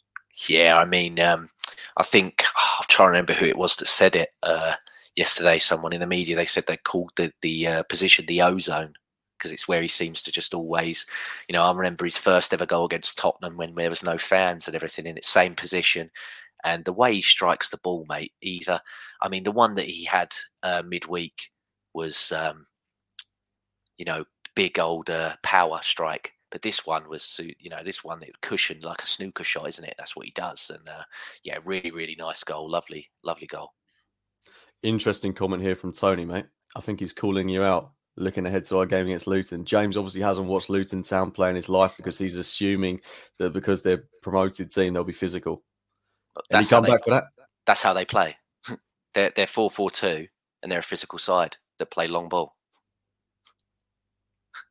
Yeah, 0.49 0.79
I 0.79 0.85
mean, 0.85 1.21
um, 1.21 1.49
I 1.97 2.03
think 2.03 2.43
trying 2.93 3.09
to 3.09 3.13
remember 3.13 3.33
who 3.33 3.47
it 3.47 3.57
was 3.57 3.77
that 3.77 3.89
said 3.89 4.17
it 4.17 4.31
uh, 4.43 4.75
yesterday. 5.17 5.59
Someone 5.59 5.93
in 5.93 6.01
the 6.01 6.07
media 6.07 6.37
they 6.37 6.45
said 6.47 6.65
they 6.67 6.77
called 6.79 7.13
the 7.17 7.33
the 7.43 7.67
uh, 7.67 7.83
position 7.85 8.27
the 8.27 8.43
ozone 8.43 8.95
because 9.43 9.53
it's 9.53 9.67
where 9.67 9.83
he 9.83 9.89
seems 9.89 10.23
to 10.23 10.31
just 10.31 10.55
always, 10.55 11.05
you 11.49 11.53
know, 11.53 11.65
I 11.65 11.73
remember 11.73 12.05
his 12.05 12.17
first 12.17 12.55
ever 12.55 12.65
goal 12.65 12.85
against 12.85 13.19
Tottenham 13.19 13.57
when 13.57 13.75
there 13.75 13.91
was 13.91 14.05
no 14.05 14.17
fans 14.17 14.69
and 14.69 14.77
everything 14.77 15.05
in 15.05 15.19
its 15.19 15.29
same 15.29 15.57
position. 15.57 16.13
And 16.63 16.85
the 16.85 16.93
way 16.93 17.15
he 17.15 17.23
strikes 17.23 17.69
the 17.69 17.79
ball, 17.79 18.07
mate, 18.09 18.33
either, 18.41 18.81
I 19.21 19.29
mean, 19.29 19.43
the 19.43 19.51
one 19.51 19.75
that 19.75 19.87
he 19.87 20.05
had 20.05 20.33
uh, 20.63 20.83
midweek 20.87 21.51
was, 21.93 22.31
um, 22.31 22.63
you 23.99 24.05
know, 24.05 24.25
big 24.55 24.79
old 24.79 25.11
uh, 25.11 25.35
power 25.43 25.81
strike. 25.83 26.33
But 26.53 26.63
this 26.63 26.85
one 26.85 27.09
was, 27.09 27.41
you 27.59 27.71
know, 27.71 27.83
this 27.83 28.05
one 28.05 28.21
that 28.21 28.41
cushioned 28.43 28.85
like 28.85 29.03
a 29.03 29.07
snooker 29.07 29.43
shot, 29.43 29.69
isn't 29.71 29.85
it? 29.85 29.95
That's 29.97 30.15
what 30.15 30.27
he 30.27 30.33
does. 30.33 30.71
And 30.73 30.87
uh, 30.87 31.03
yeah, 31.43 31.59
really, 31.65 31.91
really 31.91 32.15
nice 32.17 32.45
goal. 32.45 32.71
Lovely, 32.71 33.11
lovely 33.25 33.47
goal. 33.47 33.73
Interesting 34.83 35.33
comment 35.33 35.63
here 35.63 35.75
from 35.75 35.93
Tony, 35.93 36.27
mate. 36.27 36.45
I 36.77 36.81
think 36.81 37.01
he's 37.01 37.15
calling 37.15 37.49
you 37.49 37.63
out 37.65 37.93
looking 38.17 38.45
ahead 38.45 38.65
to 38.67 38.79
our 38.79 38.87
game 38.87 39.07
against 39.07 39.27
Luton. 39.27 39.65
James 39.65 39.97
obviously 39.97 40.21
hasn't 40.21 40.47
watched 40.47 40.69
Luton 40.69 41.03
Town 41.03 41.31
play 41.31 41.49
in 41.49 41.57
his 41.57 41.71
life 41.71 41.95
because 41.97 42.19
he's 42.19 42.37
assuming 42.37 43.01
that 43.39 43.55
because 43.55 43.83
they're 43.83 44.05
promoted 44.23 44.71
team, 44.71 44.93
they'll 44.93 45.05
be 45.05 45.13
physical. 45.13 45.63
That's 46.51 46.69
come 46.69 46.85
back 46.85 47.03
for 47.03 47.11
that. 47.11 47.25
That's 47.67 47.83
how 47.83 47.95
they 47.95 48.05
play. 48.05 48.37
they're 49.15 49.33
they're 49.35 49.47
four 49.47 49.71
four 49.71 49.91
two, 49.91 50.27
and 50.63 50.71
they're 50.71 50.81
a 50.81 50.83
physical 50.83 51.19
side 51.19 51.57
that 51.79 51.91
play 51.91 52.09
long 52.09 52.29
ball. 52.29 52.55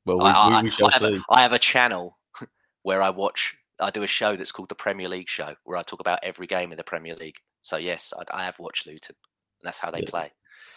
Well, 0.05 0.19
we, 0.19 0.25
I, 0.25 0.57
we, 0.57 0.63
we 0.63 0.69
shall 0.71 0.87
I, 0.87 0.91
see. 0.91 1.05
Have 1.05 1.13
a, 1.13 1.21
I 1.29 1.41
have 1.41 1.53
a 1.53 1.59
channel 1.59 2.15
where 2.83 3.01
I 3.01 3.09
watch. 3.09 3.55
I 3.79 3.89
do 3.89 4.03
a 4.03 4.07
show 4.07 4.35
that's 4.35 4.51
called 4.51 4.69
the 4.69 4.75
Premier 4.75 5.07
League 5.07 5.29
Show, 5.29 5.55
where 5.63 5.77
I 5.77 5.83
talk 5.83 5.99
about 5.99 6.19
every 6.23 6.47
game 6.47 6.71
in 6.71 6.77
the 6.77 6.83
Premier 6.83 7.15
League. 7.15 7.37
So 7.63 7.77
yes, 7.77 8.13
I, 8.17 8.37
I 8.37 8.43
have 8.43 8.59
watched 8.59 8.85
Luton, 8.85 9.15
and 9.61 9.67
that's 9.67 9.79
how 9.79 9.91
they 9.91 10.01
yeah. 10.01 10.09
play. 10.09 10.31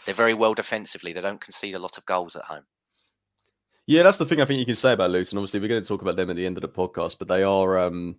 They're 0.07 0.15
very 0.15 0.35
well 0.35 0.55
defensively. 0.55 1.13
They 1.13 1.21
don't 1.21 1.41
concede 1.41 1.75
a 1.75 1.79
lot 1.79 1.99
of 1.99 2.07
goals 2.07 2.37
at 2.37 2.45
home. 2.45 2.65
Yeah, 3.87 4.03
that's 4.03 4.19
the 4.19 4.25
thing 4.25 4.41
I 4.41 4.47
think 4.47 4.61
you 4.61 4.67
can 4.67 4.75
say 4.75 4.93
about 4.93 5.11
Luton. 5.11 5.39
Obviously, 5.39 5.61
we're 5.61 5.69
going 5.69 5.83
to 5.83 5.89
talk 5.89 6.03
about 6.03 6.17
them 6.17 6.31
at 6.31 6.37
the 6.37 6.47
end 6.47 6.57
of 6.57 6.63
the 6.63 6.69
podcast, 6.69 7.19
but 7.19 7.29
they 7.29 7.43
are 7.43 7.79
um, 7.79 8.17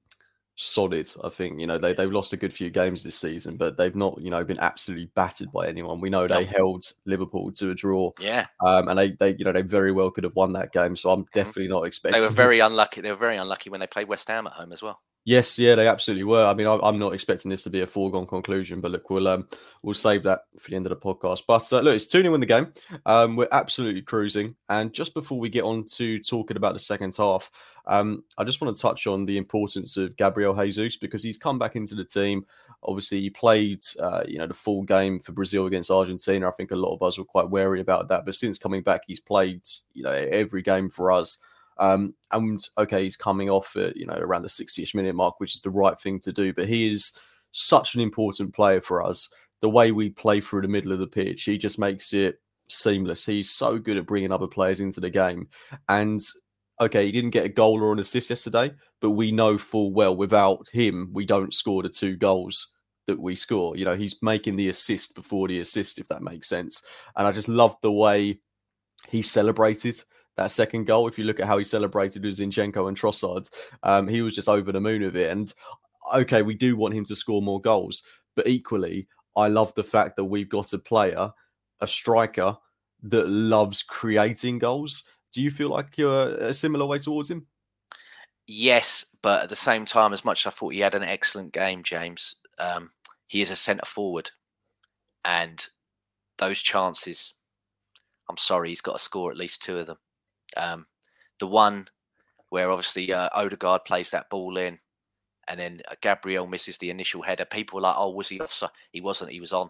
solid. 0.55 1.07
I 1.23 1.29
think 1.29 1.59
you 1.59 1.67
know 1.67 1.77
they 1.77 1.93
they've 1.93 2.11
lost 2.11 2.33
a 2.33 2.37
good 2.37 2.53
few 2.53 2.69
games 2.69 3.03
this 3.03 3.17
season, 3.17 3.57
but 3.57 3.77
they've 3.77 3.95
not 3.95 4.19
you 4.21 4.31
know 4.31 4.43
been 4.43 4.59
absolutely 4.59 5.09
battered 5.15 5.51
by 5.51 5.67
anyone. 5.67 5.99
We 5.99 6.09
know 6.09 6.27
they 6.27 6.45
held 6.45 6.85
Liverpool 7.05 7.51
to 7.53 7.71
a 7.71 7.75
draw, 7.75 8.11
yeah, 8.19 8.47
um, 8.65 8.87
and 8.87 8.97
they 8.97 9.11
they 9.11 9.35
you 9.37 9.45
know 9.45 9.51
they 9.51 9.61
very 9.61 9.91
well 9.91 10.11
could 10.11 10.23
have 10.23 10.35
won 10.35 10.53
that 10.53 10.71
game. 10.71 10.95
So 10.95 11.11
I'm 11.11 11.21
mm-hmm. 11.23 11.37
definitely 11.37 11.67
not 11.67 11.85
expecting. 11.85 12.19
They 12.19 12.27
were 12.27 12.33
very 12.33 12.59
unlucky. 12.59 13.01
They 13.01 13.11
were 13.11 13.17
very 13.17 13.37
unlucky 13.37 13.69
when 13.69 13.79
they 13.79 13.87
played 13.87 14.07
West 14.07 14.27
Ham 14.27 14.47
at 14.47 14.53
home 14.53 14.71
as 14.71 14.81
well. 14.81 14.99
Yes, 15.27 15.57
yeah, 15.57 15.73
they 15.73 15.87
absolutely 15.87 16.23
were. 16.23 16.45
I 16.45 16.53
mean, 16.53 16.67
I, 16.67 16.77
am 16.87 16.99
not 16.99 17.15
expecting 17.15 17.49
this 17.49 17.63
to 17.63 17.71
be 17.71 17.81
a 17.81 17.87
foregone 17.87 18.27
conclusion, 18.27 18.79
but 18.79 18.91
look, 18.91 19.09
we'll 19.09 19.27
um, 19.27 19.47
we'll 19.81 19.95
save 19.95 20.21
that 20.21 20.41
for 20.59 20.69
the 20.69 20.75
end 20.75 20.85
of 20.85 20.91
the 20.91 20.95
podcast. 20.95 21.43
But 21.47 21.73
uh, 21.73 21.79
look, 21.79 21.95
it's 21.95 22.11
0 22.11 22.35
in 22.35 22.39
the 22.39 22.45
game. 22.45 22.71
Um, 23.07 23.35
we're 23.35 23.47
absolutely 23.51 24.03
cruising, 24.03 24.55
and 24.69 24.93
just 24.93 25.15
before 25.15 25.39
we 25.39 25.49
get 25.49 25.63
on 25.63 25.83
to 25.95 26.19
talking 26.19 26.57
about 26.57 26.73
the 26.73 26.79
second 26.79 27.15
half, 27.17 27.49
um, 27.87 28.23
I 28.37 28.43
just 28.43 28.61
want 28.61 28.75
to 28.75 28.81
touch 28.81 29.07
on 29.07 29.25
the 29.25 29.39
importance 29.39 29.97
of 29.97 30.15
Gabriel 30.15 30.53
Jesus 30.53 30.95
because 30.95 31.23
he's 31.23 31.39
come 31.39 31.57
back 31.57 31.75
into 31.75 31.95
the 31.95 32.05
team. 32.05 32.45
Obviously, 32.83 33.19
he 33.19 33.31
played, 33.31 33.81
uh, 33.99 34.23
you 34.27 34.37
know, 34.37 34.45
the 34.45 34.53
full 34.53 34.83
game 34.83 35.17
for 35.17 35.31
Brazil 35.31 35.65
against 35.65 35.89
Argentina. 35.89 36.47
I 36.47 36.51
think 36.51 36.69
a 36.69 36.75
lot 36.75 36.93
of 36.93 37.01
us 37.01 37.17
were 37.17 37.25
quite 37.25 37.49
wary 37.49 37.81
about 37.81 38.09
that, 38.09 38.25
but 38.25 38.35
since 38.35 38.59
coming 38.59 38.83
back, 38.83 39.01
he's 39.07 39.19
played, 39.19 39.65
you 39.95 40.03
know, 40.03 40.11
every 40.11 40.61
game 40.61 40.87
for 40.87 41.11
us. 41.11 41.39
Um, 41.77 42.15
and 42.31 42.59
okay, 42.77 43.03
he's 43.03 43.17
coming 43.17 43.49
off 43.49 43.75
at, 43.75 43.95
you 43.97 44.05
know, 44.05 44.17
around 44.17 44.43
the 44.43 44.47
60ish 44.47 44.95
minute 44.95 45.15
mark, 45.15 45.39
which 45.39 45.55
is 45.55 45.61
the 45.61 45.69
right 45.69 45.99
thing 45.99 46.19
to 46.21 46.31
do. 46.31 46.53
But 46.53 46.67
he 46.67 46.89
is 46.89 47.11
such 47.51 47.95
an 47.95 48.01
important 48.01 48.53
player 48.53 48.81
for 48.81 49.03
us. 49.03 49.29
The 49.61 49.69
way 49.69 49.91
we 49.91 50.09
play 50.09 50.41
through 50.41 50.61
the 50.61 50.67
middle 50.67 50.91
of 50.91 50.99
the 50.99 51.07
pitch, 51.07 51.43
he 51.43 51.57
just 51.57 51.79
makes 51.79 52.13
it 52.13 52.39
seamless. 52.69 53.25
He's 53.25 53.49
so 53.49 53.77
good 53.77 53.97
at 53.97 54.07
bringing 54.07 54.31
other 54.31 54.47
players 54.47 54.79
into 54.79 54.99
the 54.99 55.09
game. 55.09 55.47
And 55.89 56.21
okay, 56.79 57.05
he 57.05 57.11
didn't 57.11 57.31
get 57.31 57.45
a 57.45 57.49
goal 57.49 57.81
or 57.81 57.93
an 57.93 57.99
assist 57.99 58.29
yesterday, 58.29 58.71
but 59.01 59.11
we 59.11 59.31
know 59.31 59.57
full 59.57 59.91
well 59.91 60.15
without 60.15 60.67
him, 60.71 61.09
we 61.13 61.25
don't 61.25 61.53
score 61.53 61.83
the 61.83 61.89
two 61.89 62.15
goals 62.15 62.73
that 63.07 63.19
we 63.19 63.35
score. 63.35 63.77
You 63.77 63.85
know, 63.85 63.95
he's 63.95 64.21
making 64.21 64.55
the 64.55 64.69
assist 64.69 65.15
before 65.15 65.47
the 65.47 65.59
assist, 65.59 65.99
if 65.99 66.07
that 66.09 66.21
makes 66.21 66.49
sense. 66.49 66.83
And 67.15 67.27
I 67.27 67.31
just 67.31 67.47
love 67.47 67.75
the 67.81 67.91
way 67.91 68.39
he 69.07 69.21
celebrated 69.21 70.01
that 70.37 70.51
second 70.51 70.85
goal. 70.85 71.07
If 71.07 71.17
you 71.17 71.25
look 71.25 71.39
at 71.39 71.47
how 71.47 71.57
he 71.57 71.63
celebrated 71.63 72.23
with 72.23 72.37
Zinchenko 72.37 72.87
and 72.87 72.97
Trossard, 72.97 73.49
um, 73.83 74.07
he 74.07 74.21
was 74.21 74.35
just 74.35 74.49
over 74.49 74.71
the 74.71 74.81
moon 74.81 75.03
of 75.03 75.15
it. 75.15 75.31
And 75.31 75.53
okay, 76.13 76.41
we 76.41 76.53
do 76.53 76.75
want 76.75 76.93
him 76.93 77.05
to 77.05 77.15
score 77.15 77.41
more 77.41 77.61
goals, 77.61 78.03
but 78.35 78.47
equally, 78.47 79.07
I 79.35 79.47
love 79.47 79.73
the 79.75 79.83
fact 79.83 80.15
that 80.15 80.25
we've 80.25 80.49
got 80.49 80.73
a 80.73 80.77
player, 80.77 81.31
a 81.81 81.87
striker 81.87 82.57
that 83.03 83.27
loves 83.27 83.83
creating 83.83 84.59
goals. 84.59 85.03
Do 85.33 85.41
you 85.41 85.51
feel 85.51 85.69
like 85.69 85.97
you're 85.97 86.35
a 86.35 86.53
similar 86.53 86.85
way 86.85 86.99
towards 86.99 87.29
him? 87.29 87.45
Yes, 88.47 89.05
but 89.21 89.43
at 89.43 89.49
the 89.49 89.55
same 89.55 89.85
time, 89.85 90.13
as 90.13 90.23
much 90.23 90.45
as 90.45 90.51
I 90.51 90.55
thought 90.55 90.73
he 90.73 90.79
had 90.79 90.95
an 90.95 91.03
excellent 91.03 91.51
game, 91.51 91.83
James, 91.83 92.35
um, 92.59 92.89
he 93.27 93.41
is 93.41 93.51
a 93.51 93.55
centre 93.55 93.85
forward, 93.85 94.29
and 95.25 95.67
those 96.37 96.61
chances, 96.61 97.33
I'm 98.29 98.37
sorry, 98.37 98.69
he's 98.69 98.81
got 98.81 98.93
to 98.93 99.03
score 99.03 99.31
at 99.31 99.37
least 99.37 99.63
two 99.63 99.77
of 99.77 99.87
them. 99.87 99.97
Um, 100.57 100.87
the 101.39 101.47
one 101.47 101.87
where 102.49 102.71
obviously 102.71 103.11
uh, 103.11 103.29
Odegaard 103.33 103.85
plays 103.85 104.11
that 104.11 104.29
ball 104.29 104.57
in, 104.57 104.79
and 105.47 105.59
then 105.59 105.81
uh, 105.89 105.95
Gabriel 106.01 106.47
misses 106.47 106.77
the 106.77 106.89
initial 106.89 107.21
header. 107.21 107.45
People 107.45 107.79
are 107.79 107.83
like, 107.83 107.95
"Oh, 107.97 108.11
was 108.11 108.29
he 108.29 108.39
offside?" 108.39 108.69
He 108.91 109.01
wasn't. 109.01 109.31
He 109.31 109.39
was 109.39 109.53
on. 109.53 109.69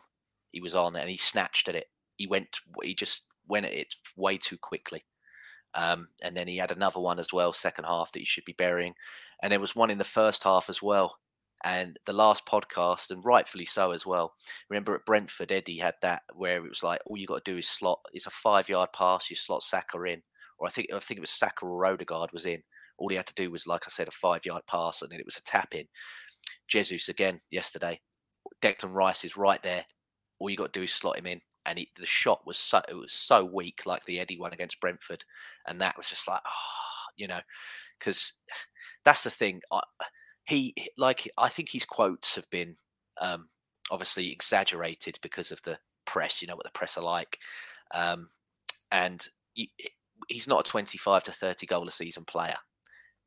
He 0.51 0.61
was 0.61 0.75
on, 0.75 0.95
and 0.95 1.09
he 1.09 1.17
snatched 1.17 1.67
at 1.67 1.75
it. 1.75 1.87
He 2.17 2.27
went. 2.27 2.59
He 2.83 2.93
just 2.93 3.23
went 3.47 3.65
at 3.65 3.73
it 3.73 3.95
way 4.15 4.37
too 4.37 4.57
quickly. 4.57 5.03
Um, 5.75 6.07
and 6.23 6.35
then 6.35 6.47
he 6.47 6.57
had 6.57 6.71
another 6.71 7.01
one 7.01 7.19
as 7.19 7.33
well, 7.33 7.51
second 7.51 7.83
half 7.83 8.11
that 8.13 8.19
he 8.19 8.25
should 8.25 8.45
be 8.45 8.53
burying. 8.53 8.93
And 9.43 9.51
there 9.51 9.59
was 9.59 9.75
one 9.75 9.91
in 9.91 9.97
the 9.97 10.03
first 10.03 10.43
half 10.43 10.69
as 10.69 10.81
well. 10.81 11.17
And 11.63 11.99
the 12.05 12.13
last 12.13 12.45
podcast, 12.45 13.11
and 13.11 13.25
rightfully 13.25 13.65
so 13.65 13.91
as 13.91 14.05
well. 14.05 14.33
Remember 14.69 14.95
at 14.95 15.05
Brentford, 15.05 15.51
Eddie 15.51 15.77
had 15.77 15.95
that 16.01 16.23
where 16.33 16.57
it 16.57 16.69
was 16.69 16.83
like 16.83 17.01
all 17.05 17.17
you 17.17 17.25
got 17.25 17.43
to 17.43 17.51
do 17.51 17.57
is 17.57 17.67
slot. 17.67 17.99
It's 18.13 18.27
a 18.27 18.31
five 18.31 18.69
yard 18.69 18.89
pass. 18.93 19.29
You 19.29 19.35
slot 19.35 19.63
Saka 19.63 20.01
in, 20.03 20.21
or 20.57 20.67
I 20.67 20.71
think 20.71 20.87
I 20.93 20.99
think 20.99 21.17
it 21.17 21.21
was 21.21 21.31
Saka 21.31 21.65
or 21.65 21.85
Odegaard 21.85 22.31
was 22.31 22.45
in. 22.45 22.61
All 22.97 23.09
he 23.09 23.15
had 23.15 23.27
to 23.27 23.33
do 23.33 23.51
was, 23.51 23.67
like 23.67 23.83
I 23.85 23.89
said, 23.89 24.07
a 24.07 24.11
five 24.11 24.45
yard 24.45 24.63
pass, 24.67 25.01
and 25.01 25.11
then 25.11 25.19
it 25.19 25.25
was 25.25 25.37
a 25.37 25.43
tap 25.43 25.75
in. 25.75 25.85
Jesus 26.67 27.09
again 27.09 27.39
yesterday. 27.51 27.99
Declan 28.61 28.93
Rice 28.93 29.23
is 29.23 29.37
right 29.37 29.61
there. 29.63 29.85
All 30.39 30.49
you 30.49 30.57
got 30.57 30.73
to 30.73 30.79
do 30.79 30.83
is 30.83 30.93
slot 30.93 31.17
him 31.17 31.25
in, 31.25 31.41
and 31.65 31.79
he, 31.79 31.89
the 31.95 32.05
shot 32.05 32.45
was 32.45 32.57
so 32.57 32.81
it 32.89 32.93
was 32.93 33.13
so 33.13 33.43
weak, 33.45 33.81
like 33.85 34.05
the 34.05 34.19
Eddie 34.19 34.39
one 34.39 34.53
against 34.53 34.79
Brentford, 34.79 35.25
and 35.67 35.81
that 35.81 35.97
was 35.97 36.09
just 36.09 36.27
like, 36.27 36.41
oh, 36.45 37.11
you 37.17 37.27
know, 37.27 37.41
because 37.99 38.33
that's 39.03 39.23
the 39.23 39.29
thing. 39.29 39.61
I, 39.71 39.81
he 40.45 40.73
like 40.97 41.29
I 41.37 41.49
think 41.49 41.69
his 41.69 41.85
quotes 41.85 42.35
have 42.35 42.49
been 42.49 42.75
um, 43.19 43.47
obviously 43.91 44.31
exaggerated 44.31 45.17
because 45.21 45.51
of 45.51 45.61
the 45.63 45.77
press. 46.05 46.41
You 46.41 46.47
know 46.47 46.55
what 46.55 46.65
the 46.65 46.71
press 46.71 46.97
are 46.97 47.03
like, 47.03 47.39
um, 47.93 48.27
and 48.91 49.25
he's 50.27 50.47
not 50.47 50.67
a 50.67 50.69
25 50.69 51.23
to 51.23 51.31
30 51.31 51.65
goal 51.65 51.87
a 51.87 51.91
season 51.91 52.25
player, 52.25 52.57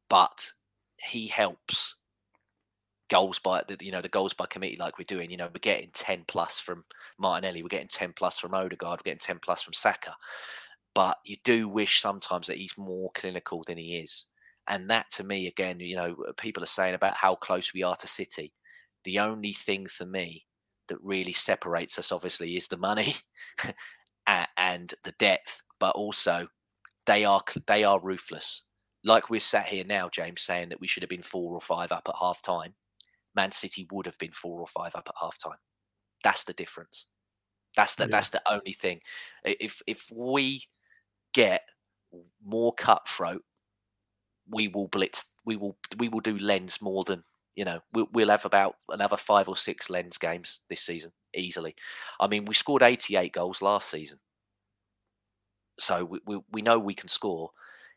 but 0.09 0.53
he 0.97 1.27
helps 1.27 1.95
goals 3.09 3.39
by 3.39 3.63
the 3.67 3.77
you 3.81 3.91
know 3.91 4.03
the 4.03 4.09
goals 4.09 4.35
by 4.35 4.47
committee 4.47 4.77
like 4.79 4.99
we're 4.99 5.05
doing. 5.05 5.31
You 5.31 5.37
know 5.37 5.49
we're 5.53 5.61
getting 5.61 5.91
10 5.93 6.25
plus 6.29 6.61
from 6.61 6.85
Martinelli, 7.19 7.63
we're 7.63 7.69
getting 7.69 7.89
10 7.89 8.13
plus 8.15 8.39
from 8.39 8.55
Odegaard, 8.55 9.01
we're 9.01 9.11
getting 9.11 9.19
10 9.21 9.39
plus 9.43 9.63
from 9.63 9.75
Saka. 9.75 10.15
But 10.95 11.19
you 11.25 11.37
do 11.45 11.69
wish 11.69 12.01
sometimes 12.01 12.47
that 12.47 12.57
he's 12.57 12.77
more 12.77 13.11
clinical 13.15 13.63
than 13.67 13.79
he 13.79 13.97
is. 13.97 14.27
And 14.67 14.91
that 14.91 15.11
to 15.13 15.25
me, 15.25 15.47
again, 15.47 15.81
you 15.81 15.97
know, 15.97 16.17
people 16.37 16.63
are 16.63 16.67
saying 16.67 16.95
about 16.95 17.17
how 17.17 17.37
close 17.37 17.73
we 17.73 17.83
are 17.83 17.97
to 17.97 18.07
City. 18.07 18.53
The 19.05 19.19
only 19.21 19.53
thing 19.53 19.87
for 19.87 20.05
me 20.05 20.45
that 20.89 20.99
really 21.03 21.33
separates 21.33 21.99
us, 21.99 22.13
obviously, 22.13 22.57
is 22.57 22.69
the 22.69 22.77
money 22.77 23.15
and 24.57 24.93
the 25.05 25.13
depth, 25.19 25.63
but 25.81 25.95
also 25.95 26.49
they 27.09 27.25
are 27.25 27.42
they 27.66 27.83
are 27.83 27.99
ruthless. 27.99 28.62
Like 29.03 29.31
we're 29.31 29.40
sat 29.40 29.66
here 29.66 29.85
now, 29.85 30.09
James, 30.11 30.42
saying 30.42 30.68
that 30.68 30.81
we 30.81 30.87
should 30.87 31.03
have 31.03 31.11
been 31.11 31.23
four 31.23 31.55
or 31.55 31.61
five 31.61 31.90
up 31.90 32.07
at 32.07 32.14
half 32.21 32.42
time. 32.42 32.75
Man 33.35 33.51
City 33.51 33.88
would 33.90 34.07
have 34.07 34.18
been 34.18 34.31
four 34.31 34.61
or 34.61 34.66
five 34.66 34.94
up 34.94 35.09
at 35.09 35.14
half 35.21 35.38
time. 35.38 35.59
That's 36.23 36.44
the 36.44 36.53
difference. 36.53 37.07
That's 37.77 37.94
the 37.94 38.05
yeah. 38.05 38.11
that's 38.11 38.31
the 38.31 38.42
only 38.51 38.75
thing. 38.75 39.01
If 39.44 39.81
if 39.87 40.07
we 40.12 40.62
get 41.33 41.62
more 42.44 42.75
cutthroat, 42.75 43.42
we 44.51 44.68
will 44.68 44.88
blitz. 44.88 45.33
We 45.47 45.57
will 45.57 45.79
we 45.99 46.09
will 46.09 46.21
do 46.21 46.37
lens 46.37 46.83
more 46.83 47.05
than 47.05 47.23
you 47.57 47.64
know. 47.64 47.81
We'll, 47.94 48.09
we'll 48.12 48.31
have 48.31 48.44
about 48.44 48.77
another 48.90 49.16
five 49.16 49.49
or 49.49 49.57
six 49.57 49.88
lens 49.88 50.18
games 50.18 50.61
this 50.68 50.83
season 50.83 51.12
easily. 51.35 51.75
I 52.21 52.27
mean, 52.27 52.44
we 52.44 52.55
scored 52.55 52.83
88 52.83 53.33
goals 53.33 53.62
last 53.62 53.90
season, 53.90 54.18
so 55.79 56.05
we, 56.05 56.21
we, 56.27 56.41
we 56.53 56.62
know 56.62 56.79
we 56.79 56.95
can 56.95 57.09
score. 57.09 57.51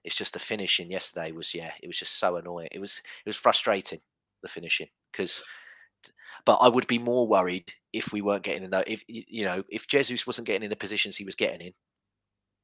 It's 0.04 0.16
just 0.16 0.34
the 0.34 0.40
finishing 0.40 0.92
yesterday 0.92 1.32
was 1.32 1.54
yeah, 1.54 1.72
it 1.82 1.88
was 1.88 1.98
just 1.98 2.20
so 2.20 2.38
annoying. 2.38 2.70
It 2.72 2.80
was 2.80 3.02
it 3.26 3.30
was 3.30 3.38
frustrating 3.38 4.00
the 4.42 4.50
finishing 4.50 4.88
because 5.12 5.44
but 6.46 6.56
I 6.56 6.68
would 6.68 6.88
be 6.88 6.98
more 6.98 7.28
worried 7.28 7.74
if 7.94 8.12
we 8.12 8.22
weren't 8.22 8.44
getting 8.44 8.64
in 8.64 8.72
the 8.72 8.92
if 8.92 9.04
you 9.08 9.46
know 9.46 9.64
if 9.70 9.88
Jesus 9.88 10.26
wasn't 10.26 10.48
getting 10.48 10.64
in 10.64 10.70
the 10.70 10.76
positions 10.76 11.18
he 11.18 11.26
was 11.26 11.36
getting 11.36 11.62
in, 11.62 11.74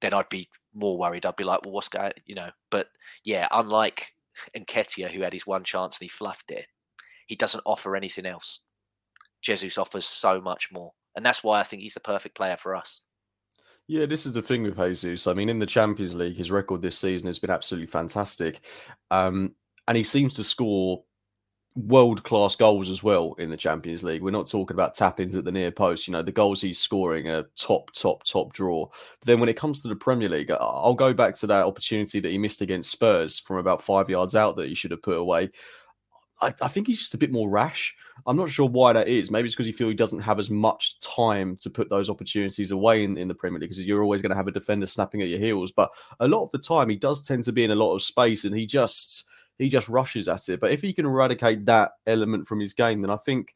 then 0.02 0.14
I'd 0.14 0.30
be 0.30 0.50
more 0.74 0.98
worried. 0.98 1.26
I'd 1.26 1.36
be 1.36 1.44
like, 1.44 1.64
well, 1.64 1.74
what's 1.74 1.90
going, 1.90 2.14
you 2.26 2.36
know? 2.36 2.50
But 2.70 2.88
yeah, 3.24 3.48
unlike 3.52 4.16
Nketiah 4.56 5.12
who 5.12 5.22
had 5.22 5.34
his 5.34 5.48
one 5.48 5.64
chance 5.64 6.00
and 6.00 6.06
he 6.06 6.10
fluffed 6.10 6.52
it, 6.52 6.68
he 7.28 7.36
doesn't 7.36 7.64
offer 7.66 7.96
anything 7.96 8.26
else. 8.26 8.62
Jesus 9.42 9.78
offers 9.78 10.06
so 10.06 10.42
much 10.42 10.72
more, 10.72 10.94
and 11.16 11.26
that's 11.26 11.44
why 11.44 11.60
I 11.60 11.64
think 11.64 11.82
he's 11.82 11.94
the 11.94 12.00
perfect 12.00 12.36
player 12.36 12.58
for 12.58 12.76
us. 12.76 13.02
Yeah, 13.88 14.06
this 14.06 14.26
is 14.26 14.34
the 14.34 14.42
thing 14.42 14.64
with 14.64 14.78
Jesus. 14.78 15.28
I 15.28 15.34
mean, 15.34 15.48
in 15.48 15.60
the 15.60 15.66
Champions 15.66 16.14
League, 16.14 16.36
his 16.36 16.52
record 16.52 16.82
this 16.82 16.98
season 16.98 17.28
has 17.28 17.40
been 17.40 17.50
absolutely 17.50 17.88
fantastic. 17.88 18.66
Um, 19.12 19.56
and 19.88 19.96
he 19.96 20.04
seems 20.04 20.36
to 20.36 20.44
score 20.44 21.04
world 21.76 22.24
class 22.24 22.56
goals 22.56 22.90
as 22.90 23.04
well 23.04 23.36
in 23.38 23.50
the 23.50 23.56
Champions 23.56 24.04
League. 24.04 24.22
We're 24.22 24.32
not 24.32 24.48
talking 24.48 24.76
about 24.76 24.96
tap 24.96 25.20
ins 25.20 25.36
at 25.36 25.46
the 25.46 25.52
near 25.52 25.72
post. 25.72 26.08
You 26.08 26.12
know, 26.12 26.22
the 26.22 26.32
goals 26.32 26.60
he's 26.60 26.80
scoring 26.80 27.30
are 27.30 27.46
top, 27.56 27.94
top, 27.94 28.24
top 28.24 28.52
draw. 28.52 28.88
But 28.88 29.26
then 29.26 29.40
when 29.40 29.48
it 29.48 29.58
comes 29.58 29.82
to 29.82 29.88
the 29.88 29.96
Premier 29.96 30.28
League, 30.28 30.52
I'll 30.52 30.94
go 30.94 31.14
back 31.14 31.36
to 31.36 31.48
that 31.48 31.66
opportunity 31.66 32.20
that 32.20 32.32
he 32.32 32.38
missed 32.38 32.62
against 32.62 32.92
Spurs 32.92 33.40
from 33.40 33.58
about 33.58 33.82
five 33.82 34.10
yards 34.10 34.36
out 34.36 34.58
that 34.58 34.68
he 34.68 34.76
should 34.76 34.92
have 34.92 35.04
put 35.04 35.18
away. 35.18 35.52
I, 36.42 36.54
I 36.62 36.68
think 36.68 36.88
he's 36.88 37.00
just 37.00 37.14
a 37.14 37.20
bit 37.20 37.32
more 37.32 37.50
rash. 37.50 37.96
I'm 38.26 38.38
not 38.38 38.50
sure 38.50 38.68
why 38.68 38.94
that 38.94 39.08
is. 39.08 39.30
Maybe 39.30 39.46
it's 39.46 39.56
because 39.56 39.66
he 39.66 39.72
feel 39.72 39.90
he 39.90 39.94
doesn't 39.94 40.20
have 40.20 40.40
as 40.40 40.50
much 40.50 41.00
time 41.00 41.56
to 41.58 41.70
put 41.70 41.90
those 41.90 42.10
opportunities 42.10 42.72
away 42.72 43.04
in, 43.04 43.18
in 43.18 43.28
the 43.28 43.36
Premier 43.36 43.60
League 43.60 43.70
because 43.70 43.84
you're 43.84 44.04
always 44.04 44.22
going 44.22 44.32
to 44.32 44.36
have 44.36 44.48
a 44.48 44.52
defender 44.52 44.88
snapping 44.88 45.22
at 45.22 45.28
your 45.28 45.40
heels. 45.40 45.72
But 45.72 45.92
a 46.20 46.28
lot 46.28 46.44
of 46.44 46.52
the 46.52 46.60
time, 46.60 46.90
he 46.90 46.96
does 46.96 47.22
tend 47.22 47.44
to 47.46 47.52
be 47.52 47.64
in 47.64 47.72
a 47.72 47.76
lot 47.76 47.96
of 47.96 48.02
space 48.02 48.44
and 48.44 48.56
he 48.56 48.66
just 48.66 49.26
he 49.58 49.70
just 49.70 49.90
rushes 49.90 50.28
at 50.28 50.50
it. 50.50 50.60
But 50.60 50.72
if 50.72 50.82
he 50.82 50.94
can 50.94 51.06
eradicate 51.06 51.66
that 51.66 51.92
element 52.06 52.48
from 52.48 52.60
his 52.60 52.74
game, 52.74 53.00
then 53.00 53.10
I 53.10 53.18
think 53.18 53.56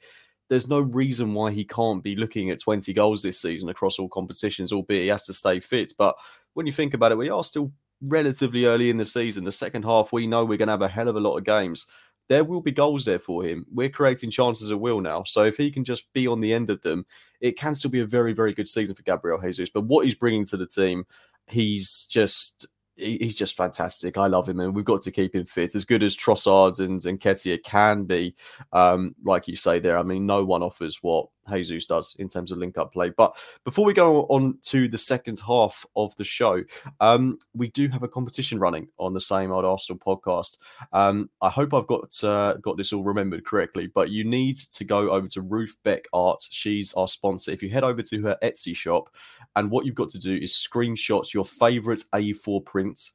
there's 0.49 0.67
no 0.67 0.79
reason 0.79 1.33
why 1.33 1.51
he 1.51 1.63
can't 1.63 2.03
be 2.03 2.15
looking 2.15 2.49
at 2.49 2.59
20 2.59 2.91
goals 2.93 3.21
this 3.21 3.39
season 3.39 3.69
across 3.69 3.99
all 3.99 4.09
competitions, 4.09 4.73
albeit 4.73 5.03
he 5.03 5.07
has 5.07 5.23
to 5.23 5.33
stay 5.33 5.59
fit. 5.59 5.93
But 5.97 6.15
when 6.53 6.65
you 6.65 6.71
think 6.71 6.93
about 6.93 7.11
it, 7.11 7.17
we 7.17 7.29
are 7.29 7.43
still 7.43 7.71
relatively 8.01 8.65
early 8.65 8.89
in 8.89 8.97
the 8.97 9.05
season. 9.05 9.43
The 9.43 9.51
second 9.51 9.83
half, 9.85 10.11
we 10.11 10.27
know 10.27 10.43
we're 10.43 10.57
going 10.57 10.67
to 10.67 10.73
have 10.73 10.81
a 10.81 10.87
hell 10.87 11.07
of 11.07 11.15
a 11.15 11.21
lot 11.21 11.37
of 11.37 11.43
games. 11.43 11.85
There 12.31 12.45
will 12.45 12.61
be 12.61 12.71
goals 12.71 13.03
there 13.03 13.19
for 13.19 13.43
him. 13.43 13.65
We're 13.69 13.89
creating 13.89 14.31
chances 14.31 14.71
at 14.71 14.79
will 14.79 15.01
now. 15.01 15.23
So 15.23 15.43
if 15.43 15.57
he 15.57 15.69
can 15.69 15.83
just 15.83 16.13
be 16.13 16.27
on 16.27 16.39
the 16.39 16.53
end 16.53 16.69
of 16.69 16.81
them, 16.81 17.05
it 17.41 17.57
can 17.57 17.75
still 17.75 17.91
be 17.91 17.99
a 17.99 18.05
very, 18.05 18.31
very 18.31 18.53
good 18.53 18.69
season 18.69 18.95
for 18.95 19.03
Gabriel 19.03 19.41
Jesus. 19.41 19.69
But 19.69 19.83
what 19.83 20.05
he's 20.05 20.15
bringing 20.15 20.45
to 20.45 20.55
the 20.55 20.65
team, 20.65 21.03
he's 21.47 22.05
just 22.05 22.67
he's 22.95 23.35
just 23.35 23.57
fantastic. 23.57 24.17
I 24.17 24.27
love 24.27 24.47
him, 24.47 24.61
and 24.61 24.73
we've 24.73 24.85
got 24.85 25.01
to 25.01 25.11
keep 25.11 25.35
him 25.35 25.45
fit. 25.45 25.75
As 25.75 25.83
good 25.83 26.03
as 26.03 26.15
Trossard 26.15 26.79
and, 26.79 27.03
and 27.05 27.19
Nketiah 27.19 27.61
can 27.63 28.05
be, 28.05 28.33
um, 28.71 29.13
like 29.25 29.49
you 29.49 29.57
say 29.57 29.79
there, 29.79 29.97
I 29.97 30.03
mean, 30.03 30.25
no 30.25 30.45
one 30.45 30.63
offers 30.63 30.99
what 31.01 31.27
Jesus 31.49 31.85
does 31.85 32.15
in 32.19 32.27
terms 32.27 32.51
of 32.51 32.57
link 32.57 32.77
up 32.77 32.93
play. 32.93 33.09
But 33.09 33.37
before 33.63 33.85
we 33.85 33.93
go 33.93 34.23
on 34.23 34.57
to 34.63 34.87
the 34.87 34.97
second 34.97 35.39
half 35.39 35.85
of 35.95 36.15
the 36.17 36.23
show, 36.23 36.63
um, 36.99 37.37
we 37.53 37.69
do 37.69 37.87
have 37.89 38.03
a 38.03 38.07
competition 38.07 38.59
running 38.59 38.87
on 38.97 39.13
the 39.13 39.21
same 39.21 39.51
old 39.51 39.65
Arsenal 39.65 39.99
podcast. 39.99 40.57
Um, 40.93 41.29
I 41.41 41.49
hope 41.49 41.73
I've 41.73 41.87
got 41.87 42.23
uh, 42.23 42.55
got 42.55 42.77
this 42.77 42.93
all 42.93 43.03
remembered 43.03 43.45
correctly, 43.45 43.87
but 43.87 44.09
you 44.09 44.23
need 44.23 44.57
to 44.57 44.83
go 44.83 45.09
over 45.11 45.27
to 45.29 45.41
Ruth 45.41 45.77
Beck 45.83 46.07
Art. 46.13 46.45
She's 46.49 46.93
our 46.93 47.07
sponsor. 47.07 47.51
If 47.51 47.63
you 47.63 47.69
head 47.69 47.83
over 47.83 48.01
to 48.01 48.21
her 48.21 48.37
Etsy 48.43 48.75
shop, 48.75 49.09
and 49.55 49.69
what 49.69 49.85
you've 49.85 49.95
got 49.95 50.09
to 50.09 50.19
do 50.19 50.35
is 50.35 50.53
screenshot 50.53 51.33
your 51.33 51.45
favorite 51.45 52.03
A4 52.13 52.65
print, 52.65 53.11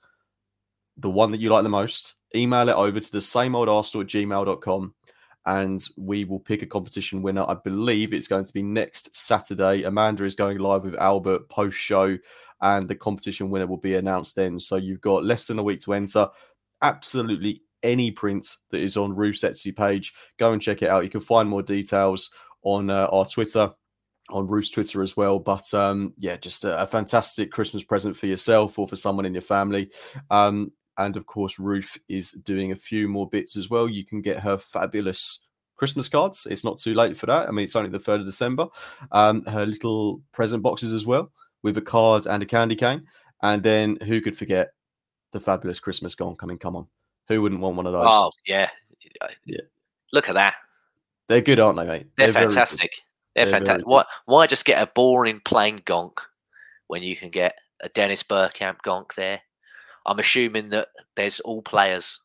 the 0.97 1.11
one 1.11 1.31
that 1.31 1.41
you 1.41 1.51
like 1.51 1.63
the 1.63 1.69
most, 1.69 2.15
email 2.35 2.69
it 2.69 2.77
over 2.77 3.01
to 3.01 3.13
the 3.13 3.23
same 3.23 3.55
old 3.55 3.69
Arsenal 3.69 4.03
at 4.03 4.09
gmail.com 4.09 4.95
and 5.47 5.83
we 5.97 6.25
will 6.25 6.41
pick 6.41 6.63
a 6.63 6.67
competition 6.67 7.23
winner. 7.23 7.45
I 7.49 7.55
believe 7.55 8.13
it's 8.13 8.29
going 8.29 8.45
to 8.45 8.53
be 8.53 8.63
next 8.63 9.15
Saturday. 9.15 9.85
Amanda 9.85 10.25
is 10.25 10.35
going 10.35 10.59
live 10.59 10.85
with 10.85 10.97
Albert 10.97 11.49
post 11.49 11.79
show, 11.79 12.19
and 12.61 12.89
the 12.89 12.97
competition 12.97 13.49
winner 13.49 13.67
will 13.67 13.77
be 13.77 13.95
announced 13.95 14.37
then. 14.37 14.59
So 14.59 14.77
you've 14.77 15.01
got 15.01 15.25
less 15.25 15.47
than 15.47 15.59
a 15.59 15.63
week 15.63 15.81
to 15.83 15.95
enter. 15.95 16.29
Absolutely 16.83 17.63
any 17.83 18.11
print 18.11 18.57
that 18.71 18.81
is 18.81 18.97
on 18.97 19.15
Ruth's 19.15 19.43
Etsy 19.43 19.75
page, 19.75 20.13
go 20.39 20.53
and 20.53 20.61
check 20.61 20.83
it 20.83 20.91
out. 20.91 21.05
You 21.05 21.11
can 21.11 21.21
find 21.21 21.49
more 21.49 21.63
details 21.63 22.31
on 22.63 22.91
uh, 22.91 23.07
our 23.13 23.25
Twitter. 23.25 23.73
On 24.31 24.45
Ruth's 24.49 24.73
Twitter 24.73 25.05
as 25.05 25.17
well, 25.17 25.39
but 25.39 25.73
um, 25.73 26.13
yeah, 26.19 26.37
just 26.37 26.65
a, 26.65 26.83
a, 26.83 26.85
fantastic 26.85 27.53
Christmas 27.53 27.85
present 27.85 28.17
for 28.17 28.27
yourself 28.27 28.77
or 28.77 28.89
for 28.89 28.97
someone 28.97 29.25
in 29.25 29.33
your 29.33 29.41
family. 29.41 29.89
Um, 30.33 30.73
and 30.99 31.17
of 31.17 31.27
course, 31.27 31.59
Ruth 31.59 31.99
is 32.09 32.31
doing 32.31 32.73
a 32.73 32.77
few 32.77 33.09
more 33.09 33.29
bits 33.29 33.57
as 33.57 33.71
well. 33.71 33.89
You 33.89 34.05
can 34.05 34.21
get 34.21 34.41
her 34.41 34.57
fabulous 34.57 35.41
Christmas 35.77 36.09
cards. 36.09 36.47
It's 36.51 36.65
not 36.65 36.79
too 36.79 36.95
late 36.95 37.17
for 37.17 37.27
that. 37.27 37.49
I 37.49 37.53
mean, 37.53 37.65
it's 37.65 37.77
only 37.77 37.91
the 37.91 37.99
3rd 37.99 38.21
of 38.21 38.27
December. 38.27 38.67
Um, 39.13 39.45
her 39.45 39.67
little 39.67 40.23
present 40.33 40.63
boxes 40.63 40.93
as 40.93 41.07
well 41.07 41.31
with 41.63 41.77
a 41.77 41.83
card 41.83 42.27
and 42.27 42.43
a 42.43 42.47
candy 42.47 42.75
cane. 42.75 43.07
And 43.43 43.63
then 43.63 43.99
who 44.07 44.21
could 44.21 44.37
forget 44.37 44.73
the 45.33 45.41
fabulous 45.41 45.81
Christmas 45.81 46.15
gonk? 46.15 46.39
Coming, 46.39 46.59
come 46.59 46.77
on. 46.77 46.87
Who 47.29 47.43
wouldn't 47.43 47.61
want 47.61 47.77
one 47.77 47.87
of 47.87 47.93
those? 47.93 48.07
Oh, 48.07 48.31
yeah. 48.47 48.71
Yeah. 49.45 49.61
Look 50.13 50.29
at 50.29 50.35
that. 50.35 50.55
They're 51.29 51.41
good, 51.41 51.61
aren't 51.61 51.79
they, 51.79 51.85
mate? 51.85 52.07
They're, 52.17 52.33
They're 52.33 52.43
fantastic. 52.43 53.03
They're, 53.35 53.45
They're, 53.45 53.53
fantastic. 53.53 53.87
Why, 53.87 54.05
why 54.27 54.47
just 54.47 54.65
get 54.65 54.83
a 54.83 54.87
boring 54.87 55.41
plain 55.45 55.81
gonk 55.81 56.19
when 56.87 57.03
you 57.03 57.17
can 57.17 57.31
get 57.31 57.57
a 57.83 57.89
Dennis 57.89 58.23
Bergkamp 58.23 58.79
gonk 58.83 59.15
there? 59.15 59.41
I'm 60.07 60.19
assuming 60.19 60.71
that 60.71 60.89
there's 61.17 61.41
all 61.41 61.63
players. 61.63 62.21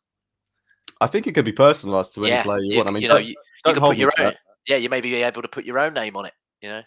I 1.02 1.08
think 1.08 1.28
it 1.28 1.34
could 1.34 1.46
be 1.46 1.52
personalised 1.52 2.14
to 2.14 2.26
any 2.26 2.36
yeah, 2.36 2.44
player 2.44 2.60
you, 2.60 2.72
you, 2.72 2.78
want. 2.78 2.90
I 2.90 2.92
mean, 2.92 3.02
you 3.02 3.10
know, 3.10 3.18
you, 3.18 3.36
you 3.66 3.74
can 3.74 3.82
put 3.82 3.98
your 3.98 4.12
own. 4.20 4.26
That. 4.26 4.38
Yeah, 4.68 4.78
you 4.78 4.90
may 4.90 5.02
be 5.02 5.16
able 5.16 5.42
to 5.42 5.48
put 5.48 5.66
your 5.66 5.80
own 5.80 5.94
name 5.94 6.16
on 6.16 6.26
it. 6.26 6.34
You 6.62 6.70
know. 6.70 6.84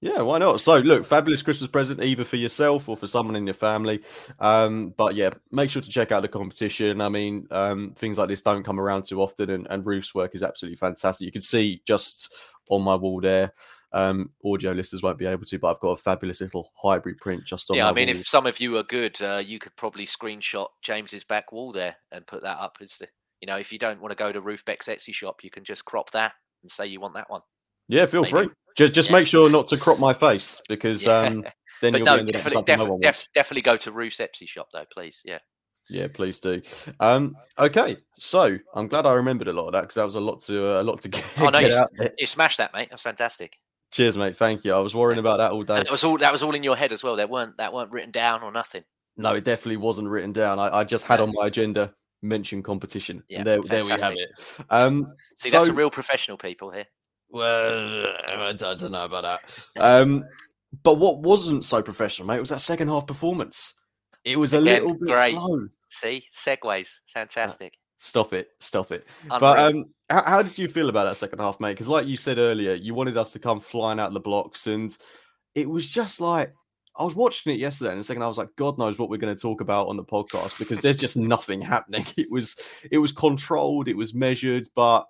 Yeah, 0.00 0.22
why 0.22 0.38
not? 0.38 0.60
So, 0.60 0.78
look, 0.78 1.04
fabulous 1.04 1.42
Christmas 1.42 1.68
present 1.68 2.02
either 2.02 2.24
for 2.24 2.36
yourself 2.36 2.88
or 2.88 2.96
for 2.96 3.08
someone 3.08 3.34
in 3.34 3.46
your 3.46 3.54
family. 3.54 4.00
Um, 4.38 4.94
but 4.96 5.16
yeah, 5.16 5.30
make 5.50 5.70
sure 5.70 5.82
to 5.82 5.90
check 5.90 6.12
out 6.12 6.22
the 6.22 6.28
competition. 6.28 7.00
I 7.00 7.08
mean, 7.08 7.48
um, 7.50 7.94
things 7.96 8.16
like 8.16 8.28
this 8.28 8.42
don't 8.42 8.62
come 8.62 8.78
around 8.78 9.04
too 9.04 9.20
often, 9.20 9.50
and, 9.50 9.66
and 9.70 9.84
Ruth's 9.84 10.14
work 10.14 10.36
is 10.36 10.44
absolutely 10.44 10.76
fantastic. 10.76 11.26
You 11.26 11.32
can 11.32 11.40
see 11.40 11.82
just 11.84 12.32
on 12.70 12.82
my 12.82 12.94
wall 12.94 13.20
there 13.20 13.52
um, 13.92 14.30
audio 14.44 14.72
listeners 14.72 15.02
won't 15.02 15.18
be 15.18 15.26
able 15.26 15.44
to, 15.44 15.58
but 15.58 15.70
I've 15.70 15.80
got 15.80 15.90
a 15.90 15.96
fabulous 15.96 16.40
little 16.40 16.70
hybrid 16.76 17.18
print 17.18 17.44
just 17.44 17.70
on. 17.70 17.76
Yeah, 17.76 17.88
I 17.88 17.92
mean, 17.92 18.08
wall. 18.08 18.16
if 18.16 18.28
some 18.28 18.46
of 18.46 18.60
you 18.60 18.76
are 18.76 18.82
good, 18.82 19.20
uh, 19.22 19.42
you 19.44 19.58
could 19.58 19.74
probably 19.76 20.06
screenshot 20.06 20.68
James's 20.82 21.24
back 21.24 21.52
wall 21.52 21.72
there 21.72 21.96
and 22.12 22.26
put 22.26 22.42
that 22.42 22.58
up 22.58 22.78
as 22.80 22.96
the. 22.98 23.08
You 23.40 23.46
know, 23.46 23.56
if 23.56 23.72
you 23.72 23.78
don't 23.78 24.00
want 24.00 24.10
to 24.10 24.16
go 24.16 24.32
to 24.32 24.40
Ruth 24.40 24.64
Beck's 24.64 24.88
Etsy 24.88 25.14
shop, 25.14 25.44
you 25.44 25.50
can 25.50 25.62
just 25.62 25.84
crop 25.84 26.10
that 26.10 26.32
and 26.62 26.70
say 26.70 26.86
you 26.86 27.00
want 27.00 27.14
that 27.14 27.30
one. 27.30 27.42
Yeah, 27.86 28.06
feel 28.06 28.22
Maybe. 28.22 28.30
free. 28.32 28.48
Just 28.76 28.94
just 28.94 29.10
yeah. 29.10 29.16
make 29.16 29.26
sure 29.26 29.50
not 29.50 29.66
to 29.66 29.76
crop 29.76 29.98
my 29.98 30.12
face 30.12 30.60
because 30.68 31.06
yeah. 31.06 31.18
um, 31.20 31.44
then 31.80 31.94
you'll 31.94 32.04
no, 32.04 32.24
be 32.24 32.32
definitely, 32.32 32.62
definitely, 32.62 32.98
def- 33.00 33.28
definitely 33.34 33.62
go 33.62 33.76
to 33.76 33.92
Ruth's 33.92 34.18
Etsy 34.18 34.48
shop 34.48 34.68
though, 34.72 34.84
please. 34.92 35.22
Yeah. 35.24 35.38
Yeah, 35.90 36.08
please 36.12 36.38
do. 36.38 36.60
Um, 37.00 37.34
okay, 37.58 37.96
so 38.18 38.58
I'm 38.74 38.88
glad 38.88 39.06
I 39.06 39.14
remembered 39.14 39.48
a 39.48 39.54
lot 39.54 39.68
of 39.68 39.72
that 39.72 39.82
because 39.82 39.94
that 39.94 40.04
was 40.04 40.16
a 40.16 40.20
lot 40.20 40.40
to 40.42 40.76
uh, 40.76 40.82
a 40.82 40.84
lot 40.84 41.00
to 41.02 41.08
get. 41.08 41.24
Oh 41.38 41.48
no, 41.48 41.60
get 41.60 41.72
you, 41.98 42.08
you, 42.18 42.26
smashed 42.26 42.58
that, 42.58 42.74
mate. 42.74 42.88
That's 42.90 43.02
fantastic. 43.02 43.56
Cheers, 43.90 44.16
mate. 44.16 44.36
Thank 44.36 44.64
you. 44.64 44.74
I 44.74 44.78
was 44.78 44.94
worrying 44.94 45.18
about 45.18 45.38
that 45.38 45.52
all 45.52 45.62
day. 45.62 45.76
that 45.76 45.90
was 45.90 46.04
all. 46.04 46.18
That 46.18 46.32
was 46.32 46.42
all 46.42 46.54
in 46.54 46.62
your 46.62 46.76
head 46.76 46.92
as 46.92 47.02
well. 47.02 47.16
That 47.16 47.30
weren't 47.30 47.56
that 47.56 47.72
weren't 47.72 47.90
written 47.90 48.10
down 48.10 48.42
or 48.42 48.52
nothing. 48.52 48.84
No, 49.16 49.34
it 49.34 49.44
definitely 49.44 49.78
wasn't 49.78 50.08
written 50.08 50.32
down. 50.32 50.58
I, 50.58 50.78
I 50.78 50.84
just 50.84 51.06
had 51.06 51.20
on 51.20 51.32
my 51.34 51.46
agenda 51.46 51.94
mention 52.22 52.62
competition. 52.62 53.22
Yeah, 53.28 53.42
there, 53.42 53.60
there 53.62 53.84
we 53.84 53.90
have 53.90 54.12
it. 54.12 54.30
Um, 54.70 55.12
See, 55.36 55.50
so, 55.50 55.58
that's 55.58 55.70
a 55.70 55.72
real 55.72 55.90
professional 55.90 56.36
people 56.36 56.70
here. 56.70 56.86
Well, 57.30 58.06
I 58.28 58.52
don't 58.52 58.90
know 58.90 59.04
about 59.04 59.22
that. 59.22 59.68
Um, 59.76 60.24
but 60.82 60.98
what 60.98 61.20
wasn't 61.20 61.64
so 61.64 61.82
professional, 61.82 62.28
mate, 62.28 62.40
was 62.40 62.50
that 62.50 62.60
second 62.60 62.88
half 62.88 63.06
performance. 63.06 63.74
It 64.24 64.38
was 64.38 64.54
a 64.54 64.58
Again, 64.60 64.82
little 64.82 64.92
bit 64.98 65.14
great. 65.14 65.30
slow. 65.32 65.68
See, 65.90 66.24
segues, 66.34 67.00
fantastic. 67.12 67.74
Stop 67.98 68.32
it, 68.32 68.50
stop 68.58 68.92
it. 68.92 69.06
Unreal. 69.24 69.40
But 69.40 69.58
um, 69.58 69.84
how, 70.08 70.24
how, 70.24 70.42
did 70.42 70.56
you 70.56 70.68
feel 70.68 70.88
about 70.88 71.04
that 71.04 71.16
second 71.16 71.40
half, 71.40 71.58
mate? 71.58 71.72
Because 71.72 71.88
like 71.88 72.06
you 72.06 72.16
said 72.16 72.38
earlier, 72.38 72.74
you 72.74 72.94
wanted 72.94 73.16
us 73.16 73.32
to 73.32 73.40
come 73.40 73.58
flying 73.58 73.98
out 73.98 74.08
of 74.08 74.14
the 74.14 74.20
blocks, 74.20 74.68
and 74.68 74.96
it 75.56 75.68
was 75.68 75.88
just 75.88 76.20
like 76.20 76.54
I 76.96 77.02
was 77.02 77.16
watching 77.16 77.52
it 77.52 77.58
yesterday, 77.58 77.90
and 77.90 77.98
the 77.98 78.04
second 78.04 78.22
I 78.22 78.28
was 78.28 78.38
like, 78.38 78.54
God 78.56 78.78
knows 78.78 78.98
what 78.98 79.10
we're 79.10 79.18
going 79.18 79.34
to 79.34 79.40
talk 79.40 79.60
about 79.60 79.88
on 79.88 79.96
the 79.96 80.04
podcast 80.04 80.58
because 80.60 80.80
there's 80.80 80.96
just 80.96 81.16
nothing 81.16 81.60
happening. 81.74 82.06
It 82.16 82.30
was 82.30 82.56
it 82.90 82.98
was 82.98 83.10
controlled, 83.10 83.88
it 83.88 83.96
was 83.96 84.14
measured, 84.14 84.66
but 84.76 85.06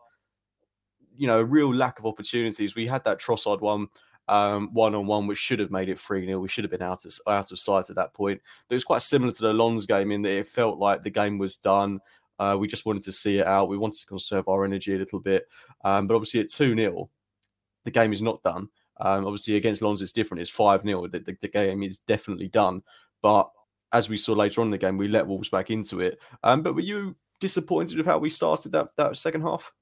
you 1.14 1.26
know, 1.26 1.40
a 1.40 1.44
real 1.44 1.74
lack 1.74 1.98
of 1.98 2.06
opportunities. 2.06 2.74
We 2.74 2.86
had 2.86 3.04
that 3.04 3.20
Trossard 3.20 3.60
one 3.60 3.88
um, 4.28 4.68
one 4.72 4.94
on 4.94 5.06
one, 5.06 5.26
which 5.26 5.38
should 5.38 5.58
have 5.58 5.70
made 5.70 5.88
it 5.88 5.98
3 5.98 6.26
0. 6.26 6.38
We 6.38 6.48
should 6.48 6.64
have 6.64 6.70
been 6.70 6.82
out 6.82 7.04
of, 7.04 7.12
out 7.26 7.50
of 7.50 7.58
sight 7.58 7.90
at 7.90 7.96
that 7.96 8.14
point. 8.14 8.40
But 8.68 8.74
it 8.74 8.76
was 8.76 8.84
quite 8.84 9.02
similar 9.02 9.32
to 9.32 9.42
the 9.42 9.52
Lens 9.52 9.86
game 9.86 10.12
in 10.12 10.22
that 10.22 10.36
it 10.36 10.46
felt 10.46 10.78
like 10.78 11.02
the 11.02 11.10
game 11.10 11.38
was 11.38 11.56
done. 11.56 12.00
Uh, 12.38 12.56
we 12.58 12.68
just 12.68 12.86
wanted 12.86 13.02
to 13.04 13.12
see 13.12 13.38
it 13.38 13.46
out. 13.46 13.68
We 13.68 13.78
wanted 13.78 14.00
to 14.00 14.06
conserve 14.06 14.48
our 14.48 14.64
energy 14.64 14.94
a 14.94 14.98
little 14.98 15.20
bit. 15.20 15.46
Um, 15.84 16.06
but 16.06 16.14
obviously, 16.14 16.40
at 16.40 16.50
2 16.50 16.74
0, 16.76 17.10
the 17.84 17.90
game 17.90 18.12
is 18.12 18.22
not 18.22 18.42
done. 18.42 18.68
Um, 19.00 19.26
obviously, 19.26 19.56
against 19.56 19.82
Lens, 19.82 20.02
it's 20.02 20.12
different. 20.12 20.40
It's 20.40 20.50
5 20.50 20.82
0. 20.82 21.06
The, 21.08 21.20
the, 21.20 21.36
the, 21.40 21.48
game 21.48 21.82
is 21.82 21.98
definitely 21.98 22.48
done. 22.48 22.82
But 23.22 23.50
as 23.92 24.08
we 24.08 24.16
saw 24.16 24.32
later 24.32 24.60
on 24.60 24.68
in 24.68 24.70
the 24.72 24.78
game, 24.78 24.96
we 24.96 25.08
let 25.08 25.26
Wolves 25.26 25.48
back 25.48 25.70
into 25.70 26.00
it. 26.00 26.20
Um, 26.42 26.62
but 26.62 26.74
were 26.74 26.80
you 26.80 27.16
disappointed 27.40 27.96
with 27.96 28.06
how 28.06 28.18
we 28.18 28.30
started 28.30 28.72
that, 28.72 28.88
that 28.96 29.16
second 29.16 29.42
half? 29.42 29.72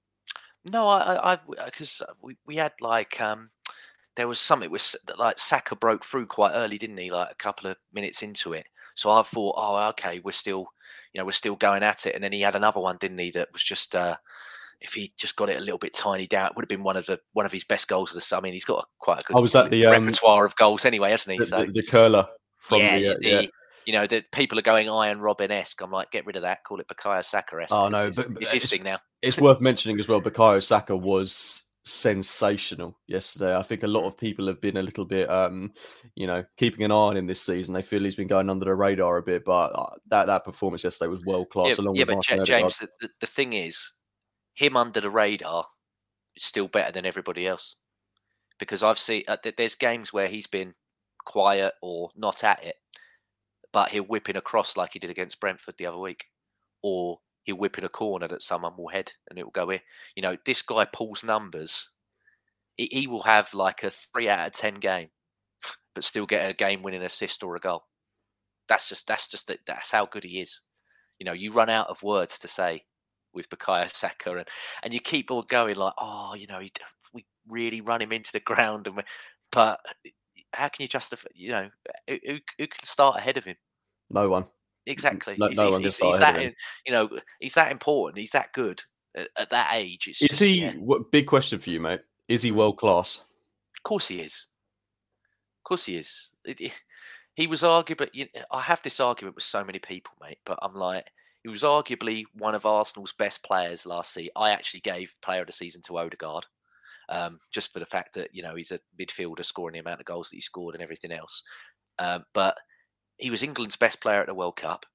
No, 0.64 0.88
I, 0.88 1.38
because 1.64 2.02
we, 2.20 2.36
we 2.44 2.56
had 2.56 2.72
like, 2.80 3.20
um, 3.20 3.50
there 4.16 4.26
was 4.26 4.40
something 4.40 4.70
was 4.70 4.96
like 5.16 5.38
Saka 5.38 5.76
broke 5.76 6.04
through 6.04 6.26
quite 6.26 6.52
early, 6.54 6.76
didn't 6.76 6.96
he? 6.96 7.10
Like 7.10 7.30
a 7.30 7.36
couple 7.36 7.70
of 7.70 7.76
minutes 7.92 8.22
into 8.22 8.52
it. 8.52 8.66
So 8.94 9.10
I 9.10 9.22
thought, 9.22 9.54
oh, 9.56 9.88
okay, 9.90 10.20
we're 10.24 10.32
still 10.32 10.66
you 11.12 11.20
know, 11.20 11.24
we're 11.24 11.32
still 11.32 11.56
going 11.56 11.82
at 11.82 12.06
it. 12.06 12.14
And 12.14 12.22
then 12.22 12.32
he 12.32 12.40
had 12.40 12.56
another 12.56 12.80
one, 12.80 12.96
didn't 13.00 13.18
he? 13.18 13.30
That 13.30 13.48
was 13.52 13.62
just 13.62 13.94
uh, 13.96 14.16
if 14.80 14.92
he 14.92 15.12
just 15.16 15.36
got 15.36 15.50
it 15.50 15.56
a 15.56 15.60
little 15.60 15.78
bit 15.78 15.94
tiny 15.94 16.26
down, 16.26 16.46
it 16.46 16.52
would 16.56 16.62
have 16.62 16.68
been 16.68 16.82
one 16.82 16.96
of 16.96 17.06
the 17.06 17.18
one 17.32 17.46
of 17.46 17.52
his 17.52 17.64
best 17.64 17.88
goals 17.88 18.10
of 18.10 18.16
the 18.16 18.20
summer. 18.20 18.40
I 18.40 18.42
mean, 18.44 18.52
he's 18.52 18.64
got 18.64 18.80
a, 18.80 18.86
quite 18.98 19.20
a 19.20 19.24
good 19.24 19.36
oh, 19.36 19.42
was 19.42 19.52
that 19.52 19.70
the, 19.70 19.86
repertoire 19.86 20.44
um, 20.44 20.46
of 20.46 20.56
goals 20.56 20.84
anyway, 20.84 21.10
hasn't 21.10 21.32
he? 21.32 21.38
The, 21.38 21.46
so 21.46 21.64
the, 21.64 21.72
the 21.72 21.82
curler 21.82 22.26
from 22.58 22.80
yeah, 22.80 22.98
the, 22.98 23.08
uh, 23.08 23.14
the, 23.20 23.28
yeah. 23.28 23.42
You 23.86 23.92
know, 23.92 24.06
the 24.08 24.24
people 24.32 24.58
are 24.58 24.62
going 24.62 24.88
Arjen 24.88 25.20
Robben 25.20 25.50
esque. 25.50 25.80
I'm 25.80 25.92
like, 25.92 26.10
get 26.10 26.26
rid 26.26 26.34
of 26.34 26.42
that. 26.42 26.64
Call 26.64 26.80
it 26.80 26.88
Bukayo 26.88 27.24
Saka 27.24 27.62
esque. 27.62 27.72
Oh 27.72 27.88
no, 27.88 28.08
it's, 28.08 28.16
but 28.16 28.26
it's, 28.40 28.52
it's 28.52 28.62
his 28.64 28.70
thing 28.70 28.82
now. 28.82 28.98
It's 29.22 29.40
worth 29.40 29.60
mentioning 29.60 30.00
as 30.00 30.08
well. 30.08 30.20
Bukayo 30.20 30.60
Saka 30.62 30.96
was 30.96 31.62
sensational 31.86 32.98
yesterday. 33.06 33.56
I 33.56 33.62
think 33.62 33.82
a 33.82 33.88
lot 33.88 34.04
of 34.04 34.18
people 34.18 34.46
have 34.48 34.60
been 34.60 34.76
a 34.76 34.82
little 34.82 35.04
bit, 35.04 35.30
um, 35.30 35.72
you 36.14 36.26
know, 36.26 36.44
keeping 36.56 36.84
an 36.84 36.90
eye 36.90 36.94
on 36.94 37.16
him 37.16 37.26
this 37.26 37.40
season. 37.40 37.74
They 37.74 37.82
feel 37.82 38.02
he's 38.02 38.16
been 38.16 38.26
going 38.26 38.50
under 38.50 38.64
the 38.64 38.74
radar 38.74 39.16
a 39.16 39.22
bit, 39.22 39.44
but 39.44 39.72
uh, 39.74 39.94
that 40.08 40.26
that 40.26 40.44
performance 40.44 40.84
yesterday 40.84 41.08
was 41.08 41.24
world 41.24 41.48
class. 41.48 41.78
Yeah, 41.78 41.84
yeah 41.94 42.04
but 42.04 42.22
J- 42.22 42.44
James, 42.44 42.78
the, 43.00 43.08
the 43.20 43.26
thing 43.26 43.52
is, 43.52 43.92
him 44.54 44.76
under 44.76 45.00
the 45.00 45.10
radar 45.10 45.66
is 46.34 46.44
still 46.44 46.68
better 46.68 46.92
than 46.92 47.06
everybody 47.06 47.46
else 47.46 47.76
because 48.58 48.82
I've 48.82 48.98
seen 48.98 49.22
uh, 49.28 49.36
there's 49.56 49.76
games 49.76 50.12
where 50.12 50.28
he's 50.28 50.46
been 50.46 50.74
quiet 51.24 51.74
or 51.82 52.10
not 52.16 52.42
at 52.42 52.64
it, 52.64 52.76
but 53.72 53.90
he'll 53.90 54.04
whip 54.04 54.28
in 54.28 54.36
across 54.36 54.76
like 54.76 54.94
he 54.94 54.98
did 54.98 55.10
against 55.10 55.40
Brentford 55.40 55.76
the 55.78 55.86
other 55.86 55.98
week, 55.98 56.26
or 56.82 57.20
he'll 57.46 57.56
whip 57.56 57.78
in 57.78 57.84
a 57.84 57.88
corner 57.88 58.28
that 58.28 58.42
someone 58.42 58.74
will 58.76 58.88
head 58.88 59.12
and 59.30 59.38
it 59.38 59.44
will 59.44 59.52
go 59.52 59.70
in. 59.70 59.80
You 60.14 60.22
know, 60.22 60.36
this 60.44 60.62
guy 60.62 60.84
pulls 60.84 61.24
numbers. 61.24 61.90
He, 62.76 62.88
he 62.92 63.06
will 63.06 63.22
have 63.22 63.54
like 63.54 63.82
a 63.84 63.90
three 63.90 64.28
out 64.28 64.48
of 64.48 64.52
ten 64.52 64.74
game, 64.74 65.08
but 65.94 66.04
still 66.04 66.26
get 66.26 66.50
a 66.50 66.52
game 66.52 66.82
winning 66.82 67.02
assist 67.02 67.42
or 67.42 67.56
a 67.56 67.60
goal. 67.60 67.84
That's 68.68 68.88
just 68.88 69.06
that's 69.06 69.28
just 69.28 69.50
that's 69.66 69.92
how 69.92 70.06
good 70.06 70.24
he 70.24 70.40
is. 70.40 70.60
You 71.18 71.24
know, 71.24 71.32
you 71.32 71.52
run 71.52 71.70
out 71.70 71.88
of 71.88 72.02
words 72.02 72.38
to 72.40 72.48
say 72.48 72.84
with 73.32 73.48
Bukayo 73.48 73.90
Saka, 73.90 74.36
and 74.36 74.48
and 74.82 74.92
you 74.92 75.00
keep 75.00 75.30
on 75.30 75.44
going 75.48 75.76
like, 75.76 75.94
oh, 75.98 76.34
you 76.36 76.48
know, 76.48 76.58
he, 76.58 76.72
we 77.14 77.24
really 77.48 77.80
run 77.80 78.02
him 78.02 78.12
into 78.12 78.32
the 78.32 78.40
ground, 78.44 78.88
and 78.88 79.02
but 79.52 79.80
uh, 80.04 80.10
how 80.52 80.68
can 80.68 80.82
you 80.82 80.88
justify? 80.88 81.28
You 81.32 81.50
know, 81.50 81.70
who, 82.08 82.38
who 82.58 82.66
can 82.66 82.84
start 82.84 83.18
ahead 83.18 83.36
of 83.36 83.44
him? 83.44 83.56
No 84.10 84.28
one. 84.28 84.46
Exactly. 84.86 85.36
No, 85.38 85.48
he's, 85.48 85.56
no 85.56 85.76
he's, 85.78 85.84
he's, 85.84 85.98
he's 85.98 86.18
that, 86.20 86.54
you 86.84 86.92
know, 86.92 87.08
he's 87.40 87.54
that 87.54 87.72
important. 87.72 88.18
He's 88.20 88.30
that 88.30 88.52
good 88.52 88.82
at, 89.16 89.28
at 89.36 89.50
that 89.50 89.70
age. 89.74 90.06
It's 90.06 90.22
Is 90.22 90.28
just, 90.28 90.40
he? 90.40 90.60
yeah. 90.62 90.72
What 90.74 91.10
big 91.10 91.26
question 91.26 91.58
for 91.58 91.70
you, 91.70 91.80
mate? 91.80 92.00
Is 92.28 92.42
he 92.42 92.50
Mm. 92.50 92.56
world 92.56 92.78
class? 92.78 93.22
Of 93.74 93.82
course 93.82 94.08
he 94.08 94.20
is. 94.20 94.46
Of 95.60 95.64
course 95.64 95.86
he 95.86 95.96
is. 95.96 96.30
It- 96.44 96.60
it- 96.60 96.82
he 97.34 97.46
was 97.46 97.60
arguably. 97.62 98.08
You 98.14 98.26
I 98.50 98.62
have 98.62 98.80
this 98.82 98.98
argument 98.98 99.34
with 99.34 99.44
so 99.44 99.62
many 99.62 99.78
people, 99.78 100.14
mate. 100.22 100.38
But 100.46 100.58
I'm 100.62 100.74
like, 100.74 101.06
he 101.42 101.50
was 101.50 101.62
arguably 101.62 102.24
one 102.32 102.54
of 102.54 102.64
Arsenal's 102.64 103.12
best 103.12 103.42
players 103.42 103.84
last 103.84 104.14
season. 104.14 104.30
I 104.36 104.50
actually 104.50 104.80
gave 104.80 105.14
Player 105.20 105.42
of 105.42 105.46
the 105.46 105.52
Season 105.52 105.82
to 105.82 105.98
Odegaard, 105.98 106.46
um, 107.10 107.38
just 107.52 107.72
for 107.74 107.78
the 107.78 107.84
fact 107.86 108.14
that 108.14 108.34
you 108.34 108.42
know 108.42 108.54
he's 108.54 108.72
a 108.72 108.80
midfielder 108.98 109.44
scoring 109.44 109.74
the 109.74 109.80
amount 109.80 110.00
of 110.00 110.06
goals 110.06 110.30
that 110.30 110.36
he 110.36 110.40
scored 110.40 110.74
and 110.74 110.82
everything 110.82 111.12
else. 111.12 111.42
Um, 111.98 112.24
but 112.32 112.56
he 113.18 113.30
was 113.30 113.42
England's 113.42 113.76
best 113.76 114.00
player 114.00 114.20
at 114.20 114.26
the 114.26 114.34
World 114.34 114.56
Cup. 114.56 114.86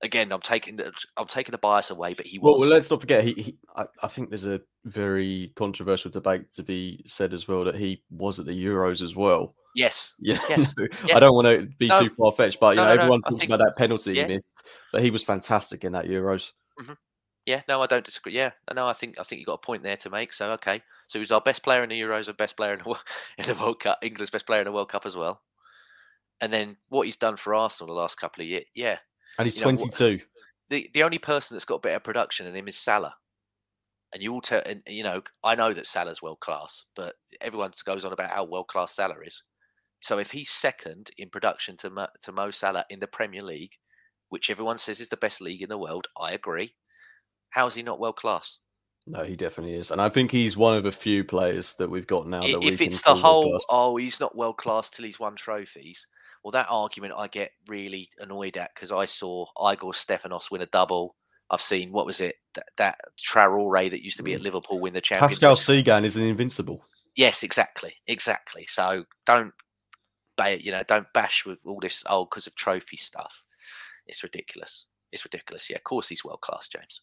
Again, 0.00 0.30
I'm 0.30 0.40
taking 0.40 0.76
the 0.76 0.92
I'm 1.16 1.26
taking 1.26 1.50
the 1.50 1.58
bias 1.58 1.90
away, 1.90 2.14
but 2.14 2.24
he 2.26 2.38
was. 2.38 2.52
Well, 2.52 2.60
well, 2.60 2.68
let's 2.68 2.88
not 2.90 3.00
forget. 3.00 3.24
He, 3.24 3.32
he 3.32 3.58
I, 3.74 3.84
I 4.02 4.06
think 4.06 4.28
there's 4.30 4.46
a 4.46 4.60
very 4.84 5.52
controversial 5.56 6.10
debate 6.10 6.52
to 6.54 6.62
be 6.62 7.02
said 7.04 7.32
as 7.34 7.48
well 7.48 7.64
that 7.64 7.74
he 7.74 8.02
was 8.10 8.38
at 8.38 8.46
the 8.46 8.64
Euros 8.64 9.02
as 9.02 9.16
well. 9.16 9.54
yes, 9.74 10.14
Yeah, 10.20 10.38
Yes. 10.48 10.72
I 11.12 11.18
don't 11.18 11.34
want 11.34 11.46
to 11.48 11.66
be 11.78 11.88
No. 11.88 11.98
too 11.98 12.08
far 12.10 12.30
fetched, 12.30 12.60
but 12.60 12.70
you 12.70 12.76
No, 12.76 12.84
know, 12.84 12.94
no, 12.94 13.00
everyone 13.00 13.20
talks 13.22 13.40
think- 13.40 13.50
about 13.52 13.64
that 13.64 13.76
penalty 13.76 14.12
yeah. 14.14 14.22
he 14.28 14.34
missed, 14.34 14.68
but 14.92 15.02
he 15.02 15.10
was 15.10 15.24
fantastic 15.24 15.82
in 15.84 15.92
that 15.92 16.06
Euros. 16.06 16.52
Mm-hmm. 16.80 16.92
Yeah, 17.46 17.62
no, 17.66 17.82
I 17.82 17.86
don't 17.86 18.04
disagree. 18.04 18.34
Yeah, 18.34 18.50
no, 18.72 18.86
I 18.86 18.92
think 18.92 19.18
I 19.18 19.24
think 19.24 19.40
you 19.40 19.46
got 19.46 19.54
a 19.54 19.66
point 19.66 19.82
there 19.82 19.96
to 19.96 20.10
make. 20.10 20.32
So 20.32 20.52
okay, 20.52 20.80
so 21.08 21.18
he's 21.18 21.32
our 21.32 21.40
best 21.40 21.64
player 21.64 21.82
in 21.82 21.88
the 21.88 22.00
Euros 22.00 22.28
and 22.28 22.36
best 22.36 22.56
player 22.56 22.74
in 22.74 22.78
the, 22.84 22.90
in 23.38 23.46
the 23.46 23.54
World 23.60 23.80
Cup, 23.80 23.98
England's 24.02 24.30
best 24.30 24.46
player 24.46 24.60
in 24.60 24.66
the 24.66 24.72
World 24.72 24.90
Cup 24.90 25.06
as 25.06 25.16
well. 25.16 25.40
And 26.40 26.52
then 26.52 26.76
what 26.88 27.06
he's 27.06 27.16
done 27.16 27.36
for 27.36 27.54
Arsenal 27.54 27.94
the 27.94 28.00
last 28.00 28.16
couple 28.18 28.42
of 28.42 28.48
years, 28.48 28.64
yeah, 28.74 28.98
And 29.38 29.46
he's 29.46 29.56
You 29.56 29.62
know, 29.62 29.76
22. 29.76 30.20
the 30.70 30.90
the 30.94 31.02
only 31.02 31.18
person 31.18 31.54
that's 31.54 31.64
got 31.64 31.82
better 31.82 32.00
production 32.00 32.46
than 32.46 32.54
him 32.54 32.68
is 32.68 32.78
Salah. 32.78 33.14
And 34.12 34.22
you 34.22 34.32
all 34.32 34.40
tell, 34.40 34.62
and 34.64 34.82
you 34.86 35.02
know, 35.02 35.22
I 35.44 35.54
know 35.54 35.72
that 35.72 35.86
Salah's 35.86 36.22
world 36.22 36.40
class, 36.40 36.84
but 36.96 37.16
everyone 37.40 37.72
goes 37.84 38.04
on 38.04 38.12
about 38.12 38.30
how 38.30 38.44
world 38.44 38.68
class 38.68 38.94
Salah 38.94 39.20
is. 39.24 39.42
So 40.00 40.18
if 40.18 40.30
he's 40.30 40.50
second 40.50 41.10
in 41.18 41.28
production 41.28 41.76
to 41.78 41.90
Mo, 41.90 42.06
to 42.22 42.32
Mo 42.32 42.50
Salah 42.50 42.84
in 42.88 43.00
the 43.00 43.06
Premier 43.06 43.42
League, 43.42 43.72
which 44.28 44.48
everyone 44.48 44.78
says 44.78 45.00
is 45.00 45.08
the 45.08 45.16
best 45.16 45.40
league 45.40 45.62
in 45.62 45.68
the 45.68 45.76
world, 45.76 46.06
I 46.18 46.32
agree. 46.32 46.74
How 47.50 47.66
is 47.66 47.74
he 47.74 47.82
not 47.82 48.00
world 48.00 48.16
class? 48.16 48.58
No, 49.06 49.24
he 49.24 49.36
definitely 49.36 49.74
is, 49.74 49.90
and 49.90 50.00
I 50.02 50.08
think 50.08 50.30
he's 50.30 50.56
one 50.56 50.76
of 50.76 50.84
a 50.84 50.92
few 50.92 51.24
players 51.24 51.74
that 51.76 51.90
we've 51.90 52.06
got 52.06 52.26
now 52.26 52.42
that 52.42 52.60
we 52.60 52.68
if 52.68 52.80
it's 52.80 53.02
the 53.02 53.14
whole 53.14 53.58
oh 53.70 53.96
he's 53.96 54.20
not 54.20 54.36
world 54.36 54.58
class 54.58 54.90
till 54.90 55.06
he's 55.06 55.18
won 55.18 55.34
trophies 55.34 56.06
well 56.44 56.52
that 56.52 56.66
argument 56.70 57.14
i 57.16 57.26
get 57.26 57.50
really 57.66 58.08
annoyed 58.18 58.56
at 58.56 58.70
because 58.74 58.92
i 58.92 59.04
saw 59.04 59.44
Igor 59.70 59.92
Stepanovs 59.92 60.50
win 60.50 60.62
a 60.62 60.66
double 60.66 61.16
i've 61.50 61.62
seen 61.62 61.92
what 61.92 62.06
was 62.06 62.20
it 62.20 62.36
that, 62.54 62.66
that 62.76 62.98
Traore 63.22 63.90
that 63.90 64.04
used 64.04 64.16
to 64.18 64.22
be 64.22 64.34
at 64.34 64.40
liverpool 64.40 64.80
win 64.80 64.94
the 64.94 65.00
championship 65.00 65.38
Mm. 65.38 65.40
Pascal 65.40 65.54
Cygan 65.56 66.04
is 66.04 66.16
an 66.16 66.24
invincible. 66.24 66.82
yes 67.16 67.42
exactly 67.42 67.94
exactly 68.06 68.66
so 68.68 69.04
don't 69.26 69.52
you 70.60 70.70
know 70.70 70.82
don't 70.86 71.06
bash 71.14 71.44
with 71.44 71.60
all 71.66 71.80
this 71.80 72.04
oh 72.08 72.24
because 72.24 72.46
of 72.46 72.54
trophy 72.54 72.96
stuff 72.96 73.42
it's 74.06 74.22
ridiculous 74.22 74.86
it's 75.12 75.24
ridiculous 75.24 75.68
yeah 75.68 75.76
of 75.76 75.84
course 75.84 76.08
he's 76.08 76.24
world 76.24 76.40
class 76.40 76.68
james 76.68 77.02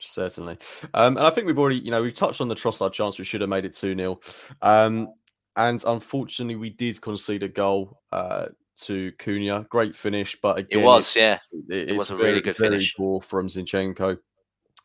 Certainly. 0.00 0.58
Um, 0.92 1.16
and 1.16 1.26
I 1.26 1.30
think 1.30 1.46
we've 1.46 1.58
already, 1.58 1.76
you 1.78 1.90
know, 1.90 2.02
we've 2.02 2.14
touched 2.14 2.40
on 2.40 2.48
the 2.48 2.54
Trossard 2.54 2.92
chance. 2.92 3.18
We 3.18 3.24
should 3.24 3.40
have 3.40 3.48
made 3.50 3.64
it 3.64 3.74
2 3.74 3.96
0. 3.96 4.20
Um, 4.60 5.08
and 5.56 5.82
unfortunately, 5.86 6.56
we 6.56 6.70
did 6.70 7.00
concede 7.00 7.42
a 7.42 7.48
goal 7.48 8.00
uh, 8.12 8.46
to 8.76 9.12
Cunha. 9.18 9.68
Great 9.68 9.94
finish, 9.94 10.36
but 10.40 10.58
again, 10.58 10.80
it 10.80 10.84
was 10.84 11.14
yeah 11.14 11.38
it, 11.70 11.90
it 11.90 11.96
was 11.96 12.10
a 12.10 12.16
really 12.16 12.30
very, 12.30 12.40
good 12.40 12.56
very 12.56 12.70
finish. 12.70 12.96
poor 12.96 13.20
from 13.20 13.48
Zinchenko. 13.48 14.18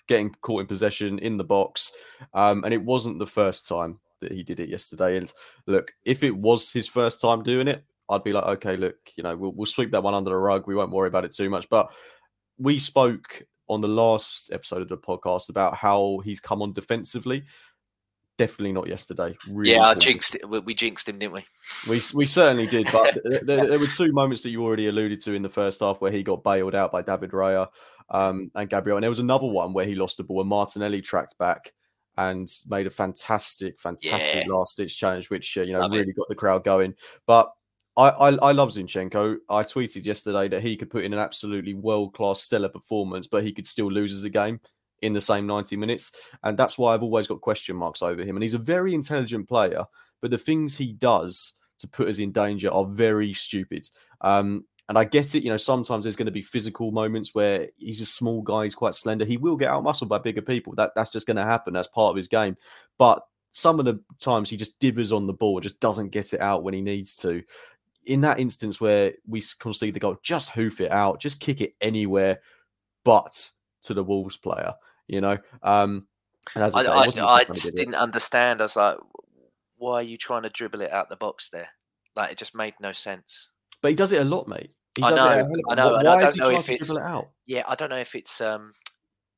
Getting 0.08 0.34
caught 0.42 0.62
in 0.62 0.68
possession 0.68 1.20
in 1.20 1.38
the 1.38 1.44
box. 1.44 1.92
Um, 2.34 2.64
and 2.64 2.74
it 2.74 2.82
wasn't 2.82 3.20
the 3.20 3.28
first 3.28 3.68
time 3.68 4.00
that 4.22 4.32
he 4.32 4.42
did 4.42 4.60
it 4.60 4.70
yesterday. 4.70 5.18
And 5.18 5.32
look, 5.68 5.92
if 6.04 6.24
it 6.24 6.36
was 6.36 6.72
his 6.72 6.88
first 6.88 7.22
time 7.22 7.44
doing 7.44 7.68
it, 7.68 7.84
I'd 8.10 8.24
be 8.24 8.34
like, 8.34 8.46
okay, 8.46 8.76
look, 8.76 8.96
you 9.16 9.24
know, 9.24 9.38
we'll, 9.38 9.54
we'll 9.54 9.68
sweep 9.68 9.92
that 9.92 10.02
one 10.02 10.16
under 10.16 10.32
the 10.32 10.38
rug. 10.38 10.66
We 10.66 10.74
won't 10.74 10.92
worry 10.92 11.08
about 11.08 11.26
it 11.26 11.34
too 11.36 11.50
much. 11.50 11.70
But 11.70 11.94
we 12.58 12.80
spoke 12.80 13.44
on 13.68 13.82
the 13.82 13.88
last 13.88 14.52
episode 14.52 14.82
of 14.82 14.90
the 14.90 14.98
podcast 14.98 15.50
about 15.50 15.76
how 15.76 16.20
he's 16.26 16.40
come 16.40 16.64
on 16.64 16.74
defensively. 16.74 17.44
Definitely 18.40 18.72
not 18.72 18.88
yesterday. 18.88 19.38
Really 19.50 19.74
yeah 19.74 19.82
i 19.82 19.94
jinxed 19.94 20.36
it 20.36 20.50
we 20.50 20.60
we 20.60 20.74
jinxed 20.74 21.10
him 21.10 21.20
didn't 21.20 21.34
we 21.34 21.46
We, 21.90 22.02
we 22.16 22.26
certainly 22.26 22.68
did, 22.68 22.88
but 22.90 23.18
there, 23.46 23.68
there 23.68 23.80
were 23.80 23.86
two 23.88 24.14
moments 24.14 24.44
that 24.44 24.52
you 24.52 24.64
already 24.64 24.88
alluded 24.88 25.20
to 25.22 25.34
in 25.34 25.42
the 25.42 25.50
first 25.50 25.82
half 25.82 26.00
where 26.00 26.12
he 26.12 26.24
got 26.24 26.42
bailed 26.42 26.74
out 26.74 26.90
by 26.90 27.02
David 27.02 27.32
Raya 27.32 27.68
um, 28.10 28.50
and 28.56 28.70
Gabriel, 28.70 28.96
and 28.98 29.04
there 29.04 29.10
was 29.10 29.20
another 29.20 29.46
one 29.46 29.74
where 29.74 29.86
he 29.86 29.94
lost 29.94 30.16
the 30.16 30.24
ball 30.24 30.40
and 30.40 30.50
Martinelli 30.50 31.02
tracked 31.02 31.38
back 31.38 31.74
and 32.18 32.50
made 32.70 32.88
a 32.88 32.90
fantastic, 32.90 33.78
fantastic 33.78 34.46
Yeah. 34.46 34.54
last 34.54 34.78
ditch 34.78 34.98
challenge, 34.98 35.30
which 35.30 35.58
uh, 35.58 35.62
you 35.62 35.74
know 35.74 35.82
Love 35.82 35.94
it. 35.94 35.98
really 35.98 36.14
got 36.14 36.30
the 36.30 36.36
crowd 36.36 36.64
going. 36.64 36.96
But 37.28 37.52
I, 37.98 38.10
I, 38.10 38.30
I 38.30 38.52
love 38.54 38.70
Zinchenko. 38.70 39.38
I 39.50 39.64
tweeted 39.64 40.06
yesterday 40.06 40.48
that 40.48 40.62
he 40.62 40.78
could 40.78 40.90
put 40.90 41.04
in 41.04 41.12
an 41.12 41.20
absolutely 41.20 41.74
world 41.74 42.14
class, 42.14 42.42
stellar 42.42 42.70
performance, 42.70 43.28
but 43.28 43.44
he 43.44 43.52
could 43.52 43.68
still 43.68 43.92
lose 43.92 44.14
as 44.14 44.24
a 44.24 44.30
game 44.30 44.62
in 45.02 45.14
the 45.14 45.22
same 45.22 45.48
90 45.48 45.76
minutes. 45.76 46.12
And 46.44 46.58
that's 46.58 46.78
why 46.78 46.94
I've 46.94 47.04
always 47.04 47.28
got 47.28 47.42
question 47.42 47.76
marks 47.76 48.02
over 48.02 48.22
him. 48.24 48.36
And 48.36 48.44
he's 48.44 48.54
a 48.54 48.60
very 48.60 48.94
intelligent 48.94 49.48
player, 49.48 49.86
but 50.22 50.32
the 50.32 50.38
things 50.38 50.76
he 50.76 50.94
does 50.94 51.54
to 51.80 51.88
put 51.88 52.10
us 52.10 52.20
in 52.20 52.32
danger 52.32 52.72
are 52.72 52.86
very 52.86 53.34
stupid. 53.34 53.88
Um, 54.22 54.66
and 54.90 54.98
I 54.98 55.04
get 55.04 55.36
it, 55.36 55.44
you 55.44 55.52
know, 55.52 55.58
sometimes 55.58 56.04
there's 56.04 56.16
going 56.16 56.26
to 56.26 56.32
be 56.32 56.42
physical 56.42 56.92
moments 56.92 57.36
where 57.36 57.70
he's 57.78 58.02
a 58.02 58.06
small 58.06 58.42
guy, 58.42 58.64
he's 58.64 58.76
quite 58.76 58.96
slender. 58.96 59.24
He 59.24 59.38
will 59.38 59.56
get 59.56 59.70
out 59.70 59.84
muscled 59.84 60.10
by 60.10 60.18
bigger 60.18 60.42
people. 60.42 60.74
That 60.76 60.94
that's 60.96 61.12
just 61.12 61.28
going 61.28 61.38
to 61.38 61.44
happen. 61.44 61.74
That's 61.74 61.88
part 61.88 62.10
of 62.10 62.16
his 62.16 62.28
game. 62.28 62.58
But 62.98 63.22
some 63.52 63.80
of 63.80 63.86
the 63.86 64.02
times 64.20 64.50
he 64.50 64.58
just 64.58 64.80
divers 64.80 65.12
on 65.12 65.28
the 65.28 65.34
ball, 65.34 65.60
just 65.60 65.80
doesn't 65.80 66.10
get 66.10 66.34
it 66.34 66.42
out 66.42 66.64
when 66.64 66.74
he 66.74 66.82
needs 66.82 67.16
to. 67.18 67.44
In 68.06 68.22
that 68.22 68.40
instance 68.40 68.82
where 68.82 69.14
we 69.28 69.44
concede 69.60 69.94
the 69.94 70.00
goal, 70.00 70.18
just 70.24 70.50
hoof 70.50 70.82
it 70.82 70.92
out, 70.92 71.22
just 71.22 71.40
kick 71.40 71.62
it 71.62 71.76
anywhere, 71.82 72.40
but 73.04 73.52
to 73.84 73.94
the 73.94 74.04
Wolves 74.04 74.38
player, 74.38 74.74
you 75.10 75.22
know. 75.22 75.38
Um, 75.64 76.08
and 76.56 76.64
as 76.64 76.76
I, 76.76 76.80
I, 76.80 77.10
say, 77.10 77.22
I, 77.22 77.28
I 77.28 77.40
the 77.44 77.46
first 77.46 77.48
time 77.48 77.56
he 77.56 77.62
just 77.62 77.76
didn't 77.76 77.96
understand. 77.96 78.62
I 78.62 78.66
was 78.66 78.76
like, 78.76 78.98
why 79.78 79.96
are 79.96 80.04
you 80.04 80.18
trying 80.18 80.44
to 80.44 80.50
dribble 80.50 80.82
it 80.82 80.92
out 80.92 81.10
the 81.10 81.16
box 81.16 81.50
there? 81.50 81.70
Like, 82.16 82.32
it 82.32 82.38
just 82.38 82.56
made 82.56 82.74
no 82.82 82.92
sense. 82.92 83.50
But 83.82 83.90
he 83.90 83.96
does 83.96 84.12
it 84.12 84.22
a 84.22 84.26
lot, 84.26 84.48
mate. 84.48 84.72
He 84.96 85.04
I 85.04 85.12
know, 85.12 85.50
I 85.70 85.76
know, 85.76 85.96
I 85.96 86.04
Why 86.04 86.18
is 86.18 86.22
don't 86.24 86.34
he 86.34 86.40
know 86.40 86.46
trying 86.46 86.60
if 86.60 86.66
to 86.66 86.74
it's- 86.74 86.88
dribble 86.88 87.02
it 87.02 87.10
out? 87.10 87.30
Yeah, 87.46 87.64
I 87.68 87.76
don't 87.76 87.90
know 87.90 87.98
if 87.98 88.16
it's, 88.16 88.42
um, 88.42 88.72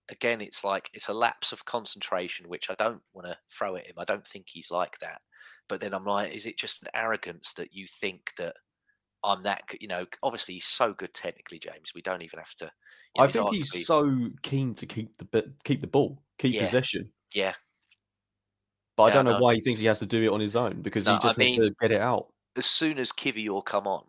again, 0.10 0.42
it's 0.42 0.64
like, 0.64 0.90
it's 0.94 1.10
a 1.10 1.14
lapse 1.14 1.52
of 1.52 1.66
concentration, 1.66 2.48
which 2.50 2.70
I 2.70 2.76
don't 2.76 3.02
want 3.14 3.28
to 3.28 3.38
throw 3.56 3.76
at 3.76 3.86
him. 3.86 3.96
I 3.98 4.06
don't 4.06 4.26
think 4.26 4.48
he's 4.48 4.72
like 4.72 4.98
that. 5.00 5.22
But 5.68 5.80
then 5.82 5.94
I'm 5.94 6.06
like, 6.06 6.34
is 6.34 6.46
it 6.46 6.58
just 6.58 6.82
an 6.82 6.90
arrogance 6.94 7.54
that 7.54 7.74
you 7.74 7.86
think 7.88 8.32
that 8.38 8.56
I'm 9.24 9.44
that, 9.44 9.62
you 9.80 9.88
know, 9.88 10.06
obviously 10.24 10.56
he's 10.56 10.66
so 10.66 10.94
good 10.94 11.14
technically, 11.14 11.60
James. 11.60 11.94
We 11.94 12.02
don't 12.02 12.22
even 12.24 12.40
have 12.40 12.56
to. 12.56 12.66
you 13.16 13.22
know, 13.22 13.24
I 13.26 13.28
think 13.32 13.54
he's 13.54 13.72
arguably- 13.74 13.84
so 13.86 14.30
keen 14.42 14.74
to 14.76 14.86
keep 14.86 15.18
the 15.18 15.54
keep 15.64 15.82
the 15.82 15.88
ball, 15.88 16.24
keep 16.38 16.54
Yeah. 16.56 16.62
possession. 16.62 17.12
Yeah. 17.34 17.54
But 18.98 19.04
I 19.04 19.08
Yeah, 19.08 19.12
I 19.12 19.16
don't 19.16 19.26
know 19.26 19.32
know. 19.34 19.40
why 19.44 19.56
he 19.56 19.62
thinks 19.62 19.80
he 19.80 19.86
has 19.88 20.00
to 20.00 20.06
do 20.06 20.24
it 20.24 20.30
on 20.30 20.40
his 20.40 20.56
own 20.56 20.82
because 20.82 21.06
No, 21.06 21.14
he 21.14 21.18
I 21.18 21.22
just 21.22 21.38
has 21.38 21.50
mean- 21.50 21.62
to 21.62 21.76
get 21.80 21.92
it 21.92 22.02
out. 22.02 22.34
as 22.56 22.66
soon 22.66 23.00
as 23.00 23.12
Kiwior 23.12 23.64
come 23.64 23.88
on, 23.88 24.06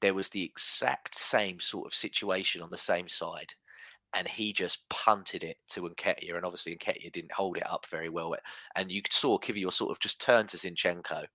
there 0.00 0.14
was 0.14 0.28
the 0.30 0.42
exact 0.42 1.14
same 1.16 1.60
sort 1.60 1.86
of 1.86 1.94
situation 1.94 2.60
on 2.62 2.68
the 2.70 2.78
same 2.78 3.08
side, 3.08 3.54
and 4.14 4.26
he 4.26 4.52
just 4.52 4.88
punted 4.88 5.44
it 5.44 5.58
to 5.68 5.82
Nketiah, 5.82 6.36
and 6.36 6.44
obviously 6.44 6.76
Nketiah 6.76 7.12
didn't 7.12 7.32
hold 7.32 7.56
it 7.58 7.66
up 7.66 7.86
very 7.86 8.08
well. 8.08 8.34
And 8.74 8.90
you 8.90 9.02
saw 9.10 9.38
Kiwior 9.38 9.72
sort 9.72 9.90
of 9.92 10.00
just 10.00 10.20
turn 10.20 10.46
to 10.48 10.56
Zinchenko 10.56 11.26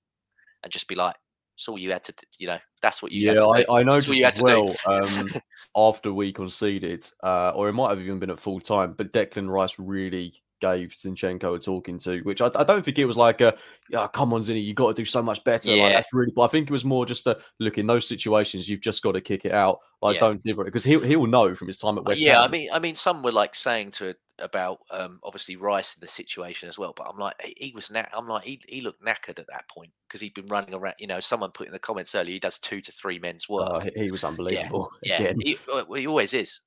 and 0.63 0.71
just 0.71 0.87
be 0.87 0.95
like, 0.95 1.15
"That's 1.57 1.67
all 1.67 1.77
you 1.77 1.91
had 1.91 2.03
to, 2.03 2.13
you 2.37 2.47
know, 2.47 2.59
that's 2.81 3.01
what 3.01 3.11
you 3.11 3.25
Yeah, 3.25 3.33
had 3.33 3.39
to 3.39 3.47
I, 3.47 3.63
do." 3.63 3.73
I 3.73 3.83
noticed 3.83 4.23
as 4.23 4.39
well 4.39 4.75
um, 4.85 5.29
after 5.75 6.13
we 6.13 6.31
conceded, 6.31 7.05
uh, 7.23 7.49
or 7.49 7.67
it 7.67 7.73
might 7.73 7.89
have 7.89 7.99
even 7.99 8.19
been 8.19 8.29
at 8.29 8.39
full 8.39 8.59
time, 8.59 8.93
but 8.93 9.11
Declan 9.11 9.49
Rice 9.49 9.79
really 9.79 10.35
gave 10.59 10.89
Zinchenko 10.89 11.55
a 11.55 11.59
talking 11.59 11.97
to, 11.99 12.21
which 12.21 12.41
I, 12.41 12.49
I 12.55 12.63
don't 12.63 12.83
think 12.83 12.99
it 12.99 13.05
was 13.05 13.17
like 13.17 13.41
a, 13.41 13.57
yeah, 13.89 14.07
come 14.07 14.33
on, 14.33 14.41
Zinny, 14.41 14.63
you 14.63 14.73
got 14.73 14.87
to 14.87 14.93
do 14.93 15.05
so 15.05 15.21
much 15.21 15.43
better. 15.43 15.75
Like, 15.75 15.93
that's 15.93 16.13
really, 16.13 16.31
but 16.35 16.43
I 16.43 16.47
think 16.47 16.69
it 16.69 16.73
was 16.73 16.85
more 16.85 17.05
just 17.05 17.27
a 17.27 17.37
look 17.59 17.77
in 17.77 17.87
those 17.87 18.07
situations, 18.07 18.69
you've 18.69 18.81
just 18.81 19.03
got 19.03 19.13
to 19.13 19.21
kick 19.21 19.45
it 19.45 19.53
out. 19.53 19.79
Like, 20.01 20.15
Yeah. 20.15 20.19
don't 20.21 20.43
give 20.43 20.59
it 20.59 20.65
because 20.65 20.83
he'll, 20.83 21.01
he'll 21.01 21.25
know 21.25 21.55
from 21.55 21.67
his 21.67 21.79
time 21.79 21.97
at 21.97 22.05
West 22.05 22.21
yeah, 22.21 22.41
I 22.41 22.47
mean, 22.47 22.69
I 22.71 22.79
mean, 22.79 22.95
some 22.95 23.23
were 23.23 23.31
like 23.31 23.55
saying 23.55 23.91
to 23.91 24.15
about 24.39 24.79
um, 24.91 25.19
obviously 25.23 25.55
Rice 25.55 25.95
in 25.95 26.01
the 26.01 26.07
situation 26.07 26.69
as 26.69 26.77
well. 26.77 26.93
But 26.95 27.07
I'm 27.09 27.17
like, 27.17 27.35
he, 27.57 27.71
was. 27.73 27.91
I'm 28.13 28.27
like, 28.27 28.43
he, 28.43 28.61
he 28.67 28.81
looked 28.81 29.03
knackered 29.03 29.39
at 29.39 29.47
that 29.47 29.67
point 29.69 29.91
because 30.07 30.21
he'd 30.21 30.33
been 30.33 30.47
running 30.47 30.73
around. 30.73 30.95
You 30.99 31.07
know, 31.07 31.19
someone 31.19 31.51
put 31.51 31.67
in 31.67 31.73
the 31.73 31.79
comments 31.79 32.15
earlier, 32.15 32.33
he 32.33 32.39
does 32.39 32.59
two 32.59 32.81
to 32.81 32.91
three 32.91 33.19
men's 33.19 33.49
work. 33.49 33.69
Oh, 33.71 33.79
he, 33.79 33.91
he 33.95 34.11
was 34.11 34.23
unbelievable 34.23 34.89
yeah, 35.03 35.15
again. 35.15 35.37
he, 35.41 35.55
uh, 35.73 35.83
well, 35.87 35.99
he 35.99 36.07
always 36.07 36.33
is. 36.33 36.61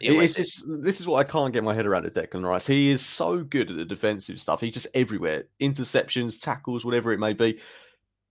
It's 0.00 0.34
just 0.34 0.64
this 0.66 1.00
is 1.00 1.06
what 1.06 1.18
I 1.18 1.24
can't 1.24 1.52
get 1.52 1.64
my 1.64 1.74
head 1.74 1.86
around 1.86 2.06
at 2.06 2.14
Declan 2.14 2.46
Rice. 2.46 2.66
He 2.66 2.90
is 2.90 3.04
so 3.04 3.42
good 3.42 3.70
at 3.70 3.76
the 3.76 3.84
defensive 3.84 4.40
stuff. 4.40 4.60
He's 4.60 4.74
just 4.74 4.88
everywhere. 4.94 5.44
Interceptions, 5.60 6.40
tackles, 6.40 6.84
whatever 6.84 7.12
it 7.12 7.20
may 7.20 7.32
be. 7.32 7.58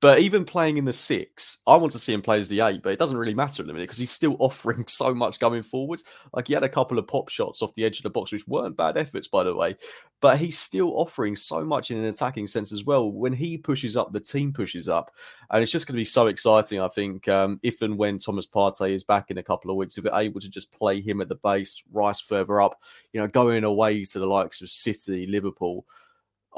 But 0.02 0.20
even 0.20 0.46
playing 0.46 0.78
in 0.78 0.86
the 0.86 0.94
six, 0.94 1.58
I 1.68 1.76
want 1.76 1.92
to 1.92 2.00
see 2.00 2.14
him 2.14 2.22
play 2.22 2.40
as 2.40 2.48
the 2.48 2.62
eight, 2.62 2.82
but 2.82 2.94
it 2.94 3.00
doesn't 3.00 3.18
really 3.18 3.34
matter 3.34 3.62
at 3.62 3.68
the 3.68 3.74
minute 3.74 3.84
because 3.84 3.98
he's 3.98 4.12
still 4.12 4.38
offering 4.40 4.86
so 4.88 5.14
much 5.14 5.40
going 5.40 5.62
forwards. 5.62 6.06
Like 6.34 6.48
he 6.48 6.54
had 6.54 6.64
a 6.64 6.70
couple 6.70 6.98
of 6.98 7.08
pop 7.08 7.28
shots 7.28 7.62
off 7.62 7.74
the 7.74 7.84
edge 7.84 7.98
of 7.98 8.04
the 8.04 8.10
box, 8.10 8.32
which 8.32 8.48
weren't 8.48 8.78
bad 8.78 8.98
efforts, 8.98 9.28
by 9.28 9.44
the 9.44 9.54
way. 9.54 9.76
But 10.22 10.38
he's 10.38 10.58
still 10.58 10.98
offering 10.98 11.36
so 11.36 11.66
much 11.66 11.92
in 11.92 11.98
an 11.98 12.06
attacking 12.06 12.48
sense 12.48 12.72
as 12.72 12.86
well. 12.86 13.12
When 13.12 13.34
he 13.34 13.58
pushes 13.58 13.98
up, 13.98 14.12
the 14.12 14.20
team 14.22 14.54
pushes 14.54 14.88
up. 14.88 15.12
And 15.52 15.62
it's 15.62 15.72
just 15.72 15.86
going 15.86 15.96
to 15.96 16.02
be 16.02 16.06
so 16.06 16.28
exciting, 16.28 16.80
I 16.80 16.88
think, 16.88 17.28
um, 17.28 17.60
if 17.64 17.82
and 17.82 17.98
when 17.98 18.20
Thomas 18.20 18.48
Partey 18.48 18.94
is 18.94 19.04
back 19.04 19.32
in 19.32 19.38
a 19.38 19.44
couple 19.44 19.70
of 19.70 19.78
weeks, 19.78 19.98
if 19.98 20.06
we're 20.06 20.18
able 20.18 20.40
to 20.40 20.50
just 20.50 20.72
play 20.72 21.02
him 21.02 21.20
at 21.20 21.28
the 21.28 21.36
base, 21.36 21.84
Rice 21.92 22.22
further 22.22 22.62
up, 22.62 22.82
you 23.12 23.20
know, 23.20 23.28
going 23.28 23.66
away 23.66 24.04
to 24.04 24.20
the 24.20 24.26
likes 24.26 24.62
of 24.62 24.70
City, 24.70 25.26
Liverpool 25.28 25.86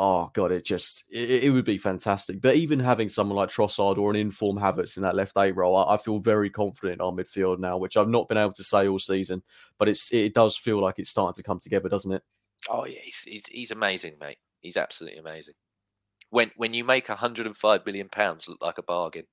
oh 0.01 0.31
god, 0.33 0.51
it 0.51 0.65
just 0.65 1.05
it, 1.11 1.43
it, 1.43 1.51
would 1.51 1.63
be 1.63 1.77
fantastic. 1.77 2.41
But 2.41 2.55
even 2.55 2.79
having 2.79 3.07
someone 3.07 3.35
like 3.35 3.49
Trossard 3.49 3.99
or 3.99 4.09
an 4.09 4.15
informed 4.15 4.59
Havertz 4.59 4.97
in 4.97 5.03
that 5.03 5.15
left 5.15 5.37
eight 5.37 5.55
role, 5.55 5.77
I, 5.77 5.93
I, 5.93 5.97
feel 5.97 6.17
very 6.17 6.49
confident 6.49 6.95
in 6.99 7.05
our 7.05 7.11
midfield 7.11 7.59
now, 7.59 7.77
which 7.77 7.95
I've 7.95 8.09
not 8.09 8.27
been 8.27 8.39
able 8.39 8.53
to 8.53 8.63
say 8.63 8.87
all 8.87 8.97
season. 8.97 9.43
But 9.77 9.89
it's 9.89 10.11
it 10.11 10.33
does 10.33 10.57
feel 10.57 10.81
like 10.81 10.97
it's 10.97 11.11
starting 11.11 11.35
to 11.35 11.43
come 11.47 11.59
together, 11.59 11.87
doesn't 11.87 12.11
it? 12.11 12.23
Oh 12.67 12.85
yeah, 12.85 12.99
he's 13.03 13.21
he's, 13.21 13.45
he's 13.47 13.71
amazing, 13.71 14.15
mate. 14.19 14.39
He's 14.61 14.75
absolutely 14.75 15.19
amazing. 15.19 15.53
When 16.31 16.51
when 16.57 16.73
you 16.73 16.83
make 16.83 17.07
105 17.07 17.85
million 17.85 18.09
pounds 18.09 18.49
look 18.49 18.61
like 18.61 18.79
a 18.79 18.83
bargain, 18.83 19.25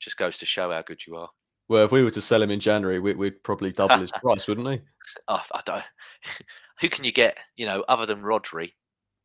just 0.00 0.16
goes 0.16 0.36
to 0.38 0.46
show 0.46 0.72
how 0.72 0.82
good 0.82 1.06
you 1.06 1.14
are. 1.16 1.30
Well, 1.68 1.84
if 1.84 1.92
we 1.92 2.02
were 2.02 2.10
to 2.10 2.20
sell 2.20 2.42
him 2.42 2.50
in 2.50 2.58
January, 2.58 2.98
we, 2.98 3.14
would 3.14 3.44
probably 3.44 3.70
double 3.72 3.98
his 3.98 4.10
price, 4.10 4.48
wouldn't 4.48 4.66
we? 4.66 4.80
Oh, 5.28 5.44
I 5.54 5.60
don't. 5.64 5.84
Who 6.80 6.88
can 6.88 7.04
you 7.04 7.12
get? 7.12 7.38
You 7.56 7.66
know, 7.66 7.84
other 7.86 8.06
than 8.06 8.22
Rodri, 8.22 8.72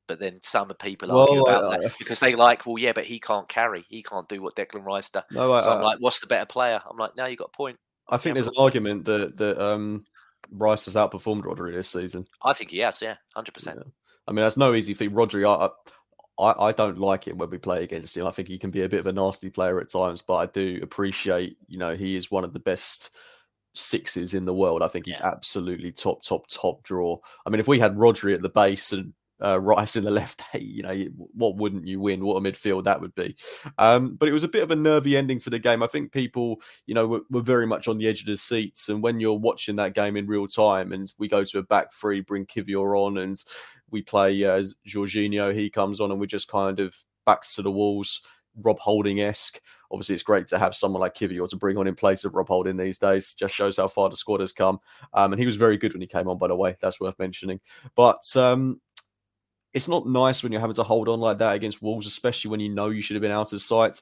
but 0.07 0.19
then 0.19 0.39
some 0.43 0.69
people 0.79 1.09
well, 1.09 1.19
argue 1.21 1.41
about 1.41 1.63
uh, 1.63 1.69
that 1.77 1.95
because 1.99 2.19
they 2.19 2.35
like, 2.35 2.65
well, 2.65 2.77
yeah, 2.77 2.93
but 2.93 3.05
he 3.05 3.19
can't 3.19 3.47
carry, 3.47 3.85
he 3.89 4.03
can't 4.03 4.29
do 4.29 4.41
what 4.41 4.55
Declan 4.55 4.85
Rice 4.85 5.09
does. 5.09 5.23
No, 5.31 5.59
so 5.59 5.69
I'm 5.69 5.81
like, 5.81 5.99
what's 5.99 6.19
the 6.19 6.27
better 6.27 6.45
player? 6.45 6.79
I'm 6.89 6.97
like, 6.97 7.15
now 7.15 7.25
you 7.25 7.35
got 7.35 7.51
a 7.53 7.57
point. 7.57 7.77
I 8.09 8.17
think 8.17 8.35
there's 8.35 8.47
an 8.47 8.53
argument 8.57 9.05
that 9.05 9.37
that 9.37 9.63
um, 9.63 10.05
Rice 10.51 10.85
has 10.85 10.95
outperformed 10.95 11.43
Rodri 11.43 11.73
this 11.73 11.89
season. 11.89 12.27
I 12.43 12.53
think 12.53 12.71
he 12.71 12.79
has, 12.79 13.01
yeah, 13.01 13.15
hundred 13.35 13.51
yeah. 13.51 13.53
percent. 13.53 13.79
I 14.27 14.31
mean, 14.31 14.43
that's 14.43 14.57
no 14.57 14.73
easy 14.73 14.93
feat. 14.93 15.11
Rodri, 15.11 15.45
I, 15.45 15.69
I, 16.43 16.67
I 16.67 16.71
don't 16.71 16.97
like 16.97 17.27
him 17.27 17.37
when 17.37 17.49
we 17.49 17.57
play 17.57 17.83
against 17.83 18.17
him. 18.17 18.25
I 18.25 18.31
think 18.31 18.47
he 18.47 18.57
can 18.57 18.71
be 18.71 18.83
a 18.83 18.89
bit 18.89 18.99
of 18.99 19.07
a 19.07 19.13
nasty 19.13 19.49
player 19.49 19.79
at 19.79 19.91
times, 19.91 20.21
but 20.21 20.35
I 20.35 20.45
do 20.47 20.79
appreciate, 20.81 21.57
you 21.67 21.77
know, 21.77 21.95
he 21.95 22.15
is 22.15 22.31
one 22.31 22.43
of 22.43 22.53
the 22.53 22.59
best 22.59 23.11
sixes 23.73 24.33
in 24.33 24.45
the 24.45 24.53
world. 24.53 24.81
I 24.81 24.87
think 24.87 25.05
he's 25.05 25.19
yeah. 25.19 25.27
absolutely 25.27 25.91
top, 25.91 26.23
top, 26.23 26.47
top 26.47 26.83
draw. 26.83 27.17
I 27.45 27.49
mean, 27.49 27.59
if 27.59 27.67
we 27.67 27.79
had 27.79 27.95
Rodri 27.95 28.33
at 28.33 28.41
the 28.41 28.49
base 28.49 28.91
and 28.93 29.13
uh, 29.43 29.59
Rice 29.59 29.95
in 29.95 30.03
the 30.03 30.11
left 30.11 30.41
you 30.53 30.83
know, 30.83 30.95
what 31.33 31.57
wouldn't 31.57 31.87
you 31.87 31.99
win? 31.99 32.23
What 32.23 32.37
a 32.37 32.41
midfield 32.41 32.83
that 32.85 33.01
would 33.01 33.15
be. 33.15 33.35
Um, 33.77 34.15
but 34.15 34.29
it 34.29 34.33
was 34.33 34.43
a 34.43 34.49
bit 34.49 34.63
of 34.63 34.71
a 34.71 34.75
nervy 34.75 35.17
ending 35.17 35.39
to 35.39 35.49
the 35.49 35.59
game. 35.59 35.83
I 35.83 35.87
think 35.87 36.11
people, 36.11 36.61
you 36.85 36.95
know, 36.95 37.07
were, 37.07 37.21
were, 37.29 37.41
very 37.41 37.67
much 37.67 37.87
on 37.87 37.97
the 37.97 38.07
edge 38.07 38.21
of 38.21 38.27
the 38.27 38.37
seats. 38.37 38.89
And 38.89 39.03
when 39.03 39.19
you're 39.19 39.33
watching 39.33 39.75
that 39.77 39.93
game 39.93 40.17
in 40.17 40.27
real 40.27 40.47
time 40.47 40.91
and 40.91 41.11
we 41.17 41.27
go 41.27 41.43
to 41.43 41.59
a 41.59 41.63
back 41.63 41.93
three, 41.93 42.21
bring 42.21 42.45
Kiwior 42.45 42.97
on 42.97 43.17
and 43.17 43.41
we 43.91 44.01
play 44.01 44.43
uh, 44.43 44.63
Jorginho, 44.87 45.53
he 45.53 45.69
comes 45.69 46.01
on 46.01 46.11
and 46.11 46.19
we're 46.19 46.25
just 46.25 46.47
kind 46.47 46.79
of 46.79 46.95
backs 47.25 47.55
to 47.55 47.61
the 47.61 47.71
walls, 47.71 48.21
Rob 48.61 48.79
Holding 48.79 49.21
esque. 49.21 49.59
Obviously, 49.91 50.15
it's 50.15 50.23
great 50.23 50.47
to 50.47 50.57
have 50.57 50.75
someone 50.75 51.01
like 51.01 51.15
Kiwior 51.15 51.47
to 51.49 51.55
bring 51.55 51.77
on 51.77 51.87
in 51.87 51.95
place 51.95 52.25
of 52.25 52.33
Rob 52.33 52.47
Holding 52.47 52.77
these 52.77 52.97
days. 52.97 53.33
Just 53.33 53.53
shows 53.53 53.77
how 53.77 53.87
far 53.87 54.09
the 54.09 54.15
squad 54.15 54.39
has 54.39 54.51
come. 54.51 54.79
Um, 55.13 55.33
and 55.33 55.39
he 55.39 55.45
was 55.45 55.55
very 55.55 55.77
good 55.77 55.93
when 55.93 56.01
he 56.01 56.07
came 56.07 56.27
on, 56.27 56.37
by 56.37 56.47
the 56.47 56.55
way. 56.55 56.75
That's 56.81 56.99
worth 56.99 57.19
mentioning. 57.19 57.59
But 57.95 58.35
um, 58.35 58.81
it's 59.75 59.89
not 59.89 60.07
nice 60.07 60.41
when 60.41 60.53
you're 60.53 60.61
having 60.61 60.75
to 60.75 60.83
hold 60.83 61.09
on 61.09 61.19
like 61.19 61.37
that 61.39 61.53
against 61.53 61.81
Wolves, 61.81 62.07
especially 62.07 62.49
when 62.49 62.61
you 62.61 62.69
know 62.69 62.89
you 62.89 63.01
should 63.01 63.15
have 63.15 63.21
been 63.21 63.29
out 63.29 63.51
of 63.51 63.61
sight. 63.61 64.01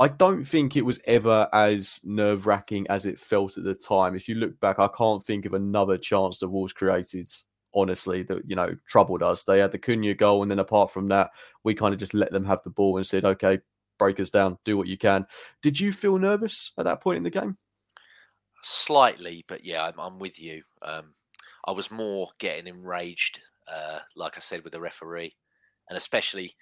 I 0.00 0.08
don't 0.08 0.46
think 0.46 0.76
it 0.76 0.86
was 0.86 0.98
ever 1.06 1.46
as 1.52 2.00
nerve 2.04 2.46
wracking 2.46 2.86
as 2.88 3.04
it 3.04 3.18
felt 3.18 3.58
at 3.58 3.64
the 3.64 3.74
time. 3.74 4.16
If 4.16 4.30
you 4.30 4.36
look 4.36 4.58
back, 4.60 4.78
I 4.78 4.88
can't 4.88 5.22
think 5.22 5.44
of 5.44 5.52
another 5.52 5.98
chance 5.98 6.38
the 6.38 6.48
Wolves 6.48 6.72
created, 6.72 7.28
honestly, 7.74 8.22
that, 8.22 8.48
you 8.48 8.56
know, 8.56 8.74
troubled 8.88 9.22
us. 9.22 9.42
They 9.42 9.58
had 9.58 9.72
the 9.72 9.78
Cunha 9.78 10.14
goal, 10.16 10.40
and 10.40 10.50
then 10.50 10.58
apart 10.58 10.90
from 10.90 11.08
that, 11.08 11.32
we 11.64 11.74
kind 11.74 11.92
of 11.92 12.00
just 12.00 12.14
let 12.14 12.32
them 12.32 12.46
have 12.46 12.62
the 12.62 12.70
ball 12.70 12.96
and 12.96 13.06
said, 13.06 13.26
okay, 13.26 13.58
break 13.98 14.18
us 14.20 14.30
down, 14.30 14.56
do 14.64 14.78
what 14.78 14.88
you 14.88 14.96
can. 14.96 15.26
Did 15.60 15.78
you 15.78 15.92
feel 15.92 16.16
nervous 16.16 16.72
at 16.78 16.86
that 16.86 17.02
point 17.02 17.18
in 17.18 17.24
the 17.24 17.30
game? 17.30 17.58
Slightly, 18.62 19.44
but 19.46 19.66
yeah, 19.66 19.84
I'm, 19.84 20.00
I'm 20.00 20.18
with 20.18 20.40
you. 20.40 20.62
Um, 20.80 21.12
I 21.66 21.72
was 21.72 21.90
more 21.90 22.30
getting 22.38 22.68
enraged 22.68 23.40
uh, 23.68 24.00
like 24.16 24.36
I 24.36 24.40
said 24.40 24.64
with 24.64 24.72
the 24.72 24.80
referee, 24.80 25.34
and 25.88 25.96
especially 25.96 26.54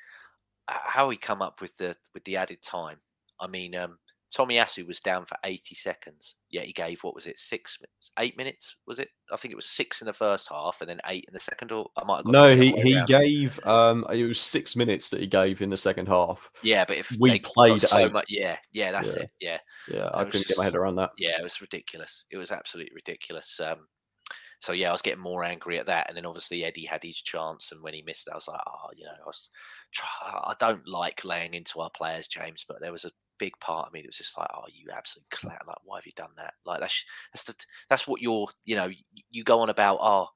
how 0.68 1.08
he 1.10 1.16
come 1.16 1.42
up 1.42 1.60
with 1.60 1.76
the 1.76 1.96
with 2.14 2.24
the 2.24 2.36
added 2.36 2.62
time. 2.62 2.98
I 3.40 3.46
mean, 3.46 3.74
um, 3.74 3.98
Tomiyasu 4.36 4.86
was 4.86 5.00
down 5.00 5.24
for 5.24 5.36
80 5.44 5.74
seconds, 5.74 6.34
yet 6.50 6.64
he 6.64 6.72
gave 6.72 7.02
what 7.02 7.14
was 7.14 7.26
it, 7.26 7.38
six 7.38 7.78
minutes, 7.80 8.10
eight 8.18 8.36
minutes? 8.36 8.76
Was 8.86 8.98
it? 8.98 9.08
I 9.32 9.36
think 9.36 9.52
it 9.52 9.56
was 9.56 9.66
six 9.66 10.02
in 10.02 10.06
the 10.06 10.12
first 10.12 10.48
half 10.50 10.80
and 10.80 10.90
then 10.90 11.00
eight 11.06 11.24
in 11.28 11.32
the 11.32 11.40
second. 11.40 11.72
Or 11.72 11.88
I 11.96 12.04
might 12.04 12.18
have 12.18 12.26
no. 12.26 12.54
He 12.54 12.72
he 12.72 12.96
around. 12.96 13.06
gave 13.06 13.66
um 13.66 14.04
it 14.12 14.24
was 14.24 14.40
six 14.40 14.76
minutes 14.76 15.08
that 15.10 15.20
he 15.20 15.26
gave 15.26 15.62
in 15.62 15.70
the 15.70 15.76
second 15.76 16.08
half. 16.08 16.50
Yeah, 16.62 16.84
but 16.84 16.98
if 16.98 17.10
we 17.18 17.38
played 17.40 17.80
so 17.80 17.98
eight. 17.98 18.12
much, 18.12 18.26
yeah, 18.28 18.58
yeah, 18.72 18.92
that's 18.92 19.16
yeah. 19.16 19.22
it. 19.22 19.30
Yeah, 19.40 19.58
yeah, 19.90 20.10
I 20.12 20.24
couldn't 20.24 20.42
just, 20.42 20.48
get 20.48 20.58
my 20.58 20.64
head 20.64 20.74
around 20.74 20.96
that. 20.96 21.12
Yeah, 21.16 21.38
it 21.38 21.42
was 21.42 21.60
ridiculous. 21.60 22.24
It 22.30 22.36
was 22.36 22.50
absolutely 22.50 22.92
ridiculous. 22.94 23.58
Um, 23.60 23.86
so 24.60 24.72
yeah, 24.72 24.88
I 24.88 24.92
was 24.92 25.02
getting 25.02 25.22
more 25.22 25.44
angry 25.44 25.78
at 25.78 25.86
that, 25.86 26.06
and 26.08 26.16
then 26.16 26.26
obviously 26.26 26.64
Eddie 26.64 26.84
had 26.84 27.02
his 27.02 27.22
chance, 27.22 27.70
and 27.70 27.80
when 27.82 27.94
he 27.94 28.02
missed, 28.02 28.28
I 28.30 28.34
was 28.34 28.48
like, 28.48 28.60
oh, 28.66 28.90
you 28.96 29.04
know, 29.04 29.12
I 29.12 29.26
was, 29.26 29.50
I 30.20 30.54
don't 30.58 30.86
like 30.88 31.24
laying 31.24 31.54
into 31.54 31.80
our 31.80 31.90
players, 31.90 32.26
James, 32.26 32.64
but 32.66 32.80
there 32.80 32.92
was 32.92 33.04
a 33.04 33.12
big 33.38 33.52
part 33.60 33.86
of 33.86 33.92
me 33.92 34.00
that 34.00 34.08
was 34.08 34.16
just 34.16 34.36
like, 34.36 34.48
oh, 34.52 34.64
you 34.72 34.88
absolute 34.92 35.30
clown! 35.30 35.58
Like, 35.66 35.76
why 35.84 35.98
have 35.98 36.06
you 36.06 36.12
done 36.16 36.32
that? 36.36 36.54
Like 36.66 36.80
that's 36.80 37.04
that's 37.32 37.44
the, 37.44 37.54
that's 37.88 38.08
what 38.08 38.20
you're, 38.20 38.48
you 38.64 38.74
know, 38.76 38.90
you 39.30 39.44
go 39.44 39.60
on 39.60 39.70
about, 39.70 39.98
oh. 40.02 40.28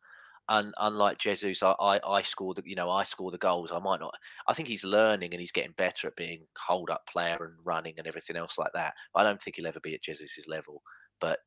And 0.49 0.75
unlike 0.79 1.18
Jesus, 1.18 1.62
I, 1.62 1.70
I, 1.81 2.01
I 2.05 2.23
score 2.23 2.53
the 2.53 2.62
you 2.66 2.75
know 2.75 2.91
I 2.91 3.05
score 3.05 3.31
the 3.31 3.39
goals. 3.39 3.70
I 3.70 3.79
might 3.79 4.01
not. 4.01 4.12
I 4.49 4.53
think 4.53 4.66
he's 4.68 4.85
learning 4.85 5.33
and 5.33 5.41
he's 5.41 5.53
getting 5.53 5.73
better 5.79 6.09
at 6.09 6.16
being 6.16 6.43
hold 6.59 6.91
up 6.91 7.07
player 7.07 7.39
and 7.41 7.55
running 7.64 7.95
and 7.97 8.09
everything 8.09 8.37
else 8.37 8.59
like 8.59 8.73
that. 8.75 8.95
I 9.14 9.23
don't 9.23 9.41
think 9.41 9.57
he'll 9.57 9.68
ever 9.68 9.81
be 9.81 9.95
at 9.95 10.03
Jesus's 10.03 10.49
level. 10.49 10.83
But 11.20 11.39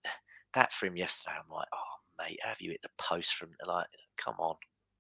that 0.54 0.72
for 0.72 0.86
him 0.86 0.96
yesterday, 0.96 1.36
I'm 1.38 1.54
like, 1.54 1.68
oh 1.74 1.96
mate, 2.20 2.40
have 2.44 2.60
you 2.60 2.72
hit 2.72 2.82
the 2.82 2.90
post 2.98 3.36
from 3.36 3.50
like, 3.66 3.88
come 4.18 4.36
on. 4.40 4.56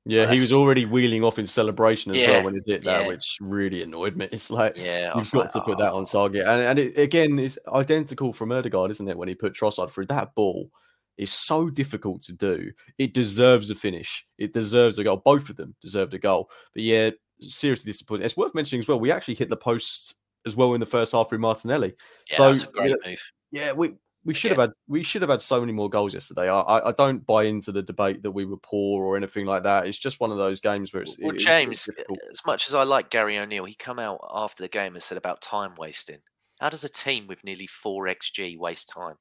Yeah, 0.07 0.31
he 0.31 0.39
was 0.39 0.53
already 0.53 0.85
wheeling 0.85 1.23
off 1.23 1.39
in 1.39 1.47
celebration 1.47 2.13
as 2.13 2.21
yeah, 2.21 2.29
well 2.29 2.43
when 2.43 2.53
he 2.53 2.61
hit 2.67 2.83
that, 2.83 3.01
yeah. 3.01 3.07
which 3.07 3.37
really 3.41 3.81
annoyed 3.81 4.15
me. 4.15 4.29
It's 4.31 4.51
like, 4.51 4.77
yeah, 4.77 5.11
you've 5.15 5.31
got 5.31 5.45
like, 5.45 5.49
to 5.51 5.61
put 5.61 5.77
oh. 5.77 5.81
that 5.81 5.93
on 5.93 6.05
target. 6.05 6.47
And, 6.47 6.61
and 6.61 6.77
it, 6.77 6.97
again, 6.99 7.39
it's 7.39 7.57
identical 7.73 8.31
from 8.31 8.49
Ødegaard, 8.49 8.91
isn't 8.91 9.07
it? 9.07 9.17
When 9.17 9.27
he 9.27 9.33
put 9.33 9.53
Trossard 9.53 9.89
through 9.89 10.05
that 10.07 10.35
ball, 10.35 10.69
is 11.17 11.31
so 11.31 11.69
difficult 11.69 12.21
to 12.23 12.33
do. 12.33 12.71
It 12.97 13.13
deserves 13.13 13.69
a 13.69 13.75
finish. 13.75 14.25
It 14.37 14.53
deserves 14.53 14.99
a 14.99 15.03
goal. 15.03 15.21
Both 15.23 15.49
of 15.49 15.55
them 15.55 15.75
deserved 15.81 16.13
a 16.13 16.19
goal. 16.19 16.49
But 16.73 16.83
yeah, 16.83 17.11
seriously 17.41 17.89
disappointing. 17.89 18.25
It's 18.25 18.37
worth 18.37 18.55
mentioning 18.55 18.81
as 18.81 18.87
well. 18.87 18.99
We 18.99 19.11
actually 19.11 19.35
hit 19.35 19.49
the 19.49 19.57
post 19.57 20.15
as 20.45 20.55
well 20.55 20.73
in 20.73 20.79
the 20.79 20.85
first 20.85 21.13
half 21.13 21.29
through 21.29 21.39
Martinelli. 21.39 21.93
Yeah, 22.29 22.37
so, 22.37 22.51
a 22.51 22.71
great 22.71 22.95
move. 23.05 23.23
Yeah, 23.51 23.71
we 23.71 23.93
we 24.25 24.33
should 24.33 24.51
have 24.51 24.59
had 24.59 24.71
we 24.87 25.03
should 25.03 25.21
have 25.21 25.29
had 25.29 25.41
so 25.41 25.59
many 25.59 25.71
more 25.71 25.89
goals 25.89 26.13
yesterday. 26.13 26.49
I, 26.49 26.89
I 26.89 26.91
don't 26.97 27.25
buy 27.25 27.43
into 27.43 27.71
the 27.71 27.83
debate 27.83 28.23
that 28.23 28.31
we 28.31 28.43
were 28.43 28.57
poor 28.57 29.05
or 29.05 29.15
anything 29.15 29.45
like 29.45 29.63
that. 29.63 29.85
It's 29.85 29.99
just 29.99 30.19
one 30.19 30.31
of 30.31 30.37
those 30.37 30.59
games 30.59 30.91
where 30.91 31.03
it's. 31.03 31.15
Well, 31.21 31.35
it, 31.35 31.39
James, 31.39 31.87
as 32.31 32.41
much 32.45 32.67
as 32.67 32.73
I 32.73 32.83
like 32.83 33.11
Gary 33.11 33.37
O'Neill, 33.37 33.65
he 33.65 33.75
come 33.75 33.99
out 33.99 34.19
after 34.33 34.63
the 34.63 34.67
game 34.67 34.95
and 34.95 35.03
said 35.03 35.19
about 35.19 35.41
time 35.41 35.75
wasting. 35.77 36.17
How 36.59 36.69
does 36.69 36.83
a 36.83 36.89
team 36.89 37.27
with 37.27 37.43
nearly 37.43 37.67
four 37.67 38.05
xg 38.05 38.57
waste 38.57 38.89
time? 38.89 39.15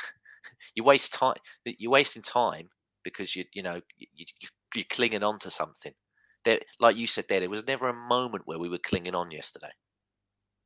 you 0.74 0.82
waste 0.82 1.12
time. 1.12 1.36
You're 1.64 1.92
wasting 1.92 2.22
time 2.22 2.68
because 3.04 3.36
you 3.36 3.44
you 3.52 3.62
know 3.62 3.80
you, 3.96 4.26
you, 4.74 4.82
are 4.82 4.84
clinging 4.90 5.22
on 5.22 5.38
to 5.38 5.50
something. 5.50 5.92
There, 6.44 6.58
like 6.80 6.96
you 6.96 7.06
said 7.06 7.26
there, 7.28 7.40
there 7.40 7.50
was 7.50 7.66
never 7.66 7.88
a 7.88 7.94
moment 7.94 8.46
where 8.46 8.58
we 8.58 8.68
were 8.68 8.78
clinging 8.78 9.14
on 9.14 9.30
yesterday. 9.30 9.70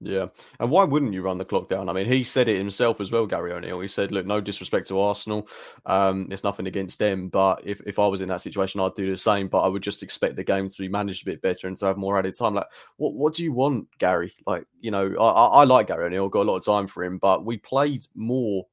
Yeah. 0.03 0.29
And 0.59 0.71
why 0.71 0.85
wouldn't 0.85 1.13
you 1.13 1.21
run 1.21 1.37
the 1.37 1.45
clock 1.45 1.69
down? 1.69 1.91
I 1.91 1.93
mean, 1.93 2.07
he 2.07 2.25
said 2.25 2.49
it 2.49 2.57
himself 2.57 3.01
as 3.03 3.13
well, 3.13 3.27
Gary 3.27 3.53
O'Neill. 3.53 3.81
He 3.81 3.89
said, 3.89 4.13
look, 4.13 4.25
no 4.25 4.41
disrespect 4.41 4.89
to 4.89 4.99
Arsenal. 4.99 5.47
Um, 5.85 6.27
there's 6.29 6.43
nothing 6.43 6.67
against 6.67 6.99
them. 6.99 7.29
But 7.29 7.61
if, 7.65 7.83
if 7.85 7.99
I 7.99 8.07
was 8.07 8.23
in 8.23 8.29
that 8.29 8.41
situation, 8.41 8.81
I'd 8.81 8.95
do 8.95 9.11
the 9.11 9.17
same. 9.19 9.49
But 9.49 9.61
I 9.61 9.69
would 9.69 9.83
just 9.83 10.03
expect 10.03 10.37
the 10.37 10.45
game 10.45 10.69
to 10.69 10.79
be 10.79 10.89
managed 10.89 11.23
a 11.23 11.31
bit 11.31 11.43
better 11.43 11.67
and 11.67 11.77
to 11.77 11.87
have 11.87 11.99
more 11.99 12.19
added 12.19 12.35
time. 12.37 12.55
Like, 12.55 12.69
what, 12.97 13.13
what 13.13 13.35
do 13.35 13.45
you 13.45 13.53
want, 13.53 13.89
Gary? 13.99 14.33
Like, 14.47 14.67
you 14.81 14.91
know, 14.91 15.15
I, 15.21 15.61
I 15.61 15.65
like 15.65 15.89
Gary 15.89 16.07
O'Neill, 16.07 16.31
got 16.31 16.43
a 16.47 16.51
lot 16.51 16.57
of 16.57 16.65
time 16.65 16.87
for 16.87 17.05
him, 17.05 17.19
but 17.19 17.45
we 17.45 17.59
played 17.59 18.01
more 18.15 18.67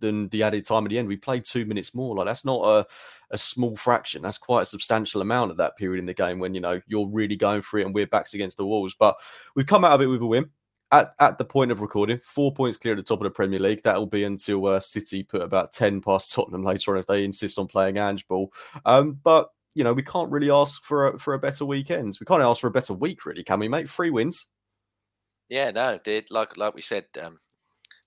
than 0.00 0.28
the 0.30 0.42
added 0.42 0.66
time 0.66 0.84
at 0.84 0.90
the 0.90 0.98
end. 0.98 1.06
We 1.06 1.16
played 1.16 1.44
two 1.44 1.64
minutes 1.66 1.94
more. 1.94 2.16
Like 2.16 2.26
that's 2.26 2.44
not 2.44 2.64
a, 2.64 2.86
a 3.30 3.38
small 3.38 3.76
fraction. 3.76 4.22
That's 4.22 4.38
quite 4.38 4.62
a 4.62 4.66
substantial 4.66 5.20
amount 5.20 5.52
at 5.52 5.56
that 5.58 5.76
period 5.76 6.00
in 6.00 6.06
the 6.06 6.14
game 6.14 6.40
when 6.40 6.52
you 6.52 6.60
know 6.60 6.80
you're 6.88 7.08
really 7.08 7.36
going 7.36 7.62
for 7.62 7.78
it 7.78 7.86
and 7.86 7.94
we're 7.94 8.08
backs 8.08 8.34
against 8.34 8.56
the 8.56 8.66
walls. 8.66 8.96
But 8.98 9.16
we've 9.54 9.66
come 9.66 9.84
out 9.84 9.92
of 9.92 10.00
it 10.00 10.06
with 10.06 10.20
a 10.20 10.26
win 10.26 10.50
at, 10.94 11.14
at 11.18 11.38
the 11.38 11.44
point 11.44 11.72
of 11.72 11.80
recording, 11.80 12.18
four 12.18 12.52
points 12.52 12.76
clear 12.76 12.94
at 12.94 12.96
the 12.96 13.02
top 13.02 13.20
of 13.20 13.24
the 13.24 13.30
Premier 13.30 13.58
League. 13.58 13.82
That'll 13.82 14.06
be 14.06 14.24
until 14.24 14.66
uh, 14.66 14.80
City 14.80 15.22
put 15.22 15.42
about 15.42 15.72
10 15.72 16.00
past 16.00 16.32
Tottenham 16.34 16.62
later 16.62 16.92
on 16.92 16.98
if 16.98 17.06
they 17.06 17.24
insist 17.24 17.58
on 17.58 17.66
playing 17.66 17.98
Ange 17.98 18.26
ball. 18.28 18.52
Um, 18.86 19.18
but, 19.22 19.48
you 19.74 19.82
know, 19.82 19.92
we 19.92 20.02
can't 20.02 20.30
really 20.30 20.50
ask 20.50 20.82
for 20.82 21.08
a, 21.08 21.18
for 21.18 21.34
a 21.34 21.38
better 21.38 21.64
weekend. 21.64 22.16
We 22.20 22.26
can't 22.26 22.42
ask 22.42 22.60
for 22.60 22.68
a 22.68 22.72
better 22.72 22.94
week, 22.94 23.26
really, 23.26 23.42
can 23.42 23.58
we, 23.58 23.68
mate? 23.68 23.90
Three 23.90 24.10
wins. 24.10 24.46
Yeah, 25.48 25.70
no, 25.72 25.98
did 26.02 26.30
like 26.30 26.56
like 26.56 26.74
we 26.74 26.80
said, 26.80 27.04
um, 27.22 27.38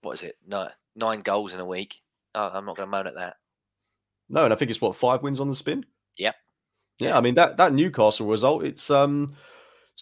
what 0.01 0.13
is 0.13 0.23
it? 0.23 0.37
Nine, 0.47 0.71
nine 0.95 1.21
goals 1.21 1.53
in 1.53 1.59
a 1.59 1.65
week. 1.65 2.01
Oh, 2.33 2.49
I'm 2.51 2.65
not 2.65 2.75
going 2.75 2.87
to 2.87 2.91
moan 2.91 3.07
at 3.07 3.15
that. 3.15 3.35
No, 4.29 4.43
and 4.43 4.53
I 4.53 4.55
think 4.55 4.71
it's 4.71 4.81
what 4.81 4.95
five 4.95 5.21
wins 5.21 5.39
on 5.39 5.49
the 5.49 5.55
spin. 5.55 5.85
Yep. 6.17 6.35
Yeah, 6.99 7.17
I 7.17 7.21
mean 7.21 7.35
that 7.35 7.57
that 7.57 7.73
Newcastle 7.73 8.27
result, 8.27 8.63
it's 8.63 8.89
um 8.89 9.27
it's 9.29 9.37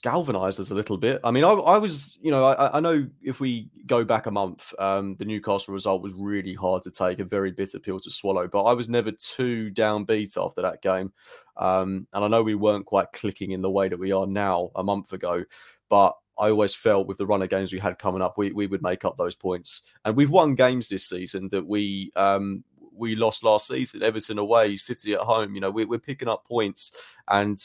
galvanized 0.02 0.60
us 0.60 0.72
a 0.72 0.76
little 0.76 0.98
bit. 0.98 1.20
I 1.24 1.32
mean, 1.32 1.44
I, 1.44 1.52
I 1.52 1.78
was, 1.78 2.18
you 2.22 2.32
know, 2.32 2.46
I, 2.46 2.78
I 2.78 2.80
know 2.80 3.08
if 3.22 3.40
we 3.40 3.70
go 3.88 4.04
back 4.04 4.26
a 4.26 4.32
month, 4.32 4.74
um, 4.80 5.16
the 5.16 5.26
Newcastle 5.26 5.74
result 5.74 6.02
was 6.02 6.14
really 6.14 6.54
hard 6.54 6.84
to 6.84 6.92
take, 6.92 7.20
a 7.20 7.24
very 7.24 7.52
bitter 7.52 7.80
pill 7.80 8.00
to 8.00 8.12
swallow. 8.12 8.48
But 8.48 8.64
I 8.64 8.74
was 8.74 8.90
never 8.90 9.12
too 9.12 9.72
downbeat 9.74 10.38
after 10.38 10.62
that 10.62 10.82
game, 10.82 11.12
um, 11.58 12.08
and 12.14 12.24
I 12.26 12.28
know 12.28 12.44
we 12.44 12.56
weren't 12.56 12.86
quite 12.86 13.12
clicking 13.14 13.52
in 13.52 13.62
the 13.62 13.72
way 13.72 13.90
that 13.90 14.00
we 14.00 14.12
are 14.12 14.28
now 14.28 14.72
a 14.76 14.84
month 14.84 15.14
ago, 15.14 15.44
but 15.90 16.16
I 16.38 16.50
always 16.50 16.76
felt 16.76 17.08
with 17.08 17.18
the 17.18 17.26
run 17.26 17.42
of 17.42 17.50
games 17.50 17.72
we 17.72 17.80
had 17.80 17.98
coming 17.98 18.22
up, 18.22 18.38
we, 18.38 18.52
we 18.52 18.68
would 18.68 18.82
make 18.82 19.06
up 19.06 19.16
those 19.16 19.36
points. 19.36 19.84
And 20.04 20.18
we've 20.18 20.30
won 20.30 20.56
games 20.56 20.90
this 20.90 21.08
season 21.08 21.48
that 21.50 21.66
we 21.66 22.12
um, 22.18 22.64
we 22.98 23.16
lost 23.16 23.44
last 23.44 23.68
season. 23.68 24.04
Everton 24.04 24.38
away, 24.38 24.78
City 24.78 25.14
at 25.14 25.22
home. 25.22 25.56
You 25.56 25.62
know, 25.62 25.72
we, 25.72 25.86
we're 25.86 26.00
picking 26.00 26.28
up 26.28 26.46
points. 26.46 27.14
And 27.28 27.60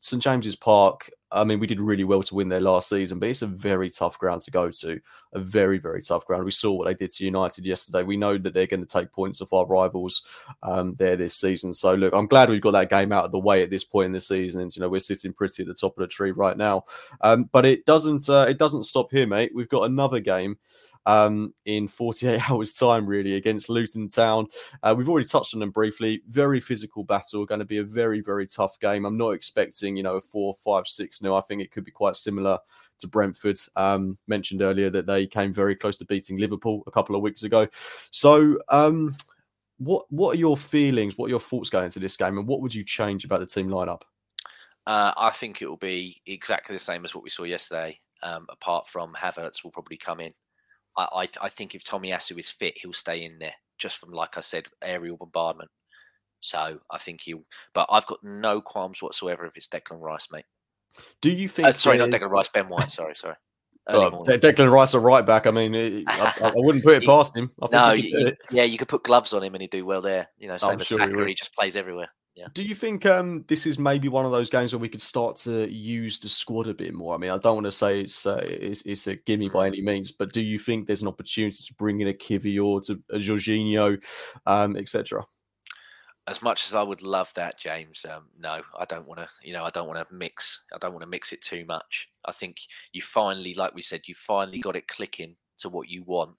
St 0.00 0.22
James's 0.22 0.56
Park, 0.56 1.10
I 1.32 1.42
mean, 1.44 1.58
we 1.58 1.66
did 1.66 1.80
really 1.80 2.04
well 2.04 2.22
to 2.22 2.34
win 2.34 2.48
there 2.48 2.60
last 2.60 2.88
season, 2.88 3.18
but 3.18 3.28
it's 3.28 3.42
a 3.42 3.46
very 3.46 3.90
tough 3.90 4.18
ground 4.18 4.42
to 4.42 4.50
go 4.50 4.70
to. 4.70 5.00
A 5.32 5.40
very, 5.40 5.78
very 5.78 6.00
tough 6.00 6.24
ground. 6.24 6.44
We 6.44 6.52
saw 6.52 6.72
what 6.72 6.86
they 6.86 6.94
did 6.94 7.10
to 7.12 7.24
United 7.24 7.66
yesterday. 7.66 8.04
We 8.04 8.16
know 8.16 8.38
that 8.38 8.54
they're 8.54 8.66
going 8.66 8.84
to 8.84 8.86
take 8.86 9.12
points 9.12 9.40
off 9.40 9.52
our 9.52 9.66
rivals 9.66 10.22
um, 10.62 10.94
there 10.94 11.16
this 11.16 11.34
season. 11.34 11.72
So, 11.72 11.94
look, 11.94 12.14
I'm 12.14 12.26
glad 12.26 12.48
we've 12.48 12.60
got 12.60 12.72
that 12.72 12.90
game 12.90 13.12
out 13.12 13.24
of 13.24 13.32
the 13.32 13.38
way 13.40 13.62
at 13.62 13.70
this 13.70 13.84
point 13.84 14.06
in 14.06 14.12
the 14.12 14.20
season. 14.20 14.60
And, 14.60 14.74
you 14.74 14.80
know, 14.80 14.88
we're 14.88 15.00
sitting 15.00 15.32
pretty 15.32 15.62
at 15.62 15.68
the 15.68 15.74
top 15.74 15.96
of 15.98 16.02
the 16.02 16.06
tree 16.06 16.30
right 16.30 16.56
now. 16.56 16.84
Um, 17.22 17.48
but 17.50 17.66
it 17.66 17.84
doesn't, 17.86 18.28
uh, 18.28 18.46
it 18.48 18.58
doesn't 18.58 18.84
stop 18.84 19.10
here, 19.10 19.26
mate. 19.26 19.52
We've 19.54 19.68
got 19.68 19.90
another 19.90 20.20
game 20.20 20.58
um, 21.06 21.54
in 21.64 21.88
48 21.88 22.40
hours' 22.50 22.74
time, 22.74 23.06
really, 23.06 23.34
against 23.34 23.70
Luton 23.70 24.08
Town. 24.08 24.46
Uh, 24.82 24.94
we've 24.96 25.08
already 25.08 25.26
touched 25.26 25.54
on 25.54 25.60
them 25.60 25.70
briefly. 25.70 26.22
Very 26.28 26.60
physical 26.60 27.04
battle, 27.04 27.46
going 27.46 27.60
to 27.60 27.64
be 27.64 27.78
a 27.78 27.84
very, 27.84 28.20
very 28.20 28.46
tough 28.46 28.78
game. 28.80 29.06
I'm 29.06 29.16
not 29.16 29.30
expecting, 29.30 29.96
you 29.96 30.02
know, 30.02 30.16
a 30.16 30.20
four, 30.20 30.54
five, 30.54 30.86
six 30.86 31.22
No, 31.22 31.34
I 31.34 31.40
think 31.40 31.62
it 31.62 31.70
could 31.70 31.84
be 31.84 31.90
quite 31.90 32.16
similar 32.16 32.58
to 32.98 33.08
Brentford. 33.08 33.58
Um, 33.76 34.18
mentioned 34.26 34.62
earlier 34.62 34.90
that 34.90 35.06
they 35.06 35.26
came 35.26 35.52
very 35.52 35.76
close 35.76 35.96
to 35.98 36.04
beating 36.04 36.38
Liverpool 36.38 36.82
a 36.86 36.90
couple 36.90 37.16
of 37.16 37.22
weeks 37.22 37.44
ago. 37.44 37.68
So, 38.10 38.58
um, 38.68 39.14
what 39.78 40.06
what 40.10 40.34
are 40.34 40.38
your 40.38 40.56
feelings? 40.56 41.16
What 41.16 41.26
are 41.26 41.30
your 41.30 41.40
thoughts 41.40 41.70
going 41.70 41.84
into 41.84 42.00
this 42.00 42.16
game, 42.16 42.38
and 42.38 42.46
what 42.46 42.62
would 42.62 42.74
you 42.74 42.82
change 42.82 43.24
about 43.24 43.40
the 43.40 43.46
team 43.46 43.68
lineup? 43.68 44.02
Uh, 44.86 45.12
I 45.16 45.30
think 45.30 45.60
it 45.60 45.66
will 45.66 45.76
be 45.76 46.22
exactly 46.26 46.74
the 46.74 46.80
same 46.80 47.04
as 47.04 47.14
what 47.14 47.24
we 47.24 47.30
saw 47.30 47.42
yesterday. 47.42 48.00
Um, 48.22 48.46
apart 48.48 48.88
from 48.88 49.12
Havertz 49.12 49.62
will 49.62 49.70
probably 49.70 49.98
come 49.98 50.20
in. 50.20 50.32
I, 50.96 51.08
I, 51.12 51.28
I 51.42 51.48
think 51.48 51.74
if 51.74 51.84
Tomiyasu 51.84 52.38
is 52.38 52.50
fit, 52.50 52.78
he'll 52.78 52.92
stay 52.92 53.24
in 53.24 53.38
there 53.38 53.54
just 53.78 53.98
from 53.98 54.12
like 54.12 54.36
I 54.36 54.40
said, 54.40 54.68
aerial 54.82 55.16
bombardment. 55.16 55.70
So 56.40 56.78
I 56.90 56.98
think 56.98 57.22
he'll. 57.22 57.44
But 57.74 57.88
I've 57.90 58.06
got 58.06 58.22
no 58.22 58.60
qualms 58.60 59.02
whatsoever 59.02 59.46
if 59.46 59.56
it's 59.56 59.68
Declan 59.68 60.00
Rice, 60.00 60.28
mate. 60.30 60.44
Do 61.20 61.30
you 61.30 61.48
think? 61.48 61.68
Uh, 61.68 61.72
sorry, 61.72 61.98
not 61.98 62.10
Declan 62.10 62.30
Rice. 62.30 62.48
Ben 62.48 62.68
White. 62.68 62.90
Sorry, 62.90 63.14
sorry. 63.16 63.36
Oh, 63.88 64.10
Declan 64.26 64.72
Rice 64.72 64.94
a 64.94 64.98
right 64.98 65.24
back. 65.24 65.46
I 65.46 65.52
mean, 65.52 65.72
it, 65.72 66.02
I, 66.08 66.32
I, 66.46 66.52
wouldn't 66.56 66.82
put 66.82 67.00
it 67.00 67.04
past 67.06 67.36
him. 67.36 67.52
no, 67.70 67.92
you, 67.92 68.32
yeah, 68.50 68.64
you 68.64 68.78
could 68.78 68.88
put 68.88 69.04
gloves 69.04 69.32
on 69.32 69.44
him 69.44 69.54
and 69.54 69.62
he'd 69.62 69.70
do 69.70 69.86
well 69.86 70.02
there. 70.02 70.26
You 70.38 70.48
know, 70.48 70.56
same 70.56 70.80
as 70.80 70.88
sure 70.88 70.98
Saka, 70.98 71.16
he, 71.16 71.26
he, 71.26 71.34
just 71.34 71.54
plays 71.54 71.76
everywhere. 71.76 72.08
Yeah. 72.36 72.48
Do 72.52 72.62
you 72.62 72.74
think 72.74 73.06
um, 73.06 73.44
this 73.48 73.66
is 73.66 73.78
maybe 73.78 74.08
one 74.08 74.26
of 74.26 74.30
those 74.30 74.50
games 74.50 74.74
where 74.74 74.78
we 74.78 74.90
could 74.90 75.00
start 75.00 75.36
to 75.36 75.72
use 75.72 76.18
the 76.18 76.28
squad 76.28 76.68
a 76.68 76.74
bit 76.74 76.92
more? 76.92 77.14
I 77.14 77.18
mean, 77.18 77.30
I 77.30 77.38
don't 77.38 77.54
want 77.54 77.64
to 77.64 77.72
say 77.72 78.00
it's 78.00 78.26
uh, 78.26 78.40
it's, 78.42 78.82
it's, 78.82 79.06
a 79.06 79.16
gimme 79.16 79.48
by 79.48 79.66
any 79.66 79.80
means, 79.80 80.12
but 80.12 80.34
do 80.34 80.42
you 80.42 80.58
think 80.58 80.86
there's 80.86 81.00
an 81.00 81.08
opportunity 81.08 81.56
to 81.56 81.74
bring 81.74 82.02
in 82.02 82.08
a 82.08 82.12
Kiwior, 82.12 82.84
to 82.86 83.02
a 83.10 83.16
Jorginho, 83.16 84.04
um, 84.44 84.76
etc.? 84.76 85.24
as 86.28 86.42
much 86.42 86.66
as 86.66 86.74
I 86.74 86.82
would 86.82 87.02
love 87.02 87.32
that, 87.34 87.58
James, 87.58 88.04
um, 88.10 88.24
no, 88.38 88.60
I 88.76 88.84
don't 88.84 89.06
want 89.06 89.20
to. 89.20 89.28
You 89.42 89.52
know, 89.52 89.62
I 89.62 89.70
don't 89.70 89.86
want 89.86 90.06
to 90.06 90.14
mix. 90.14 90.60
I 90.74 90.78
don't 90.78 90.92
want 90.92 91.02
to 91.02 91.08
mix 91.08 91.32
it 91.32 91.40
too 91.40 91.64
much. 91.66 92.08
I 92.24 92.32
think 92.32 92.56
you 92.92 93.00
finally, 93.00 93.54
like 93.54 93.74
we 93.74 93.82
said, 93.82 94.02
you 94.06 94.14
finally 94.14 94.58
got 94.58 94.76
it 94.76 94.88
clicking 94.88 95.36
to 95.58 95.68
what 95.68 95.88
you 95.88 96.02
want. 96.02 96.34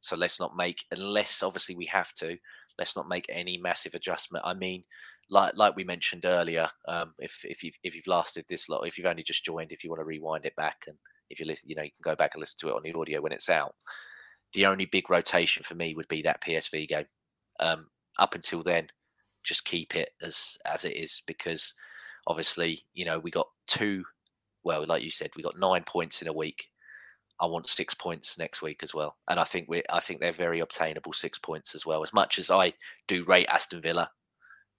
So 0.00 0.16
let's 0.16 0.40
not 0.40 0.56
make, 0.56 0.84
unless 0.90 1.42
obviously 1.42 1.74
we 1.74 1.84
have 1.86 2.14
to, 2.14 2.38
let's 2.78 2.96
not 2.96 3.08
make 3.08 3.26
any 3.28 3.58
massive 3.58 3.94
adjustment. 3.94 4.44
I 4.46 4.54
mean, 4.54 4.84
like 5.28 5.52
like 5.56 5.76
we 5.76 5.84
mentioned 5.84 6.24
earlier, 6.24 6.68
um, 6.88 7.14
if 7.18 7.44
if 7.44 7.62
you 7.62 7.72
if 7.82 7.94
you've 7.94 8.06
lasted 8.06 8.44
this 8.48 8.68
long, 8.68 8.86
if 8.86 8.96
you've 8.96 9.06
only 9.06 9.22
just 9.22 9.44
joined, 9.44 9.72
if 9.72 9.82
you 9.82 9.90
want 9.90 10.00
to 10.00 10.04
rewind 10.04 10.44
it 10.46 10.56
back, 10.56 10.84
and 10.86 10.96
if 11.30 11.40
you 11.40 11.46
listen, 11.46 11.68
you 11.68 11.76
know, 11.76 11.82
you 11.82 11.90
can 11.90 12.02
go 12.02 12.16
back 12.16 12.34
and 12.34 12.40
listen 12.40 12.58
to 12.60 12.68
it 12.68 12.76
on 12.76 12.82
the 12.82 12.94
audio 12.98 13.20
when 13.20 13.32
it's 13.32 13.48
out. 13.48 13.74
The 14.52 14.66
only 14.66 14.86
big 14.86 15.10
rotation 15.10 15.62
for 15.62 15.74
me 15.74 15.94
would 15.94 16.08
be 16.08 16.22
that 16.22 16.42
PSV 16.42 16.88
game. 16.88 17.06
Um, 17.58 17.86
up 18.18 18.34
until 18.34 18.62
then, 18.62 18.88
just 19.46 19.64
keep 19.64 19.94
it 19.94 20.10
as 20.20 20.58
as 20.66 20.84
it 20.84 20.96
is 20.96 21.22
because 21.26 21.72
obviously 22.26 22.80
you 22.92 23.04
know 23.04 23.18
we 23.20 23.30
got 23.30 23.48
two 23.66 24.04
well 24.64 24.84
like 24.86 25.02
you 25.02 25.10
said 25.10 25.30
we 25.36 25.42
got 25.42 25.58
nine 25.58 25.84
points 25.84 26.20
in 26.20 26.28
a 26.28 26.32
week 26.32 26.66
i 27.40 27.46
want 27.46 27.68
six 27.68 27.94
points 27.94 28.38
next 28.38 28.60
week 28.60 28.82
as 28.82 28.92
well 28.92 29.16
and 29.28 29.38
i 29.38 29.44
think 29.44 29.66
we 29.68 29.82
i 29.90 30.00
think 30.00 30.20
they're 30.20 30.32
very 30.32 30.60
obtainable 30.60 31.12
six 31.12 31.38
points 31.38 31.74
as 31.74 31.86
well 31.86 32.02
as 32.02 32.12
much 32.12 32.38
as 32.38 32.50
i 32.50 32.72
do 33.06 33.22
rate 33.24 33.46
aston 33.48 33.80
villa 33.80 34.10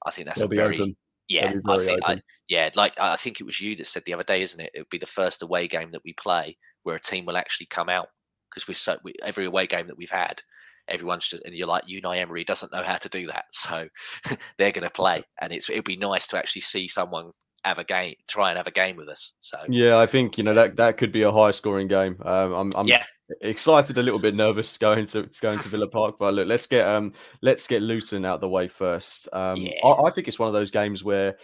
i 0.06 0.12
think 0.12 0.28
that's 0.28 0.40
They'll 0.40 0.52
a 0.52 0.56
very 0.56 0.80
open. 0.80 0.94
yeah 1.28 1.54
i 1.68 1.78
think 1.78 2.02
I, 2.06 2.22
yeah 2.48 2.70
like 2.76 2.94
i 3.00 3.16
think 3.16 3.40
it 3.40 3.46
was 3.46 3.60
you 3.60 3.76
that 3.76 3.88
said 3.88 4.04
the 4.06 4.14
other 4.14 4.24
day 4.24 4.42
isn't 4.42 4.60
it 4.60 4.72
it 4.74 4.80
would 4.80 4.90
be 4.90 4.98
the 4.98 5.06
first 5.06 5.42
away 5.42 5.68
game 5.68 5.92
that 5.92 6.04
we 6.04 6.14
play 6.14 6.58
where 6.84 6.96
a 6.96 7.02
team 7.02 7.26
will 7.26 7.38
actually 7.38 7.68
come 7.68 7.90
out 7.90 8.10
because 8.50 8.68
we're 8.68 8.74
so 8.74 8.98
we, 9.04 9.14
every 9.24 9.46
away 9.46 9.68
game 9.68 9.88
that 9.88 9.98
we've 9.98 10.10
had 10.10 10.42
everyone's 10.88 11.28
just 11.28 11.44
and 11.44 11.56
you're 11.56 11.68
like 11.68 11.86
Unai 11.86 12.18
Emery 12.18 12.44
doesn't 12.44 12.72
know 12.72 12.84
how 12.84 12.96
to 12.96 13.10
do 13.10 13.28
that, 13.28 13.46
so 13.52 13.88
they're 14.58 14.72
going 14.72 14.84
to 14.84 14.90
play, 14.90 15.24
and 15.42 15.52
it's 15.52 15.70
it'd 15.70 15.84
be 15.84 15.98
nice 15.98 16.28
to 16.28 16.38
actually 16.38 16.62
see 16.62 16.88
someone 16.88 17.32
have 17.64 17.80
a 17.80 17.84
game, 17.84 18.16
try 18.28 18.50
and 18.50 18.58
have 18.58 18.68
a 18.68 18.72
game 18.72 18.96
with 18.96 19.10
us. 19.10 19.34
So 19.42 19.58
yeah, 19.68 19.98
I 19.98 20.06
think 20.06 20.38
you 20.38 20.44
know 20.44 20.54
that 20.54 20.76
that 20.78 20.98
could 20.98 21.12
be 21.12 21.24
a 21.24 21.32
high 21.32 21.52
scoring 21.52 21.88
game. 21.88 22.18
Um, 22.24 22.54
I'm, 22.54 22.72
I'm 22.76 22.88
yeah. 22.88 23.04
Excited, 23.42 23.98
a 23.98 24.04
little 24.04 24.20
bit 24.20 24.36
nervous 24.36 24.78
going 24.78 25.06
to 25.08 25.30
going 25.42 25.60
to 25.60 25.70
Villa 25.70 25.88
Park, 25.88 26.16
but 26.20 26.34
look, 26.34 26.48
let's 26.48 26.68
get 26.68 26.88
um 26.88 27.14
let's 27.42 27.68
get 27.68 27.82
Luton 27.82 28.26
out 28.26 28.42
the 28.42 28.50
way 28.50 28.68
first. 28.68 29.28
Um, 29.34 29.58
yeah. 29.58 29.74
I, 29.84 30.08
I 30.08 30.10
think 30.10 30.28
it's 30.28 30.40
one 30.40 30.48
of 30.48 30.54
those 30.54 30.72
games 30.72 31.04
where 31.04 31.38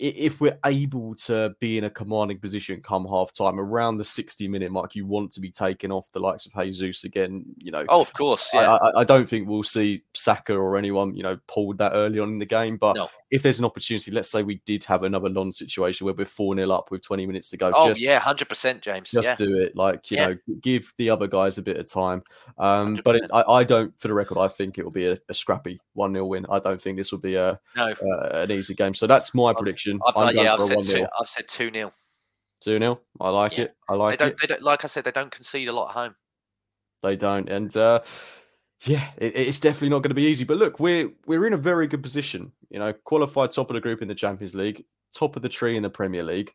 if 0.00 0.40
we're 0.40 0.58
able 0.64 1.14
to 1.14 1.54
be 1.60 1.76
in 1.76 1.84
a 1.84 1.90
commanding 1.90 2.38
position 2.38 2.80
come 2.80 3.06
half 3.06 3.32
time 3.32 3.60
around 3.60 3.98
the 3.98 4.04
60 4.04 4.48
minute 4.48 4.72
mark, 4.72 4.94
you 4.94 5.06
want 5.06 5.30
to 5.32 5.40
be 5.40 5.50
taking 5.50 5.92
off 5.92 6.10
the 6.12 6.20
likes 6.20 6.46
of 6.46 6.54
Jesus 6.54 7.04
again. 7.04 7.44
You 7.58 7.70
know, 7.70 7.84
oh, 7.88 8.00
of 8.00 8.12
course, 8.14 8.50
yeah. 8.54 8.76
I, 8.76 9.00
I 9.00 9.04
don't 9.04 9.28
think 9.28 9.46
we'll 9.46 9.62
see 9.62 10.02
Saka 10.14 10.56
or 10.56 10.78
anyone, 10.78 11.14
you 11.14 11.22
know, 11.22 11.38
pulled 11.46 11.78
that 11.78 11.92
early 11.94 12.18
on 12.18 12.30
in 12.30 12.38
the 12.38 12.46
game. 12.46 12.78
But 12.78 12.96
no. 12.96 13.10
if 13.30 13.42
there's 13.42 13.58
an 13.58 13.66
opportunity, 13.66 14.10
let's 14.10 14.30
say 14.30 14.42
we 14.42 14.62
did 14.64 14.84
have 14.84 15.02
another 15.02 15.28
non 15.28 15.52
situation 15.52 16.06
where 16.06 16.14
we're 16.14 16.24
4 16.24 16.56
0 16.56 16.70
up 16.70 16.90
with 16.90 17.02
20 17.02 17.26
minutes 17.26 17.50
to 17.50 17.58
go. 17.58 17.70
Oh, 17.74 17.88
just, 17.88 18.00
yeah, 18.00 18.18
100%, 18.20 18.80
James. 18.80 19.10
Just 19.10 19.28
yeah. 19.28 19.36
do 19.36 19.58
it. 19.58 19.76
Like, 19.76 20.10
you 20.10 20.16
yeah. 20.16 20.28
know, 20.28 20.36
give 20.62 20.94
the 20.96 21.10
other 21.10 21.26
guys 21.26 21.58
a 21.58 21.62
bit 21.62 21.76
of 21.76 21.90
time. 21.90 22.22
Um, 22.56 23.00
but 23.04 23.16
it, 23.16 23.30
I, 23.34 23.42
I, 23.42 23.64
don't, 23.64 23.98
for 24.00 24.08
the 24.08 24.14
record, 24.14 24.38
I 24.38 24.48
think 24.48 24.78
it 24.78 24.84
will 24.84 24.90
be 24.90 25.08
a, 25.08 25.18
a 25.28 25.34
scrappy 25.34 25.78
1 25.92 26.14
0 26.14 26.24
win. 26.24 26.46
I 26.50 26.58
don't 26.58 26.80
think 26.80 26.96
this 26.96 27.12
will 27.12 27.18
be 27.18 27.34
a, 27.34 27.60
no. 27.76 27.92
uh, 27.92 28.28
an 28.32 28.50
easy 28.50 28.74
game. 28.74 28.94
So 28.94 29.06
that's 29.06 29.34
my 29.34 29.52
prediction 29.52 29.89
prediction. 29.98 30.38
I've, 30.38 30.44
yeah, 30.44 30.54
I've 30.54 30.62
said, 30.62 30.82
two, 30.82 31.06
I've 31.20 31.28
said 31.28 31.48
2 31.48 31.70
0. 31.72 31.90
2 32.60 32.78
0. 32.78 33.00
I 33.20 33.30
like 33.30 33.56
yeah. 33.56 33.64
it. 33.64 33.74
I 33.88 33.94
like 33.94 34.18
they 34.18 34.26
it. 34.26 34.36
They 34.40 34.46
don't, 34.46 34.62
like 34.62 34.84
I 34.84 34.86
said, 34.86 35.04
they 35.04 35.10
don't 35.10 35.32
concede 35.32 35.68
a 35.68 35.72
lot 35.72 35.88
at 35.88 35.94
home. 35.94 36.14
They 37.02 37.16
don't. 37.16 37.48
And 37.48 37.74
uh, 37.76 38.00
yeah, 38.84 39.08
it, 39.18 39.36
it's 39.36 39.60
definitely 39.60 39.90
not 39.90 40.02
going 40.02 40.10
to 40.10 40.14
be 40.14 40.24
easy. 40.24 40.44
But 40.44 40.58
look, 40.58 40.78
we're 40.78 41.10
we're 41.26 41.46
in 41.46 41.54
a 41.54 41.58
very 41.58 41.86
good 41.86 42.02
position. 42.02 42.52
You 42.68 42.78
know, 42.78 42.92
qualified 42.92 43.52
top 43.52 43.70
of 43.70 43.74
the 43.74 43.80
group 43.80 44.02
in 44.02 44.08
the 44.08 44.14
Champions 44.14 44.54
League, 44.54 44.84
top 45.14 45.36
of 45.36 45.42
the 45.42 45.48
tree 45.48 45.76
in 45.76 45.82
the 45.82 45.90
Premier 45.90 46.22
League. 46.22 46.52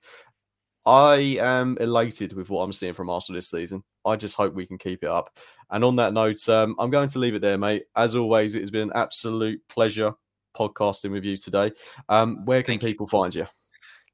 I 0.86 1.38
am 1.40 1.78
elated 1.80 2.34
with 2.34 2.52
what 2.52 2.62
I'm 2.62 2.74
seeing 2.74 2.94
from 2.94 3.10
Arsenal 3.10 3.38
this 3.38 3.50
season. 3.50 3.84
I 4.06 4.16
just 4.18 4.36
hope 4.36 4.54
we 4.54 4.68
can 4.68 4.78
keep 4.78 5.04
it 5.04 5.10
up. 5.10 5.32
And 5.72 5.84
on 5.84 5.96
that 5.96 6.14
note, 6.14 6.48
um, 6.48 6.76
I'm 6.78 6.92
going 6.92 7.10
to 7.10 7.20
leave 7.20 7.34
it 7.34 7.42
there, 7.42 7.58
mate. 7.58 7.86
As 7.96 8.16
always, 8.16 8.54
it 8.54 8.60
has 8.60 8.70
been 8.70 8.84
an 8.84 8.92
absolute 8.94 9.60
pleasure 9.68 10.14
podcasting 10.56 11.12
with 11.12 11.26
you 11.26 11.38
today. 11.38 11.72
Um, 12.10 12.46
where 12.46 12.64
can 12.64 12.74
Thank 12.74 12.82
people 12.82 13.06
you. 13.06 13.10
find 13.10 13.36
you? 13.36 13.46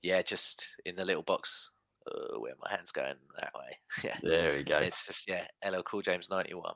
Yeah, 0.02 0.22
just 0.22 0.76
in 0.86 0.96
the 0.96 1.06
little 1.06 1.24
box 1.24 1.70
uh, 2.08 2.40
where 2.40 2.54
my 2.62 2.70
hand's 2.72 2.92
going 2.92 3.16
that 3.40 3.54
way. 3.56 3.78
Yeah, 4.04 4.18
there 4.24 4.58
we 4.58 4.64
go. 4.64 4.78
It's 4.80 5.06
just 5.06 5.30
yeah, 5.30 5.46
LL 5.68 5.82
Cool 5.84 6.02
James 6.02 6.30
ninety 6.30 6.54
one. 6.54 6.76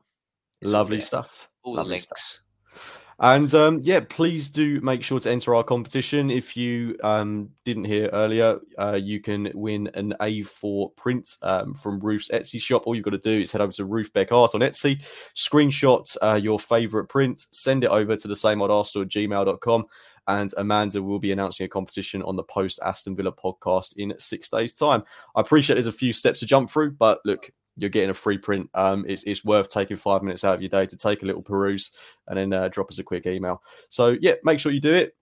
Lovely 0.61 1.01
stuff. 1.01 1.49
All 1.63 1.75
Lovely 1.75 1.89
the 1.89 1.91
links. 1.91 2.41
Stuff. 2.71 3.04
And 3.19 3.53
um, 3.55 3.79
yeah, 3.81 4.01
please 4.01 4.49
do 4.49 4.81
make 4.81 5.03
sure 5.03 5.19
to 5.21 5.31
enter 5.31 5.55
our 5.55 5.63
competition. 5.63 6.29
If 6.29 6.57
you 6.57 6.97
um, 7.01 7.49
didn't 7.63 7.85
hear 7.85 8.09
earlier, 8.11 8.59
uh, 8.77 8.99
you 9.01 9.21
can 9.21 9.51
win 9.53 9.89
an 9.93 10.13
A4 10.19 10.95
print 10.97 11.37
um, 11.41 11.73
from 11.73 11.99
Ruth's 11.99 12.29
Etsy 12.29 12.59
shop. 12.59 12.85
All 12.85 12.93
you've 12.93 13.05
got 13.05 13.11
to 13.11 13.17
do 13.17 13.41
is 13.41 13.53
head 13.53 13.61
over 13.61 13.71
to 13.73 13.85
Ruth 13.85 14.11
Beck 14.11 14.33
Art 14.33 14.53
on 14.53 14.61
Etsy, 14.61 14.97
screenshot 15.33 16.15
uh, 16.21 16.35
your 16.35 16.59
favorite 16.59 17.05
print, 17.05 17.45
send 17.51 17.85
it 17.85 17.89
over 17.89 18.17
to 18.17 18.27
the 18.27 18.35
same 18.35 18.61
old 18.61 18.71
Arsenal 18.71 19.03
at 19.03 19.09
gmail.com. 19.09 19.85
And 20.27 20.51
Amanda 20.57 21.03
will 21.03 21.19
be 21.19 21.31
announcing 21.31 21.65
a 21.65 21.69
competition 21.69 22.23
on 22.23 22.35
the 22.35 22.43
post 22.43 22.79
Aston 22.83 23.15
Villa 23.15 23.31
podcast 23.31 23.95
in 23.95 24.13
six 24.17 24.49
days' 24.49 24.73
time. 24.73 25.03
I 25.35 25.41
appreciate 25.41 25.75
there's 25.75 25.85
a 25.85 25.91
few 25.91 26.11
steps 26.11 26.39
to 26.39 26.47
jump 26.47 26.69
through, 26.69 26.93
but 26.93 27.19
look, 27.25 27.51
you're 27.77 27.89
getting 27.89 28.09
a 28.09 28.13
free 28.13 28.37
print. 28.37 28.69
Um, 28.73 29.05
it's, 29.07 29.23
it's 29.23 29.43
worth 29.43 29.69
taking 29.69 29.97
five 29.97 30.23
minutes 30.23 30.43
out 30.43 30.55
of 30.55 30.61
your 30.61 30.69
day 30.69 30.85
to 30.85 30.97
take 30.97 31.23
a 31.23 31.25
little 31.25 31.41
peruse 31.41 31.91
and 32.27 32.37
then 32.37 32.53
uh, 32.53 32.69
drop 32.69 32.89
us 32.89 32.99
a 32.99 33.03
quick 33.03 33.25
email. 33.25 33.61
So, 33.89 34.15
yeah, 34.21 34.35
make 34.43 34.59
sure 34.59 34.71
you 34.71 34.79
do 34.79 34.93
it. 34.93 35.15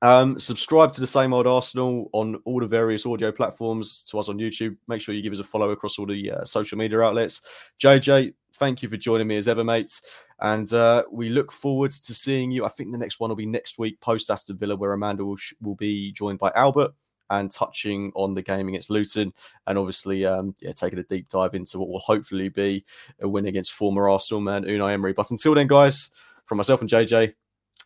Um, 0.00 0.36
subscribe 0.38 0.90
to 0.92 1.00
the 1.00 1.06
same 1.06 1.32
old 1.32 1.46
Arsenal 1.46 2.10
on 2.12 2.36
all 2.44 2.58
the 2.58 2.66
various 2.66 3.06
audio 3.06 3.30
platforms 3.30 4.02
to 4.10 4.18
us 4.18 4.28
on 4.28 4.36
YouTube. 4.36 4.76
Make 4.88 5.00
sure 5.00 5.14
you 5.14 5.22
give 5.22 5.32
us 5.32 5.38
a 5.38 5.44
follow 5.44 5.70
across 5.70 5.96
all 5.96 6.06
the 6.06 6.32
uh, 6.32 6.44
social 6.44 6.76
media 6.76 7.00
outlets. 7.00 7.42
JJ, 7.80 8.34
thank 8.54 8.82
you 8.82 8.88
for 8.88 8.96
joining 8.96 9.28
me 9.28 9.36
as 9.36 9.46
ever, 9.46 9.62
mates. 9.62 10.02
And 10.40 10.72
uh, 10.72 11.04
we 11.10 11.28
look 11.28 11.52
forward 11.52 11.92
to 11.92 12.14
seeing 12.14 12.50
you. 12.50 12.64
I 12.64 12.68
think 12.68 12.90
the 12.90 12.98
next 12.98 13.20
one 13.20 13.30
will 13.30 13.36
be 13.36 13.46
next 13.46 13.78
week 13.78 14.00
post 14.00 14.28
Aston 14.28 14.56
Villa, 14.56 14.74
where 14.74 14.92
Amanda 14.92 15.24
will, 15.24 15.38
will 15.60 15.76
be 15.76 16.10
joined 16.10 16.40
by 16.40 16.50
Albert 16.56 16.92
and 17.32 17.50
touching 17.50 18.12
on 18.14 18.34
the 18.34 18.42
game 18.42 18.68
against 18.68 18.90
Luton, 18.90 19.32
and 19.66 19.78
obviously, 19.78 20.24
um, 20.24 20.54
yeah, 20.60 20.72
taking 20.72 20.98
a 20.98 21.02
deep 21.02 21.28
dive 21.28 21.54
into 21.54 21.78
what 21.78 21.88
will 21.88 21.98
hopefully 21.98 22.48
be 22.48 22.84
a 23.20 23.28
win 23.28 23.46
against 23.46 23.72
former 23.72 24.08
Arsenal 24.08 24.40
man 24.40 24.64
Unai 24.64 24.92
Emery. 24.92 25.14
But 25.14 25.30
until 25.30 25.54
then, 25.54 25.66
guys, 25.66 26.10
from 26.44 26.58
myself 26.58 26.80
and 26.80 26.90
JJ, 26.90 27.34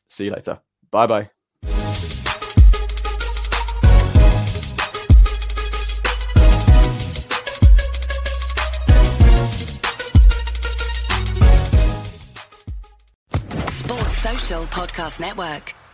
see 0.09 0.27
you 0.27 0.33
later. 0.33 0.61
Bye 0.91 1.07
bye. 1.07 1.31
Podcast 14.77 15.21
Network. 15.21 15.86